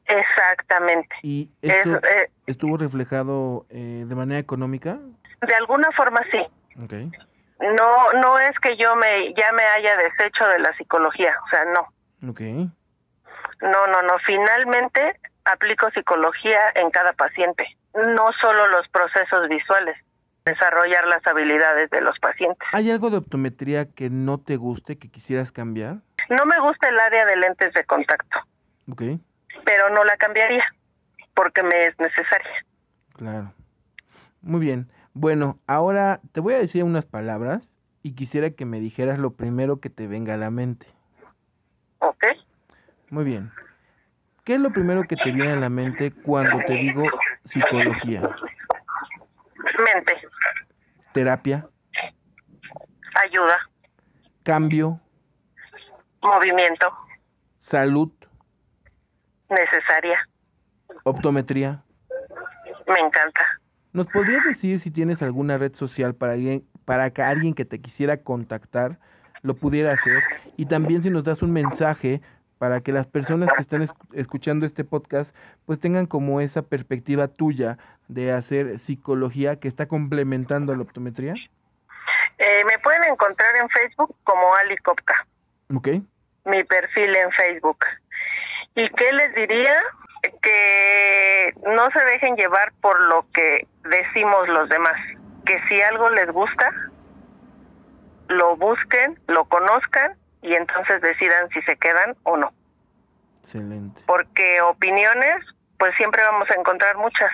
Exactamente. 0.05 1.15
¿Y 1.23 1.49
esto 1.61 1.97
eh, 1.97 2.29
estuvo 2.45 2.77
reflejado 2.77 3.65
eh, 3.69 4.05
de 4.07 4.15
manera 4.15 4.39
económica? 4.39 4.99
De 5.41 5.55
alguna 5.55 5.91
forma 5.91 6.21
sí. 6.31 6.45
Okay. 6.83 7.11
No, 7.59 8.13
no 8.13 8.39
es 8.39 8.57
que 8.59 8.77
yo 8.77 8.95
me 8.95 9.33
ya 9.33 9.51
me 9.51 9.63
haya 9.63 9.97
deshecho 9.97 10.47
de 10.47 10.59
la 10.59 10.73
psicología, 10.77 11.35
o 11.45 11.49
sea, 11.49 11.65
no. 11.65 12.29
Okay. 12.31 12.69
No, 13.61 13.87
no, 13.87 14.01
no. 14.01 14.17
Finalmente 14.25 15.19
aplico 15.45 15.89
psicología 15.91 16.59
en 16.75 16.89
cada 16.91 17.13
paciente, 17.13 17.65
no 17.93 18.31
solo 18.39 18.67
los 18.67 18.87
procesos 18.89 19.49
visuales, 19.49 19.97
desarrollar 20.45 21.07
las 21.07 21.25
habilidades 21.27 21.89
de 21.89 22.01
los 22.01 22.17
pacientes. 22.19 22.67
¿Hay 22.71 22.91
algo 22.91 23.09
de 23.09 23.17
optometría 23.17 23.91
que 23.91 24.09
no 24.09 24.37
te 24.39 24.55
guste, 24.55 24.97
que 24.97 25.09
quisieras 25.09 25.51
cambiar? 25.51 25.97
No 26.29 26.45
me 26.45 26.59
gusta 26.59 26.87
el 26.87 26.99
área 26.99 27.25
de 27.25 27.35
lentes 27.35 27.73
de 27.73 27.83
contacto. 27.85 28.39
Okay. 28.91 29.19
Pero 29.65 29.89
no 29.89 30.03
la 30.05 30.15
cambiaría 30.17 30.63
porque 31.33 31.63
me 31.63 31.87
es 31.87 31.99
necesaria. 31.99 32.65
Claro. 33.15 33.53
Muy 34.41 34.61
bien. 34.61 34.89
Bueno, 35.13 35.59
ahora 35.67 36.21
te 36.31 36.39
voy 36.39 36.53
a 36.53 36.59
decir 36.59 36.83
unas 36.83 37.05
palabras 37.05 37.71
y 38.03 38.13
quisiera 38.13 38.51
que 38.51 38.65
me 38.65 38.79
dijeras 38.79 39.19
lo 39.19 39.31
primero 39.31 39.79
que 39.79 39.89
te 39.89 40.07
venga 40.07 40.35
a 40.35 40.37
la 40.37 40.51
mente. 40.51 40.87
Ok. 41.99 42.25
Muy 43.09 43.23
bien. 43.23 43.51
¿Qué 44.45 44.55
es 44.55 44.59
lo 44.59 44.71
primero 44.71 45.03
que 45.03 45.15
te 45.15 45.31
viene 45.31 45.53
a 45.53 45.55
la 45.57 45.69
mente 45.69 46.11
cuando 46.11 46.57
te 46.65 46.73
digo 46.73 47.03
psicología? 47.45 48.21
Mente. 49.77 50.13
Terapia. 51.13 51.67
Ayuda. 53.15 53.57
Cambio. 54.43 54.99
Movimiento. 56.21 56.87
Salud. 57.61 58.11
Necesaria. 59.49 60.19
Optometría. 61.03 61.83
Me 62.87 62.99
encanta. 62.99 63.58
¿Nos 63.91 64.07
podrías 64.07 64.43
decir 64.45 64.79
si 64.79 64.91
tienes 64.91 65.21
alguna 65.21 65.57
red 65.57 65.75
social 65.75 66.13
para, 66.13 66.33
alguien, 66.33 66.63
para 66.85 67.09
que 67.09 67.21
alguien 67.21 67.53
que 67.53 67.65
te 67.65 67.79
quisiera 67.79 68.17
contactar 68.17 68.99
lo 69.41 69.55
pudiera 69.55 69.93
hacer? 69.93 70.21
Y 70.57 70.67
también 70.67 71.01
si 71.01 71.09
nos 71.09 71.23
das 71.23 71.41
un 71.41 71.51
mensaje 71.51 72.21
para 72.59 72.81
que 72.81 72.91
las 72.91 73.07
personas 73.07 73.51
que 73.53 73.61
están 73.61 73.87
escuchando 74.13 74.65
este 74.65 74.83
podcast 74.83 75.35
pues 75.65 75.79
tengan 75.79 76.05
como 76.05 76.41
esa 76.41 76.61
perspectiva 76.61 77.29
tuya 77.29 77.77
de 78.09 78.31
hacer 78.31 78.79
psicología 78.79 79.59
que 79.59 79.67
está 79.67 79.87
complementando 79.87 80.73
a 80.73 80.75
la 80.75 80.83
optometría? 80.83 81.33
Eh, 82.37 82.63
me 82.65 82.77
pueden 82.79 83.03
encontrar 83.05 83.55
en 83.55 83.69
Facebook 83.69 84.15
como 84.23 84.53
Ali 84.55 84.77
Kopka. 84.77 85.25
Ok. 85.73 85.87
Mi 86.45 86.63
perfil 86.63 87.15
en 87.15 87.31
Facebook. 87.31 87.85
¿Y 88.75 88.89
qué 88.89 89.11
les 89.13 89.35
diría? 89.35 89.75
Que 90.41 91.53
no 91.65 91.89
se 91.91 91.99
dejen 92.05 92.35
llevar 92.35 92.73
por 92.81 92.99
lo 92.99 93.25
que 93.33 93.67
decimos 93.83 94.47
los 94.49 94.69
demás. 94.69 94.97
Que 95.45 95.61
si 95.67 95.81
algo 95.81 96.09
les 96.09 96.29
gusta, 96.31 96.71
lo 98.27 98.55
busquen, 98.57 99.19
lo 99.27 99.45
conozcan 99.45 100.17
y 100.41 100.53
entonces 100.53 101.01
decidan 101.01 101.49
si 101.49 101.61
se 101.63 101.77
quedan 101.77 102.15
o 102.23 102.37
no. 102.37 102.53
Excelente. 103.43 104.01
Porque 104.05 104.61
opiniones, 104.61 105.43
pues 105.77 105.95
siempre 105.95 106.21
vamos 106.23 106.49
a 106.51 106.55
encontrar 106.55 106.97
muchas. 106.97 107.31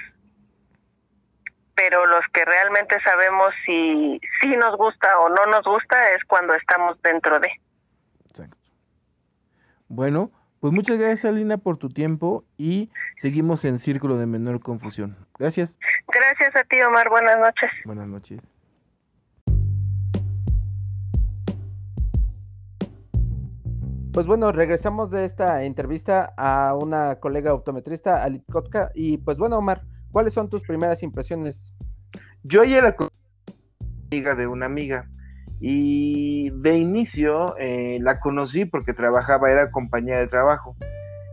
Pero 1.75 2.05
los 2.05 2.25
que 2.33 2.45
realmente 2.45 2.99
sabemos 3.01 3.53
si, 3.65 4.21
si 4.41 4.55
nos 4.55 4.77
gusta 4.77 5.19
o 5.19 5.29
no 5.29 5.45
nos 5.47 5.65
gusta 5.65 6.11
es 6.11 6.23
cuando 6.23 6.53
estamos 6.55 7.01
dentro 7.01 7.39
de. 7.39 7.51
Exacto. 8.29 8.57
Bueno, 9.89 10.31
pues 10.65 10.73
muchas 10.73 10.97
gracias 10.97 11.25
Alina 11.25 11.59
por 11.59 11.77
tu 11.77 11.89
tiempo 11.89 12.43
y 12.57 12.89
seguimos 13.21 13.63
en 13.65 13.77
Círculo 13.77 14.17
de 14.17 14.25
Menor 14.25 14.61
Confusión. 14.61 15.15
Gracias. 15.37 15.71
Gracias 16.07 16.55
a 16.55 16.63
ti 16.63 16.81
Omar, 16.81 17.07
buenas 17.07 17.39
noches. 17.39 17.69
Buenas 17.85 18.07
noches. 18.07 18.41
Pues 24.11 24.25
bueno, 24.25 24.51
regresamos 24.51 25.11
de 25.11 25.25
esta 25.25 25.63
entrevista 25.65 26.33
a 26.35 26.73
una 26.73 27.19
colega 27.19 27.53
optometrista, 27.53 28.23
Alit 28.23 28.43
Kotka. 28.51 28.89
Y 28.95 29.19
pues 29.19 29.37
bueno, 29.37 29.59
Omar, 29.59 29.83
¿cuáles 30.11 30.33
son 30.33 30.49
tus 30.49 30.63
primeras 30.63 31.03
impresiones? 31.03 31.75
Yo 32.41 32.63
ya 32.63 32.79
era 32.79 32.95
amiga 34.09 34.33
de 34.33 34.47
una 34.47 34.65
amiga 34.65 35.11
y 35.67 36.51
de 36.51 36.77
inicio 36.77 37.57
eh, 37.57 37.97
la 37.99 38.19
conocí 38.19 38.65
porque 38.65 38.93
trabajaba, 38.93 39.49
era 39.49 39.71
compañía 39.71 40.19
de 40.19 40.27
trabajo. 40.27 40.75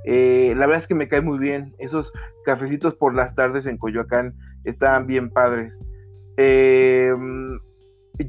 Eh, 0.07 0.55
la 0.57 0.65
verdad 0.65 0.81
es 0.81 0.89
que 0.89 0.95
me 0.95 1.07
cae 1.07 1.21
muy 1.21 1.39
bien. 1.39 1.75
Esos 1.77 2.15
cafecitos 2.47 2.95
por 2.95 3.15
las 3.15 3.35
tardes 3.35 3.67
en 3.67 3.77
Coyoacán 3.77 4.35
estaban 4.65 5.07
bien 5.07 5.29
padres. 5.29 5.83
Eh, 6.39 7.13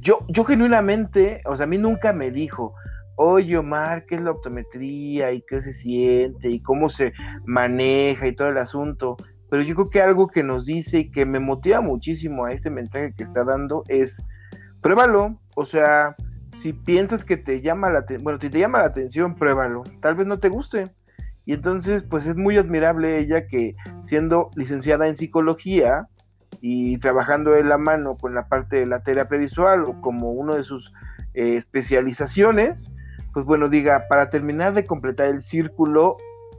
yo, 0.02 0.26
yo 0.28 0.44
genuinamente, 0.44 1.42
o 1.46 1.56
sea, 1.56 1.64
a 1.64 1.68
mí 1.68 1.78
nunca 1.78 2.12
me 2.12 2.32
dijo, 2.32 2.74
oye 3.16 3.58
Omar, 3.58 4.06
¿qué 4.06 4.16
es 4.16 4.22
la 4.22 4.32
optometría 4.32 5.32
y 5.32 5.42
qué 5.48 5.62
se 5.62 5.72
siente 5.72 6.50
y 6.50 6.62
cómo 6.62 6.90
se 6.90 7.14
maneja 7.46 8.28
y 8.28 8.36
todo 8.36 8.50
el 8.50 8.58
asunto? 8.58 9.16
Pero 9.50 9.64
yo 9.64 9.74
creo 9.76 9.90
que 9.90 10.02
algo 10.02 10.28
que 10.28 10.44
nos 10.44 10.66
dice 10.66 11.00
y 11.00 11.12
que 11.12 11.26
me 11.26 11.40
motiva 11.40 11.80
muchísimo 11.80 12.44
a 12.44 12.52
este 12.52 12.70
mensaje 12.70 13.14
que 13.16 13.24
está 13.24 13.46
dando 13.46 13.86
es, 13.88 14.26
pruébalo, 14.82 15.40
o 15.56 15.66
sea, 15.66 16.16
si 16.62 16.74
piensas 16.74 17.26
que 17.26 17.38
te 17.38 17.62
llama 17.62 17.90
la 17.90 18.00
atención, 18.00 18.24
bueno, 18.24 18.40
si 18.40 18.50
te 18.50 18.60
llama 18.60 18.80
la 18.80 18.86
atención, 18.86 19.36
pruébalo, 19.36 19.84
tal 20.02 20.16
vez 20.16 20.28
no 20.28 20.40
te 20.40 20.50
guste. 20.50 20.92
Y 21.46 21.54
entonces, 21.54 22.04
pues 22.04 22.26
es 22.26 22.38
muy 22.38 22.58
admirable 22.58 23.20
ella 23.20 23.48
que 23.48 23.76
siendo 24.04 24.50
licenciada 24.56 25.08
en 25.08 25.18
psicología 25.18 26.08
y 26.62 26.98
trabajando 27.00 27.56
en 27.56 27.68
la 27.68 27.78
mano 27.78 28.16
con 28.16 28.34
la 28.34 28.48
parte 28.48 28.78
de 28.78 28.86
la 28.86 29.04
terapia 29.04 29.38
visual 29.38 29.84
o 29.84 30.00
como 30.00 30.32
uno 30.32 30.56
de 30.56 30.64
sus 30.64 30.94
eh, 31.34 31.58
especializaciones, 31.58 32.92
pues 33.34 33.46
bueno, 33.46 33.68
diga, 33.68 34.06
para 34.08 34.30
terminar 34.30 34.74
de 34.74 34.86
completar 34.86 35.28
el 35.28 35.44
círculo 35.44 36.16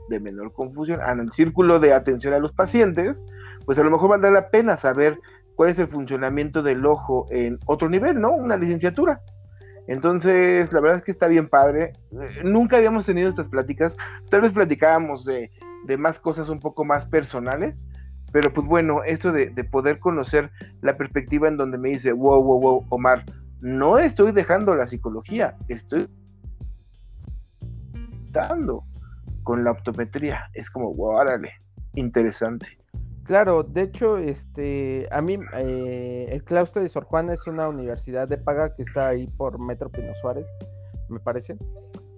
de 0.09 0.19
menor 0.19 0.53
confusión, 0.53 0.99
ah, 1.01 1.13
el 1.13 1.31
círculo 1.31 1.79
de 1.79 1.93
atención 1.93 2.33
a 2.33 2.39
los 2.39 2.51
pacientes, 2.51 3.25
pues 3.65 3.79
a 3.79 3.83
lo 3.83 3.89
mejor 3.89 4.09
valdrá 4.09 4.29
la 4.29 4.49
pena 4.49 4.77
saber 4.77 5.17
cuál 5.55 5.69
es 5.69 5.79
el 5.79 5.87
funcionamiento 5.87 6.63
del 6.63 6.85
ojo 6.85 7.27
en 7.31 7.57
otro 7.65 7.89
nivel, 7.89 8.19
¿no? 8.19 8.31
Una 8.31 8.57
licenciatura. 8.57 9.21
Entonces, 9.87 10.71
la 10.73 10.81
verdad 10.81 10.97
es 10.97 11.03
que 11.03 11.11
está 11.11 11.27
bien 11.27 11.47
padre. 11.47 11.93
Eh, 12.11 12.41
nunca 12.43 12.77
habíamos 12.77 13.05
tenido 13.05 13.29
estas 13.29 13.47
pláticas. 13.47 13.95
Tal 14.29 14.41
vez 14.41 14.51
platicábamos 14.51 15.25
de, 15.25 15.51
de 15.85 15.97
más 15.97 16.19
cosas 16.19 16.49
un 16.49 16.59
poco 16.59 16.83
más 16.83 17.05
personales. 17.05 17.87
Pero 18.31 18.51
pues 18.51 18.67
bueno, 18.67 19.03
eso 19.03 19.31
de, 19.31 19.49
de, 19.49 19.63
poder 19.63 19.99
conocer 19.99 20.49
la 20.81 20.97
perspectiva 20.97 21.47
en 21.47 21.55
donde 21.55 21.77
me 21.77 21.89
dice, 21.89 22.11
wow, 22.11 22.43
wow, 22.43 22.59
wow, 22.59 22.85
Omar, 22.89 23.23
no 23.61 23.97
estoy 23.97 24.33
dejando 24.33 24.75
la 24.75 24.87
psicología, 24.87 25.55
estoy 25.69 26.07
con 29.43 29.63
la 29.63 29.71
optometría. 29.71 30.49
Es 30.53 30.69
como, 30.69 30.93
wow, 30.93 31.15
órale, 31.15 31.53
interesante. 31.93 32.67
Claro, 33.25 33.63
de 33.63 33.81
hecho, 33.81 34.19
este, 34.19 35.07
a 35.09 35.19
mí, 35.19 35.39
eh, 35.57 36.27
el 36.29 36.43
claustro 36.43 36.83
de 36.83 36.89
Sor 36.89 37.05
Juana 37.05 37.33
es 37.33 37.47
una 37.47 37.67
universidad 37.67 38.27
de 38.27 38.37
paga 38.37 38.75
que 38.75 38.83
está 38.83 39.07
ahí 39.07 39.25
por 39.25 39.59
Metro 39.59 39.89
Pino 39.89 40.13
Suárez, 40.21 40.47
me 41.09 41.19
parece, 41.19 41.57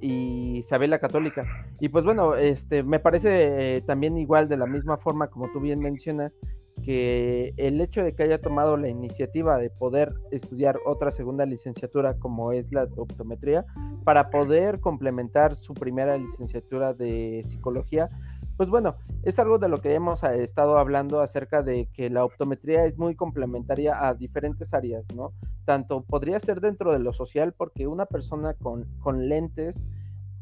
y 0.02 0.58
Isabel 0.58 1.00
Católica. 1.00 1.46
Y 1.80 1.88
pues 1.88 2.04
bueno, 2.04 2.36
este, 2.36 2.84
me 2.84 3.00
parece 3.00 3.76
eh, 3.78 3.82
también 3.82 4.18
igual 4.18 4.50
de 4.50 4.58
la 4.58 4.66
misma 4.66 4.98
forma 4.98 5.30
como 5.30 5.50
tú 5.54 5.62
bien 5.62 5.80
mencionas, 5.80 6.40
que 6.84 7.54
el 7.56 7.80
hecho 7.80 8.04
de 8.04 8.14
que 8.14 8.24
haya 8.24 8.42
tomado 8.42 8.76
la 8.76 8.90
iniciativa 8.90 9.58
de 9.58 9.70
poder 9.70 10.14
estudiar 10.32 10.78
otra 10.86 11.12
segunda 11.12 11.46
licenciatura 11.46 12.16
como 12.16 12.52
es 12.52 12.74
la 12.74 12.84
optometría, 12.84 13.66
para 14.04 14.30
poder 14.30 14.82
complementar 14.82 15.56
su 15.56 15.74
primera 15.74 16.18
licenciatura 16.18 16.94
de 16.94 17.44
psicología, 17.46 18.10
pues 18.58 18.70
bueno, 18.70 18.98
es 19.24 19.38
algo 19.38 19.60
de 19.60 19.70
lo 19.70 19.78
que 19.78 19.94
hemos 19.94 20.24
eh, 20.24 20.44
estado 20.44 20.80
hablando 20.80 21.22
acerca 21.22 21.62
de 21.62 21.90
que 21.94 22.10
la 22.10 22.26
optometría 22.26 22.86
es 22.86 22.98
muy 22.98 23.16
complementaria 23.16 24.08
a 24.08 24.16
diferentes 24.16 24.74
áreas, 24.74 25.06
¿no? 25.14 25.32
Tanto 25.64 26.04
podría 26.04 26.40
ser 26.40 26.60
dentro 26.60 26.92
de 26.92 27.00
lo 27.00 27.14
social, 27.14 27.54
porque 27.54 27.86
una 27.86 28.08
persona 28.08 28.56
con, 28.56 28.86
con 29.00 29.30
lentes 29.30 29.86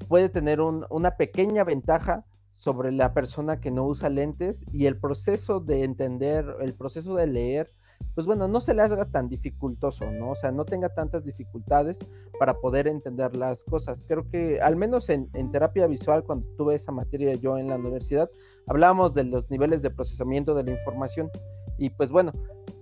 puede 0.07 0.29
tener 0.29 0.61
una 0.61 1.11
pequeña 1.17 1.63
ventaja 1.63 2.25
sobre 2.55 2.91
la 2.91 3.13
persona 3.13 3.59
que 3.59 3.71
no 3.71 3.85
usa 3.85 4.09
lentes 4.09 4.65
y 4.71 4.85
el 4.85 4.97
proceso 4.97 5.59
de 5.59 5.83
entender, 5.83 6.55
el 6.61 6.73
proceso 6.73 7.15
de 7.15 7.27
leer, 7.27 7.73
pues 8.15 8.25
bueno, 8.25 8.47
no 8.47 8.61
se 8.61 8.73
le 8.73 8.81
haga 8.81 9.05
tan 9.05 9.27
dificultoso, 9.27 10.09
¿no? 10.09 10.31
O 10.31 10.35
sea, 10.35 10.51
no 10.51 10.63
tenga 10.63 10.89
tantas 10.89 11.25
dificultades 11.25 11.99
para 12.39 12.53
poder 12.53 12.87
entender 12.87 13.35
las 13.35 13.65
cosas. 13.65 14.05
Creo 14.07 14.29
que 14.29 14.61
al 14.61 14.77
menos 14.77 15.09
en, 15.09 15.29
terapia 15.51 15.85
visual, 15.85 16.23
cuando 16.23 16.47
tuve 16.57 16.75
esa 16.75 16.93
materia 16.93 17.33
yo 17.33 17.57
en 17.57 17.67
la 17.67 17.75
universidad, 17.75 18.29
hablábamos 18.67 19.13
de 19.13 19.25
los 19.25 19.49
niveles 19.49 19.81
de 19.81 19.89
procesamiento 19.89 20.55
de 20.55 20.63
la 20.63 20.71
información 20.71 21.29
y 21.77 21.89
pues 21.89 22.09
bueno, 22.09 22.31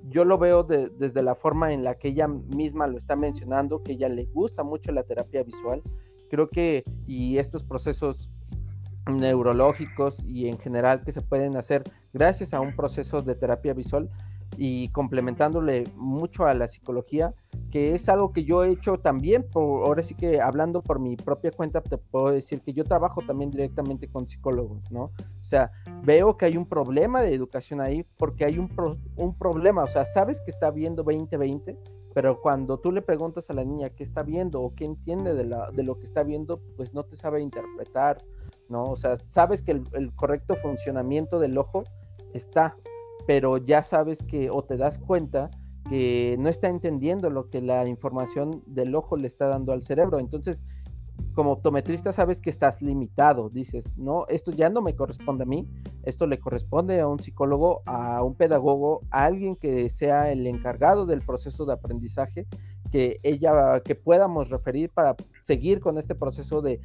yo 0.09 0.23
lo 0.23 0.37
veo 0.37 0.63
desde 0.63 1.23
la 1.23 1.33
forma 1.33 1.73
en 1.73 1.83
la 1.83 1.95
que 1.95 2.09
ella 2.09 2.27
misma 2.27 2.85
lo 2.85 2.99
está 2.99 3.15
mencionando, 3.15 3.81
que 3.81 3.93
ella 3.93 4.09
le 4.09 4.25
gusta 4.25 4.63
mucho 4.63 4.91
la 4.91 5.03
terapia 5.03 5.41
visual. 5.41 5.81
Creo 6.29 6.49
que, 6.49 6.83
y 7.07 7.39
estos 7.39 7.63
procesos 7.63 8.29
neurológicos 9.11 10.23
y 10.23 10.47
en 10.47 10.57
general 10.57 11.03
que 11.03 11.11
se 11.11 11.21
pueden 11.21 11.57
hacer 11.57 11.83
gracias 12.13 12.53
a 12.53 12.61
un 12.61 12.75
proceso 12.75 13.21
de 13.21 13.35
terapia 13.35 13.73
visual 13.73 14.09
y 14.57 14.89
complementándole 14.89 15.85
mucho 15.95 16.45
a 16.45 16.53
la 16.53 16.67
psicología, 16.67 17.33
que 17.71 17.95
es 17.95 18.09
algo 18.09 18.31
que 18.31 18.43
yo 18.43 18.63
he 18.63 18.71
hecho 18.71 18.97
también, 18.97 19.45
por, 19.51 19.85
ahora 19.85 20.03
sí 20.03 20.15
que 20.15 20.41
hablando 20.41 20.81
por 20.81 20.99
mi 20.99 21.15
propia 21.15 21.51
cuenta, 21.51 21.81
te 21.81 21.97
puedo 21.97 22.31
decir 22.31 22.61
que 22.61 22.73
yo 22.73 22.83
trabajo 22.83 23.21
también 23.21 23.49
directamente 23.49 24.07
con 24.07 24.27
psicólogos, 24.27 24.91
¿no? 24.91 25.03
O 25.03 25.45
sea, 25.45 25.71
veo 26.03 26.37
que 26.37 26.45
hay 26.45 26.57
un 26.57 26.67
problema 26.67 27.21
de 27.21 27.33
educación 27.33 27.81
ahí 27.81 28.05
porque 28.17 28.45
hay 28.45 28.59
un, 28.59 28.69
un 29.15 29.37
problema, 29.37 29.83
o 29.83 29.87
sea, 29.87 30.05
sabes 30.05 30.41
que 30.41 30.51
está 30.51 30.71
viendo 30.71 31.03
2020, 31.03 31.77
pero 32.13 32.39
cuando 32.41 32.77
tú 32.79 32.91
le 32.91 33.01
preguntas 33.01 33.49
a 33.49 33.53
la 33.53 33.63
niña 33.63 33.89
qué 33.89 34.03
está 34.03 34.21
viendo 34.21 34.61
o 34.61 34.75
qué 34.75 34.85
entiende 34.85 35.33
de, 35.33 35.45
la, 35.45 35.71
de 35.71 35.83
lo 35.83 35.97
que 35.97 36.05
está 36.05 36.23
viendo, 36.23 36.61
pues 36.77 36.93
no 36.93 37.03
te 37.03 37.15
sabe 37.15 37.41
interpretar 37.41 38.19
¿no? 38.69 38.91
O 38.91 38.95
sea, 38.95 39.17
sabes 39.17 39.61
que 39.61 39.71
el, 39.71 40.13
correcto 40.13 40.55
funcionamiento 40.55 41.39
del 41.39 41.57
ojo 41.57 41.83
está, 42.33 42.75
pero 43.27 43.57
ya 43.57 43.83
sabes 43.83 44.23
que, 44.23 44.49
o 44.49 44.63
te 44.63 44.77
das 44.77 44.97
cuenta 44.99 45.49
que 45.89 46.35
no 46.39 46.49
está 46.49 46.69
entendiendo 46.69 47.29
lo 47.29 47.45
que 47.45 47.61
la 47.61 47.87
información 47.87 48.63
del 48.65 48.95
ojo 48.95 49.17
le 49.17 49.27
está 49.27 49.47
dando 49.47 49.73
al 49.73 49.83
cerebro. 49.83 50.19
Entonces, 50.19 50.65
como 51.33 51.51
optometrista 51.51 52.13
sabes 52.13 52.41
que 52.41 52.49
estás 52.49 52.81
limitado, 52.81 53.49
dices, 53.49 53.89
no, 53.97 54.25
esto 54.27 54.51
ya 54.51 54.69
no 54.69 54.81
me 54.81 54.95
corresponde 54.95 55.43
a 55.43 55.47
mí, 55.47 55.67
esto 56.03 56.27
le 56.27 56.39
corresponde 56.39 56.99
a 56.99 57.07
un 57.07 57.19
psicólogo, 57.19 57.81
a 57.85 58.23
un 58.23 58.35
pedagogo, 58.35 59.01
a 59.09 59.25
alguien 59.25 59.55
que 59.55 59.89
sea 59.89 60.31
el 60.31 60.45
encargado 60.45 61.05
del 61.05 61.21
proceso 61.21 61.65
de 61.65 61.73
aprendizaje, 61.73 62.47
que 62.93 63.19
ella, 63.23 63.81
que 63.83 63.95
podamos 63.95 64.51
referir 64.51 64.91
para 64.91 65.15
seguir 65.41 65.79
con 65.79 65.97
este 65.97 66.13
proceso 66.13 66.61
de, 66.61 66.79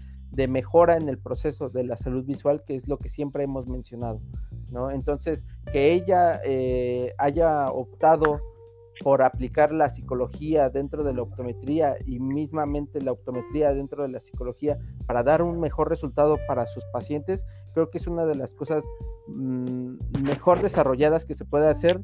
mejora 0.48 0.96
en 0.96 1.06
el 1.06 1.18
proceso 1.18 1.68
de 1.68 1.84
la 1.84 1.98
salud 1.98 2.24
visual, 2.24 2.64
que 2.66 2.76
es 2.76 2.88
lo 2.88 2.96
que 2.96 3.10
siempre 3.10 3.44
hemos 3.44 3.66
mencionado, 3.66 4.18
¿no? 4.70 4.90
Entonces, 4.90 5.44
que 5.70 5.92
ella 5.92 6.40
eh, 6.46 7.12
haya 7.18 7.66
optado 7.66 8.40
por 9.04 9.20
aplicar 9.20 9.70
la 9.70 9.90
psicología 9.90 10.70
dentro 10.70 11.04
de 11.04 11.12
la 11.12 11.20
optometría 11.20 11.96
y 12.06 12.20
mismamente 12.20 13.02
la 13.02 13.12
optometría 13.12 13.74
dentro 13.74 14.02
de 14.02 14.08
la 14.08 14.20
psicología 14.20 14.78
para 15.04 15.22
dar 15.22 15.42
un 15.42 15.60
mejor 15.60 15.90
resultado 15.90 16.38
para 16.48 16.64
sus 16.64 16.86
pacientes, 16.86 17.44
creo 17.74 17.90
que 17.90 17.98
es 17.98 18.06
una 18.06 18.24
de 18.24 18.34
las 18.34 18.54
cosas 18.54 18.82
mm, 19.26 20.22
mejor 20.22 20.62
desarrolladas 20.62 21.26
que 21.26 21.34
se 21.34 21.44
puede 21.44 21.68
hacer 21.68 22.00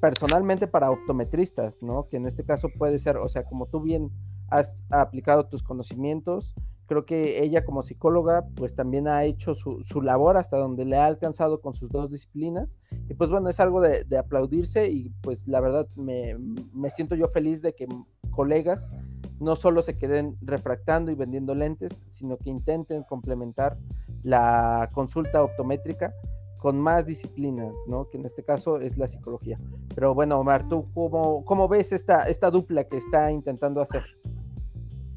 personalmente 0.00 0.66
para 0.66 0.90
optometristas, 0.90 1.82
¿no? 1.82 2.08
Que 2.08 2.16
en 2.16 2.26
este 2.26 2.44
caso 2.44 2.68
puede 2.76 2.98
ser, 2.98 3.16
o 3.16 3.28
sea, 3.28 3.44
como 3.44 3.66
tú 3.66 3.80
bien 3.80 4.10
has 4.48 4.86
aplicado 4.90 5.46
tus 5.46 5.62
conocimientos, 5.62 6.54
creo 6.88 7.04
que 7.04 7.42
ella 7.42 7.64
como 7.64 7.82
psicóloga 7.82 8.46
pues 8.56 8.74
también 8.74 9.06
ha 9.08 9.22
hecho 9.24 9.54
su, 9.54 9.84
su, 9.84 10.00
labor 10.00 10.38
hasta 10.38 10.56
donde 10.56 10.86
le 10.86 10.96
ha 10.96 11.06
alcanzado 11.06 11.60
con 11.60 11.74
sus 11.74 11.90
dos 11.90 12.10
disciplinas 12.10 12.74
y 13.08 13.14
pues 13.14 13.30
bueno 13.30 13.50
es 13.50 13.60
algo 13.60 13.82
de, 13.82 14.04
de 14.04 14.16
aplaudirse 14.16 14.88
y 14.90 15.10
pues 15.20 15.46
la 15.46 15.60
verdad 15.60 15.86
me, 15.94 16.36
me, 16.72 16.88
siento 16.88 17.14
yo 17.14 17.28
feliz 17.28 17.60
de 17.60 17.74
que 17.74 17.86
colegas 18.30 18.90
no 19.38 19.54
solo 19.54 19.82
se 19.82 19.98
queden 19.98 20.36
refractando 20.40 21.12
y 21.12 21.14
vendiendo 21.14 21.54
lentes 21.54 22.02
sino 22.06 22.38
que 22.38 22.48
intenten 22.48 23.02
complementar 23.02 23.76
la 24.22 24.88
consulta 24.94 25.42
optométrica 25.42 26.14
con 26.58 26.80
más 26.80 27.06
disciplinas, 27.06 27.74
¿no? 27.86 28.08
Que 28.10 28.18
en 28.18 28.26
este 28.26 28.44
caso 28.44 28.80
es 28.80 28.98
la 28.98 29.06
psicología. 29.06 29.58
Pero 29.94 30.14
bueno, 30.14 30.38
Omar, 30.38 30.68
¿tú 30.68 30.86
cómo, 30.92 31.44
cómo 31.44 31.68
ves 31.68 31.92
esta, 31.92 32.24
esta 32.24 32.50
dupla 32.50 32.84
que 32.84 32.98
está 32.98 33.30
intentando 33.32 33.80
hacer? 33.80 34.02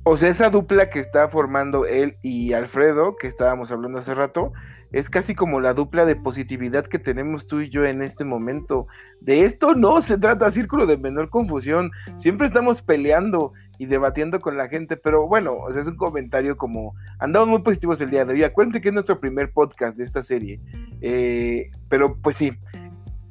O 0.04 0.18
sea, 0.18 0.30
esa 0.30 0.50
dupla 0.50 0.90
que 0.90 1.00
está 1.00 1.28
formando 1.28 1.86
él 1.86 2.18
y 2.24 2.54
Alfredo, 2.54 3.16
que 3.18 3.28
estábamos 3.28 3.72
hablando 3.72 4.00
hace 4.00 4.16
rato, 4.16 4.52
es 4.92 5.10
casi 5.10 5.36
como 5.36 5.62
la 5.62 5.74
dupla 5.74 6.06
de 6.06 6.16
positividad 6.16 6.86
que 6.86 7.00
tenemos 7.00 7.48
tú 7.48 7.62
y 7.62 7.70
yo 7.70 7.86
en 7.86 8.02
este 8.02 8.26
momento. 8.26 8.88
De 9.22 9.44
esto 9.44 9.76
no 9.76 10.02
se 10.02 10.18
trata 10.18 10.52
círculo 10.52 10.86
de 10.86 10.98
menor 10.98 11.30
confusión. 11.30 11.92
Siempre 12.18 12.48
estamos 12.48 12.82
peleando 12.82 13.54
y 13.82 13.88
debatiendo 13.88 14.40
con 14.40 14.58
la 14.58 14.68
gente, 14.68 14.96
pero 14.96 15.28
bueno, 15.28 15.68
es 15.68 15.88
un 15.88 15.96
comentario 15.96 16.56
como 16.56 16.94
andamos 17.18 17.50
muy 17.50 17.64
positivos 17.64 18.00
el 18.00 18.12
día 18.12 18.26
de 18.26 18.34
hoy. 18.34 18.44
Acuérdense 18.44 18.80
que 18.80 18.90
es 18.90 18.94
nuestro 18.94 19.20
primer 19.20 19.52
podcast 19.52 19.98
de 19.98 20.04
esta 20.04 20.22
serie. 20.22 20.62
Eh, 21.02 21.68
pero 21.90 22.16
pues 22.22 22.36
sí, 22.36 22.52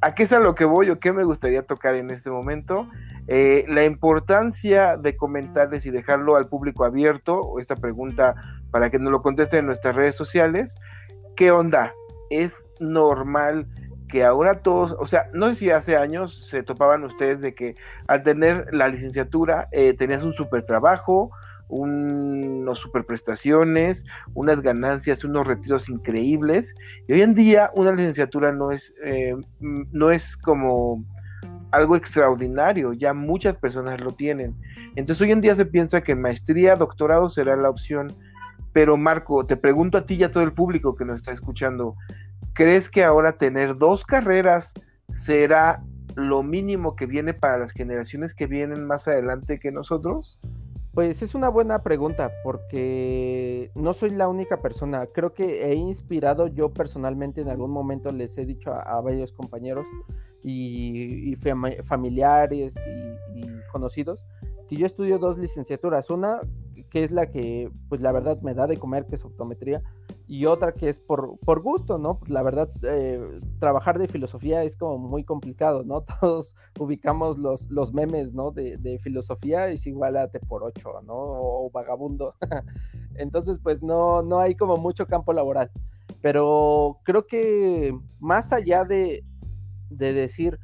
¿A 0.01 0.14
qué 0.14 0.24
es 0.24 0.32
a 0.32 0.40
lo 0.40 0.57
que 0.57 0.64
voy 0.64 0.90
o 0.90 0.98
qué 0.98 1.12
me 1.12 1.22
gustaría 1.22 1.62
tocar 1.62 1.94
en 1.94 2.11
este 2.11 2.30
momento? 2.30 2.88
Eh, 3.28 3.64
la 3.68 3.84
importancia 3.84 4.96
de 4.96 5.14
comentarles 5.14 5.86
y 5.86 5.90
dejarlo 5.90 6.34
al 6.34 6.48
público 6.48 6.84
abierto, 6.84 7.61
esta 7.61 7.76
pregunta 7.76 8.34
para 8.72 8.90
que 8.90 8.98
nos 8.98 9.12
lo 9.12 9.22
contesten 9.22 9.61
en 9.61 9.66
nuestras 9.66 9.94
redes 9.94 10.16
sociales. 10.16 10.74
¿Qué 11.36 11.53
onda? 11.53 11.92
¿Es 12.30 12.64
normal 12.80 13.68
que 14.11 14.25
ahora 14.25 14.61
todos, 14.61 14.97
o 14.99 15.07
sea, 15.07 15.31
no 15.33 15.49
sé 15.49 15.55
si 15.55 15.71
hace 15.71 15.97
años 15.97 16.49
se 16.49 16.63
topaban 16.63 17.05
ustedes 17.05 17.41
de 17.41 17.55
que 17.55 17.77
al 18.09 18.23
tener 18.23 18.67
la 18.73 18.89
licenciatura 18.89 19.69
eh, 19.73 19.95
tenías 19.95 20.23
un 20.23 20.33
super 20.33 20.65
trabajo, 20.67 21.31
unos 21.69 22.79
superprestaciones, 22.79 24.05
unas 24.35 24.61
ganancias, 24.61 25.25
unos 25.25 25.47
retiros 25.47 25.89
increíbles. 25.89 26.75
Y 27.07 27.13
hoy 27.13 27.23
en 27.23 27.35
día 27.35 27.71
una 27.75 27.93
licenciatura 27.93 28.53
no 28.53 28.73
es, 28.73 28.93
eh, 29.05 29.37
no 29.61 30.11
es 30.11 30.37
como 30.37 31.05
algo 31.71 31.95
extraordinario, 31.95 32.93
ya 32.93 33.15
muchas 33.15 33.57
personas 33.57 34.01
lo 34.01 34.11
tienen. 34.11 34.57
Entonces 34.97 35.23
hoy 35.23 35.31
en 35.31 35.41
día 35.41 35.55
se 35.55 35.67
piensa 35.67 36.03
que 36.03 36.15
maestría, 36.15 36.75
doctorado 36.75 37.29
será 37.29 37.57
la 37.57 37.71
opción. 37.71 38.13
Pero 38.73 38.97
Marco, 38.97 39.47
te 39.47 39.57
pregunto 39.57 39.99
a 39.99 40.07
ti 40.07 40.15
y 40.15 40.23
a 40.25 40.31
todo 40.31 40.43
el 40.43 40.53
público 40.53 40.95
que 40.95 41.05
nos 41.05 41.17
está 41.17 41.33
escuchando, 41.33 41.97
¿crees 42.55 42.90
que 42.90 43.05
ahora 43.05 43.38
tener 43.38 43.76
dos 43.76 44.05
carreras 44.05 44.72
será 45.11 45.82
lo 46.16 46.42
mínimo 46.42 46.96
que 46.96 47.07
viene 47.07 47.34
para 47.34 47.59
las 47.59 47.72
generaciones 47.72 48.34
que 48.34 48.46
vienen 48.46 48.86
más 48.86 49.09
adelante 49.09 49.59
que 49.59 49.72
nosotros? 49.72 50.38
Pues 50.92 51.22
es 51.22 51.36
una 51.36 51.48
buena 51.48 51.82
pregunta 51.82 52.32
porque 52.42 53.70
no 53.76 53.92
soy 53.92 54.11
la 54.11 54.28
única 54.28 54.61
persona. 54.61 55.07
Creo 55.07 55.34
que 55.34 55.66
he 55.66 55.74
inspirado 55.74 56.48
yo 56.48 56.72
personalmente 56.72 57.40
en 57.40 57.48
algún 57.48 57.70
momento 57.70 58.11
les 58.12 58.36
he 58.38 58.44
dicho 58.44 58.74
a, 58.74 59.01
varios 59.01 59.32
compañeros 59.32 59.86
y, 60.42 61.36
familiares 61.84 62.74
y, 63.36 63.46
conocidos 63.70 64.24
que 64.68 64.76
yo 64.76 64.86
estudio 64.86 65.18
dos 65.18 65.38
licenciaturas. 65.38 66.11
Una 66.11 66.40
que 66.91 67.05
es 67.05 67.12
la 67.12 67.30
que 67.30 67.70
pues 67.88 68.01
la 68.01 68.12
verdad 68.12 68.41
me 68.43 68.55
da 68.55 68.66
de 68.66 68.76
comer, 68.76 69.07
que 69.07 69.14
es 69.14 69.24
optometría, 69.24 69.82
y 70.26 70.47
otra 70.47 70.72
que 70.72 70.88
es 70.88 71.01
por, 71.01 71.38
por 71.41 71.61
gusto, 71.61 71.99
¿no? 71.99 72.20
Pues, 72.20 72.30
la 72.30 72.43
verdad, 72.43 72.70
eh, 72.82 73.41
trabajar 73.59 73.99
de 73.99 74.07
filosofía 74.07 74.62
es 74.62 74.76
como 74.76 74.97
muy 74.97 75.24
complicado, 75.24 75.82
¿no? 75.82 76.03
Todos 76.20 76.55
ubicamos 76.78 77.36
los, 77.36 77.68
los 77.68 77.93
memes, 77.93 78.32
¿no? 78.32 78.53
De, 78.53 78.76
de 78.76 78.99
filosofía 79.01 79.68
es 79.68 79.88
igual 79.88 80.16
a 80.16 80.28
por 80.49 80.62
ocho, 80.62 80.93
¿no? 81.05 81.14
O, 81.14 81.70
vagabundo. 81.72 82.36
Entonces, 83.16 83.59
pues 83.61 83.82
no, 83.82 84.22
no 84.22 84.38
hay 84.38 84.55
como 84.55 84.76
mucho 84.76 85.07
campo 85.07 85.32
laboral. 85.32 85.70
Pero 86.22 87.01
creo 87.03 87.26
que 87.26 87.93
más 88.20 88.53
allá 88.53 88.84
de, 88.84 89.24
de 89.88 90.12
decir 90.12 90.61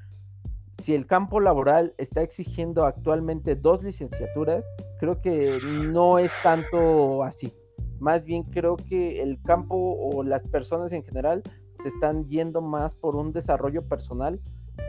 si 0.78 0.94
el 0.94 1.06
campo 1.06 1.40
laboral 1.40 1.94
está 1.98 2.22
exigiendo 2.22 2.84
actualmente 2.84 3.56
dos 3.56 3.82
licenciaturas, 3.82 4.64
creo 4.98 5.20
que 5.20 5.58
no 5.62 6.18
es 6.18 6.32
tanto 6.42 7.22
así. 7.22 7.52
Más 7.98 8.24
bien 8.24 8.42
creo 8.44 8.76
que 8.76 9.22
el 9.22 9.40
campo 9.42 9.76
o 9.76 10.22
las 10.22 10.42
personas 10.48 10.92
en 10.92 11.02
general 11.02 11.42
se 11.80 11.88
están 11.88 12.26
yendo 12.26 12.60
más 12.60 12.94
por 12.94 13.16
un 13.16 13.32
desarrollo 13.32 13.86
personal 13.86 14.40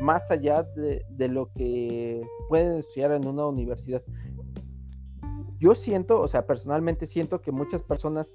más 0.01 0.30
allá 0.32 0.64
de, 0.64 1.28
lo 1.28 1.51
que 1.53 2.22
pueden 2.49 2.74
estudiar 2.78 3.12
en 3.12 3.28
una 3.28 3.47
universidad. 3.47 4.03
Yo 5.60 5.74
siento, 5.74 6.22
o 6.22 6.28
sea, 6.28 6.45
personalmente 6.45 7.08
siento 7.08 7.41
que 7.41 7.51
muchas 7.51 7.82
personas 7.82 8.34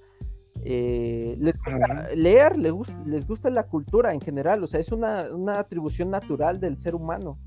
eh, 0.64 1.37
les 1.39 1.55
gusta 1.57 2.09
leer, 2.16 2.59
les 2.59 2.73
gusta, 2.73 3.03
les 3.07 3.27
gusta 3.27 3.51
la 3.51 3.66
cultura 3.66 4.12
en 4.12 4.20
general, 4.20 4.62
o 4.64 4.66
sea, 4.66 4.81
es 4.81 4.91
una, 4.91 5.27
una 5.33 5.59
atribución 5.59 6.11
natural 6.11 6.59
del 6.59 6.79
ser 6.79 6.95
humano, 6.95 7.39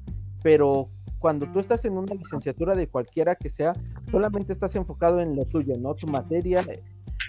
pero 0.43 0.89
cuando 1.19 1.51
tú 1.51 1.59
estás 1.59 1.85
en 1.85 1.97
una 1.97 2.13
licenciatura 2.13 2.75
de 2.75 2.87
cualquiera 2.87 3.35
que 3.35 3.49
sea, 3.49 3.73
solamente 4.11 4.53
estás 4.53 4.75
enfocado 4.75 5.19
en 5.21 5.35
lo 5.35 5.45
tuyo, 5.45 5.75
¿no? 5.79 5.95
Tu 5.95 6.07
materia, 6.07 6.63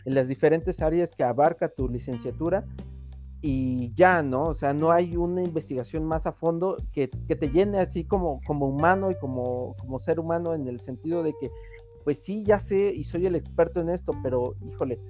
en 0.04 0.14
las 0.14 0.28
diferentes 0.28 0.82
áreas 0.82 1.14
que 1.14 1.24
abarca 1.24 1.68
tu 1.68 1.88
licenciatura 1.88 2.64
y 3.40 3.92
ya, 3.94 4.22
¿no? 4.22 4.44
O 4.44 4.54
sea, 4.54 4.72
no 4.72 4.90
hay 4.90 5.16
una 5.16 5.42
investigación 5.42 6.04
más 6.04 6.26
a 6.26 6.32
fondo 6.32 6.76
que, 6.92 7.08
te 7.08 7.48
llene 7.48 7.78
así 7.78 8.04
como, 8.04 8.40
como 8.46 8.66
humano 8.66 9.10
y 9.10 9.14
como, 9.16 9.74
como 9.78 9.98
ser 9.98 10.18
humano 10.20 10.54
en 10.54 10.66
el 10.68 10.80
sentido 10.80 11.22
de 11.22 11.32
que, 11.40 11.50
pues 12.04 12.22
sí, 12.22 12.44
ya 12.44 12.58
sé 12.58 12.92
y 12.94 13.04
soy 13.04 13.26
el 13.26 13.34
experto 13.34 13.80
en 13.80 13.88
esto, 13.88 14.12
pero 14.22 14.54
híjole, 14.68 15.00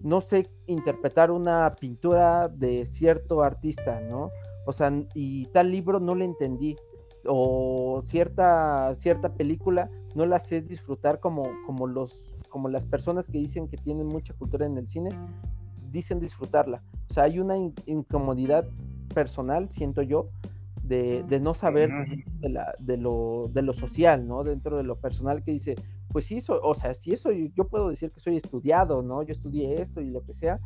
no 0.00 0.20
sé 0.20 0.48
interpretar 0.66 1.30
una 1.30 1.74
pintura 1.78 2.48
de 2.48 2.86
cierto 2.86 3.42
artista, 3.42 4.00
¿no? 4.00 4.30
O 4.66 4.72
sea, 4.72 4.92
y 5.14 5.46
tal 5.46 5.70
libro 5.70 5.98
no 5.98 6.14
le 6.14 6.24
entendí, 6.24 6.76
o 7.26 8.02
cierta, 8.04 8.94
cierta 8.94 9.34
película 9.34 9.90
no 10.14 10.26
la 10.26 10.38
sé 10.38 10.62
disfrutar 10.62 11.20
como, 11.20 11.50
como 11.66 11.86
los 11.86 12.24
como 12.48 12.68
las 12.68 12.86
personas 12.86 13.28
que 13.28 13.38
dicen 13.38 13.68
que 13.68 13.76
tienen 13.76 14.06
mucha 14.06 14.34
cultura 14.34 14.66
en 14.66 14.78
el 14.78 14.86
cine, 14.86 15.10
dicen 15.90 16.20
disfrutarla. 16.20 16.82
O 17.10 17.14
sea, 17.14 17.24
hay 17.24 17.38
una 17.38 17.56
incomodidad 17.86 18.66
personal, 19.14 19.70
siento 19.70 20.02
yo, 20.02 20.30
de, 20.82 21.24
no 21.40 21.52
saber 21.52 21.90
de, 22.40 22.96
lo, 22.96 23.50
de 23.52 23.62
lo 23.62 23.72
social, 23.74 24.26
¿no? 24.26 24.42
Dentro 24.42 24.78
de 24.78 24.84
lo 24.84 24.96
personal 24.96 25.42
que 25.42 25.52
dice, 25.52 25.76
pues 26.08 26.24
sí, 26.24 26.42
o 26.48 26.74
sea, 26.74 26.94
sí 26.94 27.12
eso 27.12 27.30
yo 27.30 27.68
puedo 27.68 27.90
decir 27.90 28.10
que 28.10 28.20
soy 28.20 28.36
estudiado, 28.36 29.02
¿no? 29.02 29.22
Yo 29.22 29.32
estudié 29.32 29.82
esto 29.82 30.00
y 30.00 30.10
lo 30.10 30.22
que 30.22 30.32
sea, 30.32 30.60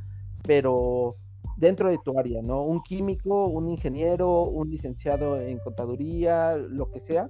pero 0.45 1.17
dentro 1.57 1.89
de 1.91 1.99
tu 1.99 2.19
área, 2.19 2.43
¿no? 2.43 2.65
Un 2.65 2.83
químico, 2.83 3.47
un 3.47 3.69
ingeniero, 3.69 4.43
un 4.43 4.71
licenciado 4.71 5.41
en 5.41 5.59
contaduría, 5.59 6.57
lo 6.57 6.91
que 6.91 7.01
sea, 7.01 7.29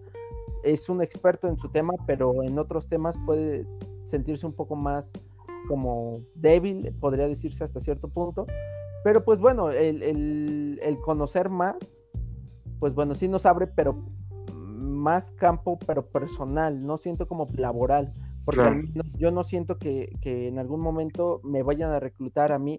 es 0.63 0.89
un 0.89 1.03
experto 1.03 1.49
en 1.49 1.59
su 1.59 1.69
tema, 1.69 1.95
pero 2.07 2.43
en 2.43 2.59
otros 2.59 2.89
temas 2.89 3.17
puede 3.27 3.67
sentirse 4.05 4.47
un 4.47 4.53
poco 4.53 4.77
más 4.77 5.13
como 5.69 6.21
débil, 6.35 6.93
podría 7.01 7.29
decirse 7.29 7.65
hasta 7.65 7.81
cierto 7.81 8.09
punto. 8.09 8.47
Pero 9.05 9.25
pues 9.25 9.39
bueno, 9.39 9.71
el, 9.71 10.99
conocer 11.05 11.49
más, 11.49 12.05
pues 12.79 12.95
bueno, 12.95 13.15
sí 13.15 13.29
nos 13.29 13.47
abre, 13.47 13.67
pero 13.67 13.97
más 14.55 15.33
campo, 15.33 15.79
pero 15.87 16.07
personal, 16.07 16.85
no 16.87 16.97
siento 16.97 17.27
como 17.27 17.49
laboral, 17.57 18.13
porque 18.45 18.85
yo 19.17 19.31
no 19.31 19.43
siento 19.43 19.79
que, 19.79 20.17
que, 20.21 20.49
en 20.49 20.59
algún 20.59 20.81
momento 20.81 21.41
me 21.45 21.63
vayan 21.63 21.91
a 21.91 22.01
reclutar 22.01 22.53
a 22.53 22.59
mí 22.59 22.79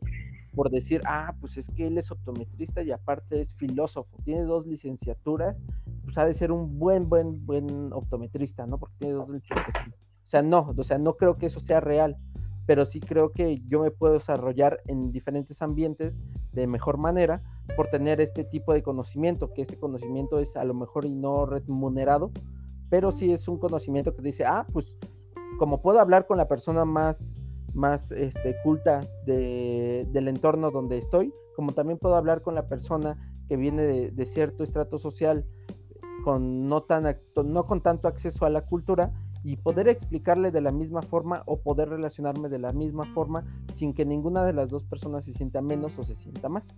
por 0.56 0.70
decir, 0.70 1.02
ah, 1.06 1.36
pues 1.40 1.58
es 1.58 1.70
que 1.70 1.88
él 1.88 1.98
es 1.98 2.12
optometrista 2.12 2.82
y 2.84 2.92
aparte 2.92 3.42
es 3.42 3.54
filósofo, 3.56 4.18
tiene 4.24 4.44
dos 4.44 4.66
licenciaturas, 4.68 5.64
pues 6.04 6.18
ha 6.18 6.26
de 6.26 6.34
ser 6.34 6.52
un 6.52 6.80
buen, 6.80 7.10
buen, 7.10 7.46
buen 7.46 7.92
optometrista, 7.94 8.68
¿no? 8.68 8.78
Porque 8.78 8.96
tiene 9.00 9.16
dos 9.16 9.30
licenciaturas. 9.30 9.88
O 9.88 10.28
sea, 10.28 10.42
no, 10.42 10.74
o 10.76 10.84
sea, 10.84 10.98
no 10.98 11.16
creo 11.18 11.38
que 11.38 11.48
eso 11.48 11.60
sea 11.60 11.80
real, 11.80 12.18
pero 12.66 12.86
sí 12.86 13.00
creo 13.00 13.32
que 13.32 13.62
yo 13.68 13.82
me 13.82 13.92
puedo 13.92 14.14
desarrollar 14.14 14.82
en 14.88 15.12
diferentes 15.12 15.62
ambientes 15.62 16.24
de 16.54 16.68
mejor 16.68 16.98
manera 16.98 17.42
por 17.76 17.88
tener 17.88 18.22
este 18.22 18.44
tipo 18.44 18.74
de 18.74 18.84
conocimiento, 18.84 19.54
que 19.54 19.62
este 19.62 19.78
conocimiento 19.78 20.40
es 20.40 20.56
a 20.56 20.64
lo 20.64 20.74
mejor 20.74 21.06
y 21.06 21.16
no 21.16 21.46
remunerado, 21.46 22.32
pero 22.90 23.12
sí 23.12 23.34
es 23.34 23.48
un 23.48 23.58
conocimiento 23.58 24.16
que 24.16 24.22
dice, 24.22 24.46
ah, 24.46 24.66
pues 24.72 24.96
como 25.58 25.82
puedo 25.82 26.00
hablar 26.00 26.26
con 26.26 26.38
la 26.38 26.48
persona 26.48 26.86
más, 26.86 27.36
más 27.74 28.12
este, 28.12 28.56
culta 28.64 29.02
del 29.26 30.28
entorno 30.28 30.72
donde 30.72 30.98
estoy, 30.98 31.34
como 31.56 31.72
también 31.72 31.98
puedo 31.98 32.16
hablar 32.16 32.42
con 32.42 32.56
la 32.56 32.68
persona 32.68 33.18
que 33.48 33.58
viene 33.58 34.12
de, 34.12 34.26
cierto 34.26 34.64
estrato 34.64 35.00
social 35.00 35.46
con 36.24 36.70
no, 36.70 36.84
tan, 36.84 37.18
no 37.44 37.66
con 37.66 37.82
tanto 37.82 38.08
acceso 38.08 38.46
a 38.46 38.50
la 38.50 38.62
cultura 38.62 39.12
y 39.44 39.58
poder 39.58 39.90
explicarle 39.90 40.52
de 40.52 40.62
la 40.62 40.72
misma 40.72 41.02
forma 41.02 41.44
o 41.46 41.60
poder 41.60 41.90
relacionarme 41.90 42.48
de 42.48 42.60
la 42.60 42.72
misma 42.72 43.06
forma 43.14 43.44
sin 43.74 43.94
que 43.94 44.06
ninguna 44.06 44.46
de 44.46 44.54
las 44.54 44.70
dos 44.70 44.86
personas 44.86 45.26
se 45.26 45.34
sienta 45.34 45.62
menos 45.62 46.00
o 46.00 46.04
se 46.04 46.16
sienta 46.16 46.48
más. 46.48 46.76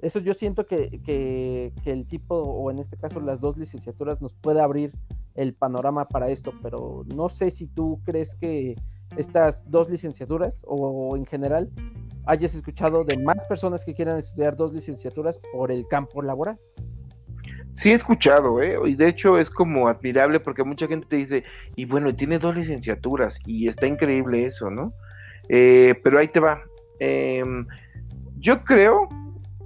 Eso 0.00 0.18
yo 0.18 0.34
siento 0.34 0.66
que, 0.66 1.00
que, 1.02 1.72
que 1.82 1.92
el 1.92 2.06
tipo, 2.06 2.36
o 2.36 2.70
en 2.70 2.78
este 2.78 2.96
caso 2.96 3.20
las 3.20 3.40
dos 3.40 3.56
licenciaturas, 3.56 4.20
nos 4.20 4.34
puede 4.34 4.60
abrir 4.60 4.92
el 5.34 5.54
panorama 5.54 6.04
para 6.04 6.28
esto, 6.30 6.52
pero 6.62 7.04
no 7.14 7.28
sé 7.28 7.50
si 7.50 7.68
tú 7.68 8.00
crees 8.04 8.34
que 8.34 8.74
estas 9.18 9.68
dos 9.70 9.90
licenciaturas 9.90 10.64
o 10.66 11.16
en 11.16 11.26
general 11.26 11.68
hayas 12.26 12.54
escuchado 12.54 13.04
de 13.04 13.16
más 13.18 13.44
personas 13.44 13.84
que 13.84 13.94
quieran 13.94 14.18
estudiar 14.18 14.54
dos 14.54 14.72
licenciaturas 14.72 15.38
por 15.52 15.72
el 15.72 15.86
campo 15.88 16.22
laboral. 16.22 16.58
Sí 17.72 17.90
he 17.90 17.94
escuchado, 17.94 18.60
¿eh? 18.60 18.76
Y 18.86 18.94
de 18.96 19.08
hecho 19.08 19.38
es 19.38 19.48
como 19.48 19.88
admirable 19.88 20.40
porque 20.40 20.64
mucha 20.64 20.86
gente 20.86 21.06
te 21.08 21.16
dice, 21.16 21.44
y 21.76 21.84
bueno, 21.84 22.14
tiene 22.14 22.38
dos 22.38 22.56
licenciaturas 22.56 23.38
y 23.46 23.68
está 23.68 23.86
increíble 23.86 24.46
eso, 24.46 24.70
¿no? 24.70 24.92
Eh, 25.48 25.94
pero 26.02 26.18
ahí 26.18 26.28
te 26.28 26.40
va. 26.40 26.60
Em, 26.98 27.66
yo 28.38 28.64
creo 28.64 29.08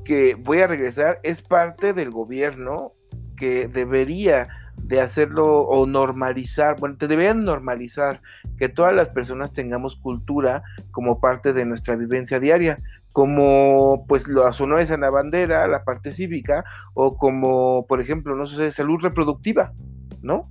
que 0.05 0.35
voy 0.35 0.61
a 0.61 0.67
regresar, 0.67 1.21
es 1.23 1.41
parte 1.41 1.93
del 1.93 2.11
gobierno 2.11 2.93
que 3.37 3.67
debería 3.67 4.49
de 4.77 5.01
hacerlo 5.01 5.45
o 5.45 5.87
normalizar, 5.87 6.77
bueno, 6.79 6.97
te 6.97 7.09
deberían 7.09 7.45
normalizar 7.45 8.21
que 8.59 8.69
todas 8.69 8.95
las 8.95 9.09
personas 9.09 9.53
tengamos 9.53 9.97
cultura 9.97 10.63
como 10.91 11.21
parte 11.21 11.53
de 11.53 11.65
nuestra 11.65 11.97
vivencia 11.97 12.41
diaria, 12.41 12.79
como 13.13 14.05
pues 14.09 14.27
los 14.27 14.61
honores 14.61 14.91
a 14.91 14.97
la 14.97 15.11
bandera, 15.11 15.67
la 15.67 15.85
parte 15.85 16.13
cívica, 16.13 16.65
o 16.95 17.17
como, 17.17 17.87
por 17.87 18.01
ejemplo, 18.01 18.35
no 18.35 18.47
sé, 18.47 18.71
salud 18.73 19.01
reproductiva, 19.01 19.73
¿no? 20.23 20.51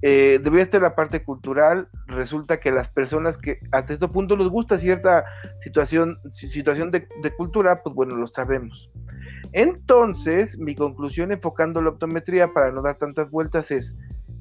Eh, 0.00 0.38
debería 0.42 0.62
estar 0.62 0.80
la 0.80 0.94
parte 0.94 1.24
cultural, 1.24 1.88
resulta 2.06 2.60
que 2.60 2.70
las 2.70 2.88
personas 2.88 3.36
que 3.36 3.58
hasta 3.72 3.94
este 3.94 4.06
punto 4.06 4.36
les 4.36 4.48
gusta 4.48 4.78
cierta 4.78 5.24
situación, 5.60 6.18
situación 6.30 6.92
de, 6.92 7.08
de 7.22 7.30
cultura, 7.34 7.82
pues 7.82 7.94
bueno, 7.94 8.14
lo 8.14 8.26
sabemos. 8.28 8.90
Entonces, 9.52 10.58
mi 10.58 10.74
conclusión 10.74 11.32
enfocando 11.32 11.80
la 11.80 11.90
optometría 11.90 12.52
para 12.52 12.70
no 12.72 12.82
dar 12.82 12.96
tantas 12.96 13.30
vueltas 13.30 13.70
es, 13.70 13.96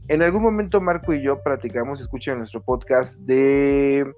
en 0.09 0.21
algún 0.21 0.41
momento 0.41 0.79
Marco 0.81 1.13
y 1.13 1.21
yo 1.21 1.41
practicamos, 1.43 1.99
escuchen 1.99 2.37
nuestro 2.37 2.61
podcast 2.61 3.19
de, 3.19 4.09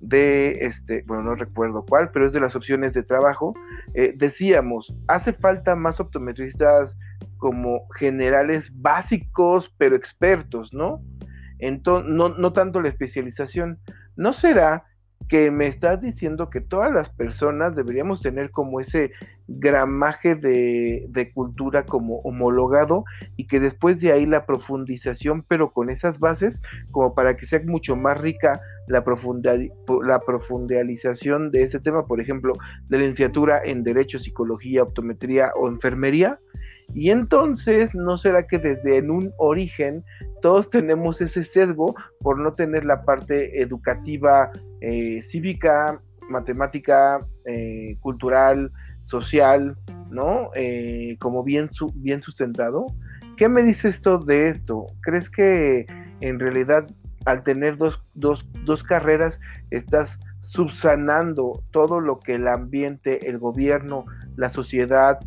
de 0.00 0.50
este, 0.60 1.02
bueno, 1.06 1.22
no 1.22 1.34
recuerdo 1.34 1.84
cuál, 1.88 2.10
pero 2.10 2.26
es 2.26 2.32
de 2.32 2.40
las 2.40 2.56
opciones 2.56 2.92
de 2.92 3.02
trabajo. 3.02 3.54
Eh, 3.94 4.14
decíamos, 4.16 4.94
hace 5.08 5.32
falta 5.32 5.74
más 5.74 6.00
optometristas 6.00 6.96
como 7.38 7.88
generales 7.98 8.70
básicos, 8.74 9.74
pero 9.78 9.96
expertos, 9.96 10.72
¿no? 10.72 11.02
Entonces, 11.58 12.10
no, 12.10 12.30
no 12.30 12.52
tanto 12.52 12.80
la 12.80 12.88
especialización. 12.88 13.78
¿No 14.16 14.32
será 14.32 14.84
que 15.28 15.50
me 15.50 15.66
estás 15.66 16.00
diciendo 16.02 16.50
que 16.50 16.60
todas 16.60 16.92
las 16.92 17.08
personas 17.08 17.74
deberíamos 17.74 18.20
tener 18.20 18.50
como 18.50 18.80
ese 18.80 19.12
gramaje 19.58 20.34
de, 20.34 21.30
cultura 21.34 21.84
como 21.84 22.16
homologado 22.20 23.04
y 23.36 23.46
que 23.46 23.60
después 23.60 24.00
de 24.00 24.12
ahí 24.12 24.26
la 24.26 24.44
profundización, 24.44 25.44
pero 25.46 25.72
con 25.72 25.90
esas 25.90 26.18
bases, 26.18 26.60
como 26.90 27.14
para 27.14 27.36
que 27.36 27.46
sea 27.46 27.60
mucho 27.64 27.96
más 27.96 28.20
rica 28.20 28.60
la, 28.88 29.04
la 30.04 30.20
profundialización 30.20 31.50
de 31.50 31.62
ese 31.62 31.80
tema, 31.80 32.06
por 32.06 32.20
ejemplo, 32.20 32.52
de 32.88 32.98
licenciatura 32.98 33.62
en 33.64 33.82
Derecho, 33.82 34.18
Psicología, 34.18 34.82
Optometría 34.82 35.52
o 35.56 35.68
Enfermería. 35.68 36.38
Y 36.94 37.10
entonces, 37.10 37.94
¿no 37.94 38.18
será 38.18 38.46
que 38.46 38.58
desde 38.58 38.98
en 38.98 39.10
un 39.10 39.32
origen 39.38 40.04
todos 40.42 40.68
tenemos 40.68 41.20
ese 41.20 41.44
sesgo 41.44 41.94
por 42.20 42.38
no 42.38 42.52
tener 42.54 42.84
la 42.84 43.04
parte 43.04 43.62
educativa 43.62 44.50
eh, 44.80 45.22
cívica, 45.22 46.02
matemática, 46.28 47.26
eh, 47.46 47.96
cultural, 48.00 48.70
social, 49.02 49.76
¿no? 50.10 50.50
Eh, 50.54 51.16
como 51.20 51.42
bien, 51.42 51.70
bien 51.94 52.22
sustentado. 52.22 52.86
¿Qué 53.36 53.48
me 53.48 53.62
dice 53.62 53.88
esto 53.88 54.18
de 54.18 54.48
esto? 54.48 54.86
¿Crees 55.00 55.30
que 55.30 55.86
en 56.20 56.38
realidad 56.38 56.86
al 57.24 57.44
tener 57.44 57.76
dos, 57.76 58.02
dos, 58.14 58.46
dos 58.64 58.82
carreras 58.82 59.40
estás 59.70 60.18
subsanando 60.40 61.62
todo 61.70 62.00
lo 62.00 62.16
que 62.16 62.34
el 62.34 62.48
ambiente, 62.48 63.28
el 63.28 63.38
gobierno, 63.38 64.04
la 64.36 64.48
sociedad, 64.48 65.20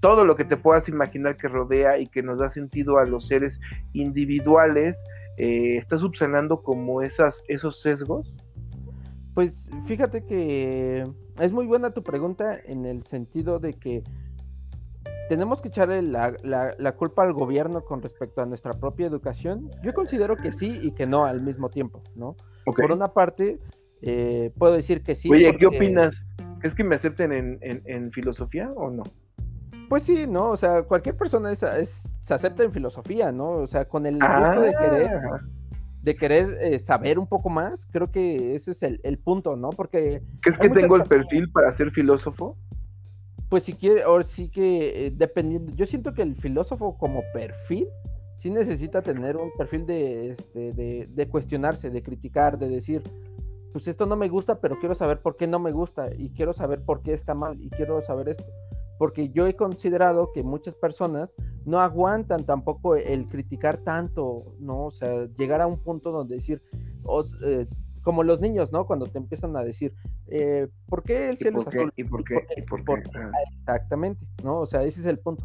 todo 0.00 0.24
lo 0.24 0.36
que 0.36 0.44
te 0.44 0.56
puedas 0.56 0.88
imaginar 0.88 1.36
que 1.36 1.48
rodea 1.48 1.98
y 1.98 2.06
que 2.06 2.22
nos 2.22 2.38
da 2.38 2.48
sentido 2.48 2.98
a 2.98 3.06
los 3.06 3.26
seres 3.26 3.60
individuales, 3.92 5.02
eh, 5.36 5.76
¿está 5.76 5.98
subsanando 5.98 6.62
como 6.62 7.02
esas, 7.02 7.42
esos 7.48 7.82
sesgos? 7.82 8.32
Pues 9.36 9.68
fíjate 9.84 10.24
que 10.24 11.04
es 11.38 11.52
muy 11.52 11.66
buena 11.66 11.90
tu 11.90 12.02
pregunta 12.02 12.58
en 12.64 12.86
el 12.86 13.02
sentido 13.02 13.58
de 13.58 13.74
que 13.74 14.02
tenemos 15.28 15.60
que 15.60 15.68
echarle 15.68 16.00
la, 16.00 16.94
culpa 16.96 17.22
al 17.22 17.34
gobierno 17.34 17.84
con 17.84 18.00
respecto 18.00 18.40
a 18.40 18.46
nuestra 18.46 18.72
propia 18.72 19.06
educación. 19.06 19.70
Yo 19.82 19.92
considero 19.92 20.36
que 20.36 20.52
sí 20.52 20.78
y 20.82 20.92
que 20.92 21.06
no 21.06 21.26
al 21.26 21.42
mismo 21.42 21.68
tiempo, 21.68 22.00
¿no? 22.14 22.34
Por 22.64 22.90
una 22.90 23.12
parte, 23.12 23.60
eh, 24.00 24.52
puedo 24.56 24.72
decir 24.72 25.02
que 25.02 25.14
sí. 25.14 25.30
Oye, 25.30 25.54
¿qué 25.58 25.66
opinas? 25.66 26.26
¿Es 26.62 26.74
que 26.74 26.82
me 26.82 26.94
acepten 26.94 27.58
en, 27.60 28.12
filosofía 28.12 28.72
o 28.74 28.90
no? 28.90 29.02
Pues 29.90 30.04
sí, 30.04 30.26
¿no? 30.26 30.48
O 30.48 30.56
sea, 30.56 30.84
cualquier 30.84 31.14
persona 31.14 31.52
es, 31.52 32.10
se 32.20 32.32
acepta 32.34 32.62
en 32.62 32.72
filosofía, 32.72 33.32
¿no? 33.32 33.50
O 33.50 33.68
sea, 33.68 33.86
con 33.86 34.06
el 34.06 34.14
gusto 34.14 34.62
de 34.62 34.72
querer 34.72 35.10
ah 35.10 35.40
de 36.06 36.14
querer 36.14 36.56
eh, 36.60 36.78
saber 36.78 37.18
un 37.18 37.26
poco 37.26 37.50
más, 37.50 37.84
creo 37.84 38.12
que 38.12 38.54
ese 38.54 38.70
es 38.70 38.82
el, 38.84 39.18
punto, 39.18 39.56
¿no? 39.56 39.70
Porque... 39.70 40.22
¿Crees 40.40 40.56
que 40.56 40.68
tengo 40.70 40.94
el 40.94 41.02
perfil 41.02 41.50
para 41.50 41.76
ser 41.76 41.90
filósofo? 41.90 42.56
Pues 43.48 43.64
si 43.64 43.72
quiere, 43.72 44.04
o 44.04 44.22
sí 44.22 44.48
que 44.48 45.06
eh, 45.06 45.12
dependiendo, 45.12 45.72
yo 45.74 45.84
siento 45.84 46.14
que 46.14 46.22
el 46.22 46.36
filósofo 46.36 46.96
como 46.96 47.22
perfil 47.34 47.88
sí 48.36 48.50
necesita 48.50 49.02
tener 49.02 49.36
un 49.36 49.50
perfil 49.58 49.84
de, 49.84 50.30
este, 50.30 50.72
de, 50.72 51.08
de 51.10 51.28
cuestionarse, 51.28 51.90
de 51.90 52.02
criticar, 52.04 52.56
de 52.56 52.68
decir, 52.68 53.02
pues 53.72 53.88
esto 53.88 54.06
no 54.06 54.14
me 54.14 54.28
gusta, 54.28 54.60
pero 54.60 54.78
quiero 54.78 54.94
saber 54.94 55.18
por 55.18 55.36
qué 55.36 55.48
no 55.48 55.58
me 55.58 55.72
gusta 55.72 56.10
y 56.16 56.30
quiero 56.30 56.52
saber 56.52 56.82
por 56.82 57.02
qué 57.02 57.14
está 57.14 57.34
mal 57.34 57.60
y 57.60 57.68
quiero 57.70 58.00
saber 58.00 58.28
esto 58.28 58.44
porque 58.98 59.30
yo 59.30 59.46
he 59.46 59.54
considerado 59.54 60.32
que 60.32 60.42
muchas 60.42 60.74
personas 60.74 61.34
no 61.64 61.80
aguantan 61.80 62.44
tampoco 62.44 62.96
el 62.96 63.28
criticar 63.28 63.78
tanto, 63.78 64.54
¿no? 64.58 64.86
O 64.86 64.90
sea, 64.90 65.26
llegar 65.36 65.60
a 65.60 65.66
un 65.66 65.78
punto 65.78 66.12
donde 66.12 66.36
decir, 66.36 66.62
eh, 67.44 67.66
como 68.02 68.22
los 68.22 68.40
niños, 68.40 68.72
¿no? 68.72 68.86
Cuando 68.86 69.06
te 69.06 69.18
empiezan 69.18 69.56
a 69.56 69.64
decir, 69.64 69.92
eh, 70.28 70.68
¿por 70.88 71.02
qué 71.02 71.28
el 71.28 71.36
cielo 71.36 71.60
es 71.60 71.66
azul? 71.66 71.92
¿Y 71.96 72.04
por 72.04 72.24
qué? 72.24 72.46
¿Y 72.56 72.62
por 72.62 72.84
qué? 72.84 73.02
Exactamente, 73.52 74.24
¿no? 74.44 74.60
O 74.60 74.66
sea, 74.66 74.82
ese 74.82 75.00
es 75.00 75.06
el 75.06 75.18
punto. 75.18 75.44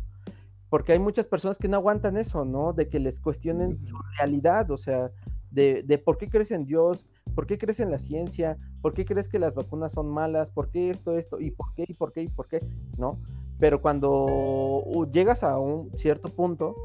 Porque 0.70 0.94
hay 0.94 1.00
muchas 1.00 1.28
personas 1.28 1.58
que 1.58 1.68
no 1.68 1.78
aguantan 1.78 2.18
eso, 2.18 2.46
¿no? 2.46 2.72
De 2.72 2.88
que 2.88 3.00
les 3.00 3.20
cuestionen 3.20 3.86
su 3.86 3.98
realidad, 4.18 4.70
o 4.72 4.78
sea, 4.78 5.12
de, 5.50 5.84
de 5.84 5.98
por 5.98 6.18
qué 6.18 6.30
crees 6.30 6.52
en 6.52 6.66
Dios, 6.66 7.08
por 7.36 7.46
qué 7.46 7.58
crees 7.58 7.80
en 7.80 7.92
la 7.92 8.00
ciencia, 8.00 8.58
por 8.82 8.94
qué 8.94 9.06
crees 9.06 9.28
que 9.28 9.40
las 9.40 9.56
vacunas 9.56 9.94
son 9.94 10.10
malas, 10.10 10.50
por 10.52 10.70
qué 10.70 10.90
esto, 10.90 11.18
esto, 11.18 11.40
y 11.40 11.52
por 11.52 11.74
qué, 11.74 11.86
y 11.88 11.94
por 11.94 12.12
qué, 12.12 12.22
y 12.22 12.28
por 12.30 12.48
qué, 12.48 12.66
¿no? 12.98 13.20
Pero 13.62 13.80
cuando 13.80 15.08
llegas 15.14 15.44
a 15.44 15.60
un 15.60 15.92
cierto 15.96 16.30
punto, 16.30 16.76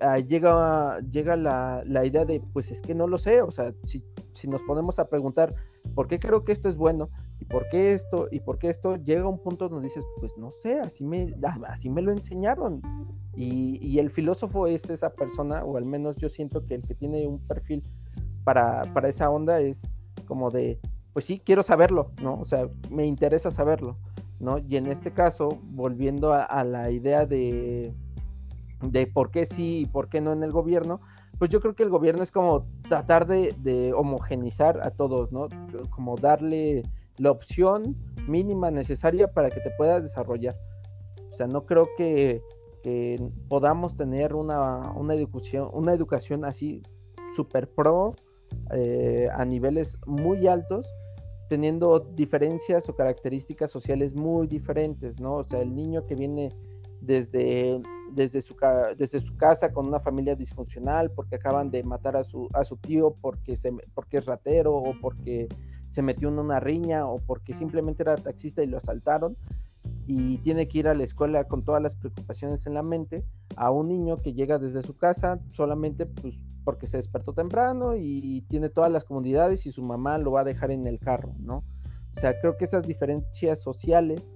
ah, 0.00 0.18
llega, 0.18 0.98
llega 1.12 1.36
la, 1.36 2.04
idea 2.04 2.24
de, 2.24 2.42
pues 2.52 2.72
es 2.72 2.82
que 2.82 2.92
no 2.92 3.06
lo 3.06 3.18
sé, 3.18 3.40
o 3.40 3.52
sea, 3.52 3.72
si, 3.84 4.04
si, 4.34 4.48
nos 4.48 4.60
ponemos 4.62 4.98
a 4.98 5.08
preguntar, 5.08 5.54
¿por 5.94 6.08
qué 6.08 6.18
creo 6.18 6.44
que 6.44 6.50
esto 6.50 6.68
es 6.68 6.76
bueno? 6.76 7.08
¿y 7.40 7.44
por 7.44 7.68
qué 7.68 7.92
esto? 7.92 8.26
¿Y 8.32 8.40
por 8.40 8.58
qué 8.58 8.68
esto? 8.68 8.96
Llega 8.96 9.28
un 9.28 9.38
punto 9.38 9.68
donde 9.68 9.86
dices, 9.86 10.04
pues 10.18 10.36
no 10.36 10.50
sé, 10.50 10.80
así 10.80 11.04
me, 11.04 11.32
ah, 11.44 11.56
así 11.68 11.88
me 11.88 12.02
lo 12.02 12.10
enseñaron. 12.10 12.82
Y, 13.36 13.78
y, 13.80 14.00
el 14.00 14.10
filósofo 14.10 14.66
es 14.66 14.90
esa 14.90 15.10
persona, 15.10 15.64
o 15.64 15.76
al 15.76 15.84
menos 15.84 16.16
yo 16.16 16.28
siento 16.28 16.66
que 16.66 16.74
el 16.74 16.82
que 16.82 16.96
tiene 16.96 17.28
un 17.28 17.38
perfil 17.38 17.84
para, 18.42 18.82
para 18.92 19.08
esa 19.08 19.30
onda 19.30 19.60
es 19.60 19.86
como 20.26 20.50
de, 20.50 20.80
pues 21.12 21.26
sí, 21.26 21.40
quiero 21.44 21.62
saberlo, 21.62 22.10
¿no? 22.20 22.40
O 22.40 22.44
sea, 22.44 22.68
me 22.90 23.06
interesa 23.06 23.52
saberlo, 23.52 23.98
¿no? 24.40 24.58
Y 24.58 24.76
en 24.76 24.86
este 24.86 25.10
caso, 25.10 25.48
volviendo 25.62 26.32
a, 26.32 26.64
la 26.64 26.90
idea 26.90 27.26
de, 27.26 27.94
de 28.82 29.06
por 29.06 29.30
qué 29.30 29.46
sí 29.46 29.80
y 29.80 29.86
por 29.86 30.08
qué 30.08 30.20
no 30.20 30.32
en 30.32 30.42
el 30.42 30.52
gobierno, 30.52 31.00
pues 31.38 31.50
yo 31.50 31.60
creo 31.60 31.74
que 31.74 31.84
el 31.84 31.90
gobierno 31.90 32.22
es 32.22 32.32
como 32.32 32.66
tratar 32.88 33.26
de, 33.26 33.54
de 33.58 33.92
homogenizar 33.92 34.80
a 34.86 34.90
todos, 34.90 35.30
¿no? 35.32 35.48
Como 35.90 36.16
darle 36.16 36.82
la 37.18 37.30
opción 37.30 37.96
mínima 38.26 38.70
necesaria 38.70 39.32
para 39.32 39.50
que 39.50 39.60
te 39.60 39.70
puedas 39.70 40.02
desarrollar. 40.02 40.54
O 41.32 41.36
sea, 41.36 41.46
no 41.46 41.66
creo 41.66 41.88
que, 41.96 42.42
podamos 43.50 43.98
tener 43.98 44.34
una, 44.34 44.92
una, 44.92 45.12
educación, 45.12 45.68
una 45.74 45.92
educación 45.92 46.46
así 46.46 46.82
super 47.36 47.68
pro 47.68 48.14
eh, 48.72 49.28
a 49.30 49.44
niveles 49.44 49.98
muy 50.06 50.46
altos, 50.46 50.86
teniendo 51.48 51.98
diferencias 52.00 52.88
o 52.88 52.94
características 52.94 53.70
sociales 53.70 54.14
muy 54.14 54.46
diferentes, 54.46 55.20
¿no? 55.20 55.36
O 55.36 55.44
sea, 55.44 55.60
el 55.60 55.74
niño 55.74 56.06
que 56.06 56.14
viene 56.14 56.50
desde, 57.00 57.78
desde, 58.12 58.42
su, 58.42 58.56
desde 58.96 59.20
su 59.20 59.36
casa 59.36 59.72
con 59.72 59.86
una 59.86 60.00
familia 60.00 60.34
disfuncional 60.34 61.10
porque 61.10 61.36
acaban 61.36 61.70
de 61.70 61.82
matar 61.82 62.16
a 62.16 62.24
su, 62.24 62.48
a 62.52 62.64
su 62.64 62.76
tío 62.76 63.14
porque, 63.20 63.56
se, 63.56 63.72
porque 63.94 64.18
es 64.18 64.26
ratero 64.26 64.74
o 64.74 64.94
porque 65.00 65.48
se 65.86 66.02
metió 66.02 66.28
en 66.28 66.38
una 66.38 66.60
riña 66.60 67.06
o 67.06 67.18
porque 67.18 67.54
simplemente 67.54 68.02
era 68.02 68.16
taxista 68.16 68.62
y 68.62 68.66
lo 68.66 68.76
asaltaron 68.76 69.36
y 70.06 70.38
tiene 70.38 70.68
que 70.68 70.78
ir 70.78 70.88
a 70.88 70.94
la 70.94 71.04
escuela 71.04 71.44
con 71.44 71.62
todas 71.62 71.82
las 71.82 71.94
preocupaciones 71.94 72.66
en 72.66 72.74
la 72.74 72.82
mente, 72.82 73.24
a 73.56 73.70
un 73.70 73.88
niño 73.88 74.16
que 74.18 74.34
llega 74.34 74.58
desde 74.58 74.82
su 74.82 74.96
casa 74.96 75.40
solamente 75.52 76.06
pues, 76.06 76.34
porque 76.64 76.86
se 76.86 76.96
despertó 76.96 77.32
temprano 77.32 77.96
y, 77.96 78.42
tiene 78.48 78.68
todas 78.68 78.90
las 78.90 79.04
comodidades 79.04 79.66
y 79.66 79.72
su 79.72 79.82
mamá 79.82 80.18
lo 80.18 80.32
va 80.32 80.40
a 80.40 80.44
dejar 80.44 80.70
en 80.70 80.86
el 80.86 80.98
carro, 80.98 81.34
¿no? 81.38 81.64
O 82.16 82.20
sea, 82.20 82.38
creo 82.40 82.56
que 82.56 82.64
esas 82.64 82.86
diferencias 82.86 83.60
sociales, 83.60 84.32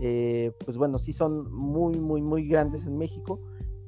eh, 0.00 0.52
pues 0.64 0.76
bueno, 0.76 0.98
sí 0.98 1.12
son 1.12 1.52
muy, 1.52 1.98
muy, 1.98 2.22
muy 2.22 2.46
grandes 2.46 2.84
en 2.84 2.96
México 2.96 3.40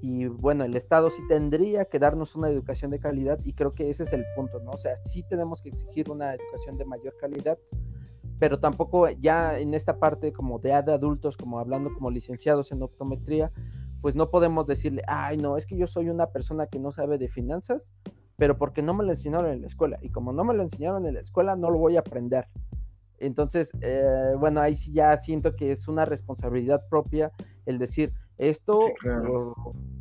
y 0.02 0.26
bueno, 0.26 0.64
el 0.64 0.74
Estado 0.76 1.10
sí 1.10 1.22
tendría 1.28 1.84
que 1.84 1.98
darnos 1.98 2.34
una 2.34 2.48
educación 2.48 2.90
de 2.90 2.98
calidad 2.98 3.38
y 3.44 3.52
creo 3.52 3.74
que 3.74 3.90
ese 3.90 4.04
es 4.04 4.12
el 4.12 4.24
punto, 4.34 4.60
¿no? 4.60 4.70
O 4.70 4.78
sea, 4.78 4.96
sí 4.96 5.22
tenemos 5.28 5.60
que 5.62 5.68
exigir 5.68 6.10
una 6.10 6.34
educación 6.34 6.78
de 6.78 6.86
mayor 6.86 7.16
calidad, 7.18 7.58
pero 8.38 8.58
tampoco 8.58 9.08
ya 9.10 9.58
en 9.58 9.74
esta 9.74 9.98
parte 9.98 10.32
como 10.32 10.58
de, 10.58 10.70
de 10.70 10.92
adultos, 10.92 11.36
como 11.36 11.58
hablando 11.58 11.92
como 11.92 12.10
licenciados 12.10 12.72
en 12.72 12.82
optometría, 12.82 13.52
pues 14.00 14.14
no 14.14 14.30
podemos 14.30 14.66
decirle, 14.66 15.02
ay, 15.06 15.36
no, 15.36 15.56
es 15.56 15.66
que 15.66 15.76
yo 15.76 15.86
soy 15.86 16.08
una 16.08 16.26
persona 16.26 16.66
que 16.66 16.78
no 16.78 16.92
sabe 16.92 17.18
de 17.18 17.28
finanzas, 17.28 17.90
pero 18.36 18.56
porque 18.56 18.82
no 18.82 18.94
me 18.94 19.04
lo 19.04 19.10
enseñaron 19.10 19.50
en 19.50 19.60
la 19.60 19.66
escuela. 19.66 19.98
Y 20.00 20.10
como 20.10 20.32
no 20.32 20.44
me 20.44 20.54
lo 20.54 20.62
enseñaron 20.62 21.06
en 21.06 21.14
la 21.14 21.20
escuela, 21.20 21.56
no 21.56 21.70
lo 21.70 21.78
voy 21.78 21.96
a 21.96 22.00
aprender. 22.00 22.48
Entonces, 23.18 23.70
eh, 23.82 24.34
bueno, 24.38 24.60
ahí 24.60 24.76
sí 24.76 24.92
ya 24.92 25.14
siento 25.16 25.54
que 25.54 25.72
es 25.72 25.88
una 25.88 26.06
responsabilidad 26.06 26.86
propia 26.88 27.30
el 27.66 27.78
decir, 27.78 28.12
esto 28.40 28.86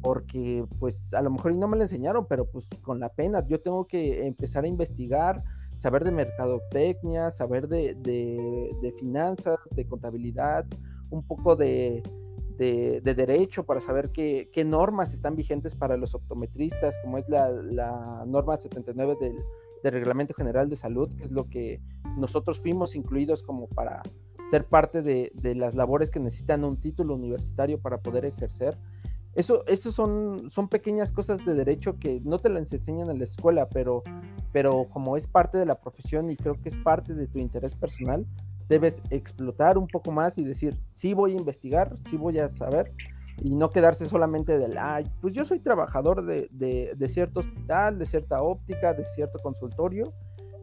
porque 0.01 0.65
pues 0.79 1.13
a 1.13 1.21
lo 1.21 1.29
mejor 1.29 1.51
y 1.51 1.57
no 1.57 1.67
me 1.67 1.75
lo 1.75 1.83
enseñaron, 1.83 2.25
pero 2.25 2.45
pues 2.45 2.67
con 2.81 3.01
la 3.01 3.09
pena 3.09 3.45
yo 3.45 3.59
tengo 3.59 3.85
que 3.85 4.25
empezar 4.25 4.63
a 4.63 4.67
investigar, 4.67 5.43
saber 5.75 6.05
de 6.05 6.13
mercadotecnia, 6.13 7.31
saber 7.31 7.67
de, 7.67 7.95
de, 7.95 8.93
finanzas, 8.97 9.57
de 9.71 9.85
contabilidad, 9.85 10.65
un 11.09 11.21
poco 11.21 11.57
de, 11.57 12.01
de, 12.59 13.01
derecho 13.01 13.63
para 13.65 13.79
saber 13.79 14.11
qué, 14.11 14.63
normas 14.65 15.13
están 15.13 15.35
vigentes 15.35 15.75
para 15.75 15.95
los 15.95 16.13
optometristas, 16.13 16.99
como 16.99 17.17
es 17.17 17.29
la, 17.29 18.23
norma 18.27 18.57
79 18.57 19.15
del, 19.19 19.37
del, 19.81 19.93
Reglamento 19.93 20.33
General 20.33 20.69
de 20.69 20.75
Salud, 20.75 21.09
que 21.15 21.23
es 21.23 21.31
lo 21.31 21.47
que 21.47 21.81
nosotros 22.17 22.59
fuimos 22.59 22.95
incluidos 22.95 23.43
como 23.43 23.67
para 23.67 24.01
ser 24.49 24.65
parte 24.65 25.01
de, 25.01 25.31
las 25.55 25.73
labores 25.73 26.11
que 26.11 26.19
necesitan 26.19 26.65
un 26.65 26.77
título 26.77 27.15
universitario 27.15 27.79
para 27.79 27.99
poder 27.99 28.25
ejercer. 28.25 28.77
Eso, 29.35 29.63
eso 29.67 29.91
son, 29.91 30.49
son 30.49 30.67
pequeñas 30.67 31.13
cosas 31.13 31.45
de 31.45 31.53
derecho 31.53 31.97
que 31.97 32.19
no 32.25 32.39
te 32.39 32.49
las 32.49 32.73
enseñan 32.73 33.09
en 33.09 33.19
la 33.19 33.23
escuela, 33.23 33.67
pero, 33.71 34.03
pero 34.51 34.87
como 34.89 35.15
es 35.15 35.27
parte 35.27 35.57
de 35.59 35.65
la 35.65 35.79
profesión 35.79 36.29
y 36.29 36.35
creo 36.35 36.59
que 36.61 36.69
es 36.69 36.75
parte 36.77 37.13
de 37.13 37.27
tu 37.27 37.37
interés 37.37 37.75
personal, 37.75 38.25
debes 38.69 39.01
explotar 39.09 39.77
un 39.77 39.87
poco 39.87 40.11
más 40.11 40.37
y 40.37 40.43
decir, 40.43 40.79
sí 40.93 41.13
voy 41.13 41.33
a 41.33 41.37
investigar, 41.37 41.95
sí 42.09 42.15
voy 42.15 42.39
a 42.39 42.49
saber, 42.49 42.93
y 43.41 43.55
no 43.55 43.69
quedarse 43.69 44.07
solamente 44.07 44.57
del, 44.57 44.77
ay, 44.77 45.05
pues 45.21 45.33
yo 45.33 45.43
soy 45.43 45.59
trabajador 45.59 46.25
de, 46.25 46.47
de 46.95 47.09
cierto 47.09 47.41
hospital, 47.41 47.97
de 47.97 48.05
cierta 48.05 48.41
óptica, 48.41 48.93
de 48.93 49.05
cierto 49.05 49.39
consultorio, 49.39 50.13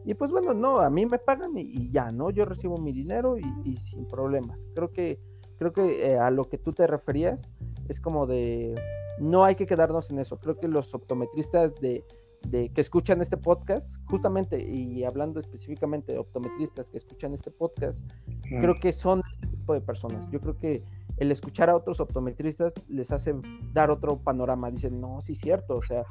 y 0.07 0.13
pues 0.13 0.31
bueno, 0.31 0.53
no, 0.53 0.79
a 0.79 0.89
mí 0.89 1.05
me 1.05 1.19
pagan 1.19 1.51
y, 1.57 1.91
ya, 1.91 2.13
¿no? 2.13 2.29
Yo 2.29 2.45
recibo 2.45 2.77
mi 2.77 2.93
dinero 2.93 3.35
y, 3.37 3.75
sin 3.75 4.07
problemas. 4.07 4.65
Creo 4.73 4.89
que, 4.89 5.19
creo 5.57 5.71
que 5.73 6.13
eh, 6.13 6.17
a 6.17 6.31
lo 6.31 6.45
que 6.45 6.57
tú 6.57 6.71
te 6.71 6.87
referías 6.87 7.51
es 7.89 7.99
como 7.99 8.25
de, 8.25 8.73
no 9.19 9.43
hay 9.43 9.55
que 9.55 9.65
quedarnos 9.65 10.09
en 10.09 10.19
eso. 10.19 10.37
Creo 10.37 10.55
que 10.55 10.69
los 10.69 10.93
optometristas 10.93 11.81
de, 11.81 12.05
de 12.47 12.69
que 12.69 12.81
escuchan 12.81 13.21
este 13.21 13.37
podcast, 13.37 13.97
justamente, 14.05 14.61
y 14.61 15.03
hablando 15.03 15.39
específicamente 15.39 16.11
de 16.11 16.19
optometristas 16.19 16.89
que 16.89 16.97
escuchan 16.97 17.33
este 17.33 17.51
podcast, 17.51 18.05
creo 18.43 18.75
que 18.79 18.93
son 18.93 19.21
este 19.31 19.47
tipo 19.47 19.73
de 19.73 19.81
personas. 19.81 20.29
Yo 20.29 20.39
creo 20.39 20.57
que 20.57 20.83
el 21.17 21.31
escuchar 21.31 21.69
a 21.69 21.75
otros 21.75 21.99
optometristas 21.99 22.73
les 22.87 23.11
hace 23.11 23.35
dar 23.73 23.89
otro 23.91 24.17
panorama. 24.19 24.71
Dicen, 24.71 25.01
no, 25.01 25.21
sí 25.21 25.33
es 25.33 25.39
cierto, 25.39 25.77
o 25.77 25.81
sea, 25.81 26.03